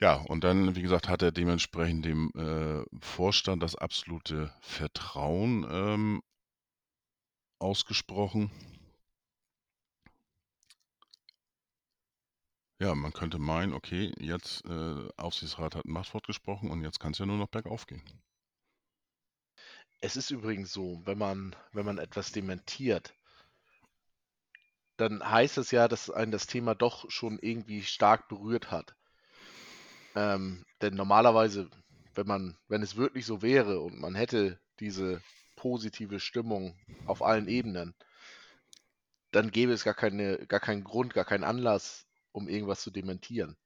Ja, 0.00 0.14
und 0.14 0.44
dann, 0.44 0.76
wie 0.76 0.82
gesagt, 0.82 1.08
hat 1.08 1.22
er 1.22 1.32
dementsprechend 1.32 2.04
dem 2.04 2.30
äh, 2.36 2.84
Vorstand 3.04 3.62
das 3.62 3.74
absolute 3.76 4.52
Vertrauen 4.60 5.66
ähm, 5.70 6.22
ausgesprochen. 7.60 8.50
Ja, 12.80 12.94
man 12.96 13.12
könnte 13.12 13.38
meinen, 13.38 13.72
okay, 13.72 14.12
jetzt 14.18 14.64
äh, 14.64 15.08
Aufsichtsrat 15.16 15.76
hat 15.76 15.84
ein 15.84 15.92
Machtwort 15.92 16.26
gesprochen 16.26 16.70
und 16.72 16.82
jetzt 16.82 16.98
kann 16.98 17.12
es 17.12 17.18
ja 17.18 17.26
nur 17.26 17.36
noch 17.36 17.48
bergauf 17.48 17.86
gehen. 17.86 18.02
Es 20.00 20.16
ist 20.16 20.32
übrigens 20.32 20.72
so, 20.72 21.02
wenn 21.04 21.18
man, 21.18 21.54
wenn 21.72 21.86
man 21.86 21.98
etwas 21.98 22.32
dementiert, 22.32 23.14
dann 24.98 25.24
heißt 25.26 25.56
es 25.56 25.70
ja, 25.70 25.88
dass 25.88 26.10
einen 26.10 26.30
das 26.30 26.46
Thema 26.46 26.74
doch 26.74 27.10
schon 27.10 27.38
irgendwie 27.38 27.82
stark 27.82 28.28
berührt 28.28 28.70
hat. 28.70 28.97
Ähm, 30.18 30.64
denn 30.82 30.96
normalerweise, 30.96 31.70
wenn 32.16 32.26
man, 32.26 32.58
wenn 32.66 32.82
es 32.82 32.96
wirklich 32.96 33.24
so 33.24 33.40
wäre 33.40 33.78
und 33.78 34.00
man 34.00 34.16
hätte 34.16 34.58
diese 34.80 35.22
positive 35.54 36.18
Stimmung 36.18 36.76
auf 37.06 37.22
allen 37.22 37.46
Ebenen, 37.46 37.94
dann 39.30 39.52
gäbe 39.52 39.72
es 39.72 39.84
gar 39.84 39.94
keine, 39.94 40.44
gar 40.48 40.58
keinen 40.58 40.82
Grund, 40.82 41.14
gar 41.14 41.24
keinen 41.24 41.44
Anlass, 41.44 42.04
um 42.32 42.48
irgendwas 42.48 42.80
zu 42.80 42.90
dementieren. 42.90 43.56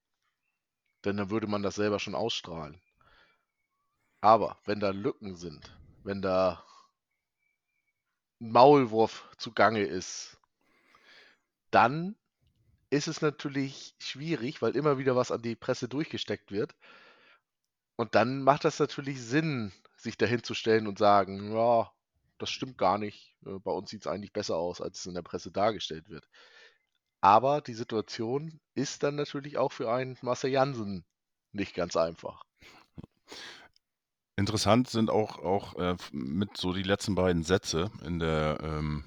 Denn 1.07 1.17
dann 1.17 1.31
würde 1.31 1.47
man 1.47 1.63
das 1.63 1.77
selber 1.77 1.99
schon 1.99 2.15
ausstrahlen. 2.15 2.79
Aber 4.21 4.59
wenn 4.67 4.79
da 4.79 4.91
Lücken 4.91 5.37
sind, 5.37 5.75
wenn 6.05 6.21
da 6.21 6.63
ein 8.43 8.53
Maulwurf 8.53 9.27
zugange 9.39 9.85
ist, 9.85 10.37
dann 11.71 12.15
ist 12.93 13.09
es 13.09 13.23
natürlich 13.23 13.95
schwierig, 13.99 14.61
weil 14.61 14.77
immer 14.77 14.99
wieder 14.99 15.17
was 15.17 15.31
an 15.31 15.41
die 15.41 15.57
Presse 15.57 15.89
durchgesteckt 15.89 16.53
wird. 16.53 16.75
Und 17.97 18.15
dann 18.15 18.43
macht 18.43 18.67
das 18.67 18.79
natürlich 18.79 19.23
Sinn, 19.23 19.73
sich 19.97 20.19
dahin 20.19 20.43
zu 20.43 20.53
stellen 20.53 20.87
und 20.87 20.99
sagen, 20.99 21.55
ja, 21.55 21.91
das 22.37 22.51
stimmt 22.51 22.77
gar 22.77 22.99
nicht. 22.99 23.35
Äh, 23.47 23.59
Bei 23.61 23.73
uns 23.73 23.89
sieht 23.91 24.03
es 24.03 24.07
eigentlich 24.07 24.35
besser 24.35 24.57
aus, 24.57 24.83
als 24.83 25.01
es 25.01 25.07
in 25.07 25.15
der 25.15 25.23
Presse 25.23 25.51
dargestellt 25.51 26.11
wird. 26.11 26.29
Aber 27.23 27.63
die 27.63 27.75
Situation 27.75 28.61
ist 28.75 29.03
dann 29.03 29.15
natürlich 29.15 29.57
auch 29.57 29.73
für 29.73 29.91
einen 29.91 30.19
Marcel 30.21 30.51
Jansen 30.51 31.07
nicht 31.53 31.75
ganz 31.75 31.97
einfach. 31.97 32.45
Interessant 34.37 34.91
sind 34.91 35.09
auch, 35.09 35.39
auch 35.39 35.77
äh, 35.77 35.97
mit 36.13 36.59
so 36.59 36.75
die 36.75 36.83
letzten 36.83 37.15
beiden 37.15 37.43
Sätze 37.43 37.91
in, 38.05 38.19
der, 38.19 38.59
ähm, 38.63 39.05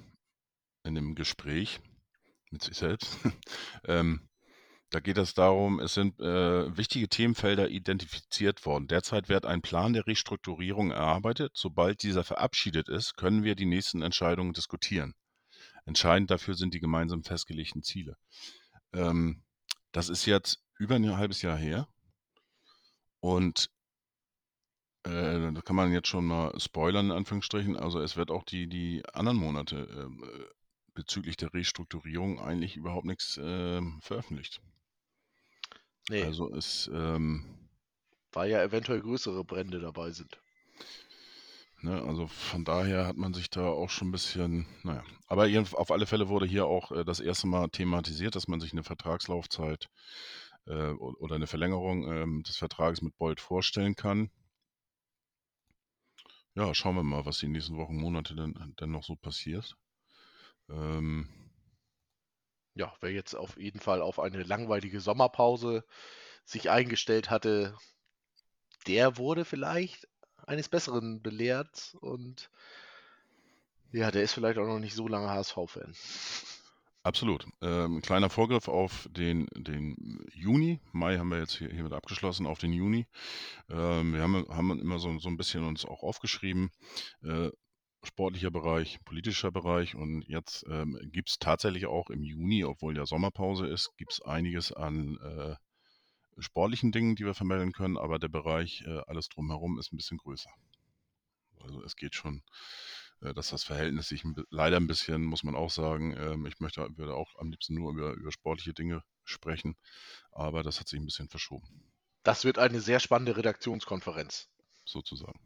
in 0.84 0.96
dem 0.96 1.14
Gespräch 1.14 1.82
mit 2.56 2.64
sich 2.64 2.78
selbst. 2.78 3.18
ähm, 3.86 4.22
da 4.90 5.02
geht 5.02 5.18
es 5.18 5.34
darum, 5.34 5.82
es 5.82 5.94
sind 5.94 6.22
äh, 6.22 6.78
wichtige 6.78 7.10
Themenfelder 7.10 7.70
identifiziert 7.70 8.66
worden. 8.66 8.88
Derzeit 8.88 9.28
wird 9.28 9.46
ein 9.46 9.62
Plan 9.62 9.92
der 9.92 10.08
Restrukturierung 10.08 10.92
erarbeitet. 10.92 11.52
Sobald 11.54 12.02
dieser 12.02 12.24
verabschiedet 12.24 12.88
ist, 12.88 13.18
können 13.18 13.44
wir 13.44 13.56
die 13.56 13.66
nächsten 13.66 14.02
Entscheidungen 14.02 14.54
diskutieren. 14.54 15.14
Entscheidend 15.86 16.32
dafür 16.32 16.54
sind 16.54 16.74
die 16.74 16.80
gemeinsam 16.80 17.24
festgelegten 17.24 17.84
Ziele. 17.84 18.16
Ähm, 18.94 19.44
das 19.92 20.08
ist 20.08 20.26
jetzt 20.26 20.64
über 20.78 20.96
ein 20.96 21.18
halbes 21.18 21.42
Jahr 21.42 21.58
her. 21.58 21.90
Und 23.20 23.70
äh, 25.04 25.52
da 25.52 25.62
kann 25.62 25.76
man 25.76 25.92
jetzt 25.92 26.08
schon 26.08 26.26
mal 26.26 26.58
spoilern, 26.58 27.08
in 27.08 27.12
Anführungsstrichen. 27.12 27.76
Also 27.76 28.00
es 28.00 28.16
wird 28.16 28.32
auch 28.32 28.44
die, 28.44 28.68
die 28.68 29.04
anderen 29.14 29.38
Monate 29.38 29.76
äh, 29.76 30.56
bezüglich 30.96 31.38
der 31.38 31.54
Restrukturierung 31.54 32.40
eigentlich 32.40 32.76
überhaupt 32.78 33.06
nichts 33.06 33.40
ähm, 33.42 34.00
veröffentlicht. 34.02 34.62
Nee, 36.10 36.26
Also 36.26 36.52
es, 36.54 36.90
ähm, 36.94 37.70
weil 38.34 38.52
ja 38.52 38.62
eventuell 38.62 39.02
größere 39.02 39.44
Brände 39.44 39.80
dabei 39.80 40.12
sind. 40.12 40.40
ne, 41.82 42.02
also 42.04 42.28
von 42.28 42.66
daher 42.66 43.06
hat 43.08 43.18
man 43.18 43.34
sich 43.34 43.50
da 43.50 43.68
auch 43.68 43.90
schon 43.90 44.10
ein 44.10 44.12
bisschen, 44.12 44.68
naja. 44.84 45.04
Aber 45.28 45.48
auf 45.74 45.92
alle 45.92 46.06
Fälle 46.06 46.28
wurde 46.30 46.46
hier 46.46 46.66
auch 46.66 46.92
äh, 46.92 47.06
das 47.06 47.20
erste 47.20 47.48
Mal 47.48 47.70
thematisiert, 47.70 48.36
dass 48.36 48.48
man 48.48 48.60
sich 48.60 48.72
eine 48.74 48.84
Vertragslaufzeit 48.84 49.90
äh, 50.68 50.92
oder 50.92 51.36
eine 51.36 51.48
Verlängerung 51.48 52.12
ähm, 52.12 52.44
des 52.44 52.58
Vertrages 52.58 53.02
mit 53.02 53.18
Bolt 53.18 53.40
vorstellen 53.40 53.96
kann. 53.96 54.30
Ja, 56.56 56.74
schauen 56.74 56.96
wir 56.96 57.04
mal, 57.04 57.26
was 57.26 57.38
die 57.38 57.48
nächsten 57.48 57.78
Wochen, 57.78 57.98
Monate 57.98 58.36
denn, 58.36 58.76
denn 58.80 58.90
noch 58.90 59.04
so 59.04 59.16
passiert. 59.16 59.78
Ähm, 60.70 61.28
Ja, 62.76 62.94
wer 63.00 63.12
jetzt 63.12 63.36
auf 63.36 63.58
jeden 63.58 63.80
Fall 63.80 64.02
auf 64.02 64.20
eine 64.20 64.44
langweilige 64.44 65.00
Sommerpause 65.00 65.86
sich 66.44 66.70
eingestellt 66.70 67.30
hatte, 67.30 67.78
der 68.88 69.18
wurde 69.18 69.46
vielleicht 69.46 70.08
eines 70.46 70.70
Besseren 70.70 71.22
belehrt 71.22 71.96
und 72.02 72.50
ja, 73.92 74.12
der 74.12 74.24
ist 74.24 74.34
vielleicht 74.34 74.60
auch 74.60 74.68
noch 74.68 74.80
nicht 74.80 74.94
so 74.94 75.08
lange 75.08 75.30
HSV-Fan. 75.30 75.96
Absolut. 77.04 77.48
Ähm, 77.62 78.02
kleiner 78.02 78.30
Vorgriff 78.32 78.68
auf 78.68 79.08
den, 79.12 79.48
den 79.56 80.26
Juni. 80.34 80.82
Mai 80.92 81.18
haben 81.18 81.30
wir 81.30 81.38
jetzt 81.38 81.56
hier, 81.56 81.70
hiermit 81.70 81.94
abgeschlossen, 81.94 82.48
auf 82.48 82.58
den 82.58 82.74
Juni. 82.74 83.06
Ähm, 83.70 84.14
wir 84.14 84.22
haben, 84.22 84.46
haben 84.50 84.80
immer 84.80 84.98
so, 84.98 85.18
so 85.20 85.30
ein 85.30 85.38
bisschen 85.38 85.64
uns 85.64 85.86
auch 85.86 86.02
aufgeschrieben. 86.02 86.72
Äh, 87.24 87.52
sportlicher 88.06 88.52
Bereich, 88.52 89.00
politischer 89.06 89.52
Bereich 89.52 89.96
und 89.96 90.24
jetzt 90.28 90.66
ähm, 90.70 91.00
gibt 91.12 91.30
es 91.30 91.40
tatsächlich 91.40 91.86
auch 91.86 92.10
im 92.10 92.24
Juni, 92.24 92.64
obwohl 92.64 92.96
ja 92.96 93.06
Sommerpause 93.06 93.68
ist, 93.68 93.96
gibt 93.98 94.14
es 94.14 94.22
einiges 94.22 94.72
an 94.72 95.18
äh, 95.22 95.56
sportlichen 96.42 96.92
Dingen, 96.92 97.16
die 97.16 97.26
wir 97.26 97.34
vermelden 97.34 97.72
können, 97.72 97.98
aber 97.98 98.20
der 98.20 98.28
Bereich 98.30 98.84
äh, 98.86 99.02
alles 99.08 99.30
drumherum 99.30 99.80
ist 99.80 99.92
ein 99.94 99.98
bisschen 99.98 100.18
größer. 100.18 100.50
Also 101.62 101.84
es 101.84 101.96
geht 101.96 102.16
schon 102.16 102.44
äh, 103.22 103.34
dass 103.34 103.50
das 103.50 103.64
Verhältnis 103.64 104.10
sich 104.10 104.24
leider 104.50 104.78
ein 104.78 104.88
bisschen, 104.88 105.24
muss 105.24 105.44
man 105.44 105.56
auch 105.56 105.70
sagen, 105.70 106.16
ähm, 106.18 106.46
ich 106.46 106.60
möchte, 106.60 106.88
würde 106.98 107.16
auch 107.16 107.36
am 107.38 107.50
liebsten 107.50 107.76
nur 107.76 107.92
über, 107.94 108.14
über 108.14 108.32
sportliche 108.32 108.74
Dinge 108.74 109.04
sprechen, 109.24 109.76
aber 110.32 110.64
das 110.64 110.80
hat 110.80 110.88
sich 110.88 111.00
ein 111.00 111.06
bisschen 111.06 111.30
verschoben, 111.30 111.92
Das 112.24 112.44
wird 112.44 112.60
eine 112.60 112.82
sehr 112.82 113.00
spannende 113.00 113.38
Redaktionskonferenz. 113.38 114.50
sozusagen. 114.86 115.40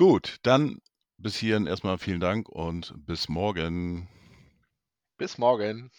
Gut, 0.00 0.38
dann 0.44 0.80
bis 1.18 1.36
hierhin 1.36 1.66
erstmal 1.66 1.98
vielen 1.98 2.20
Dank 2.20 2.48
und 2.48 2.94
bis 3.04 3.28
morgen. 3.28 4.08
Bis 5.18 5.36
morgen. 5.36 5.90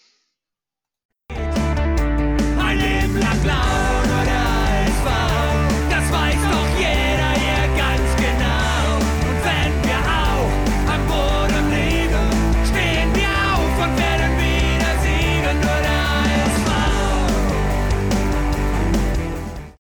Ein 1.30 2.80
Leben 2.80 3.20
lang 3.20 3.44
blau. 3.44 4.31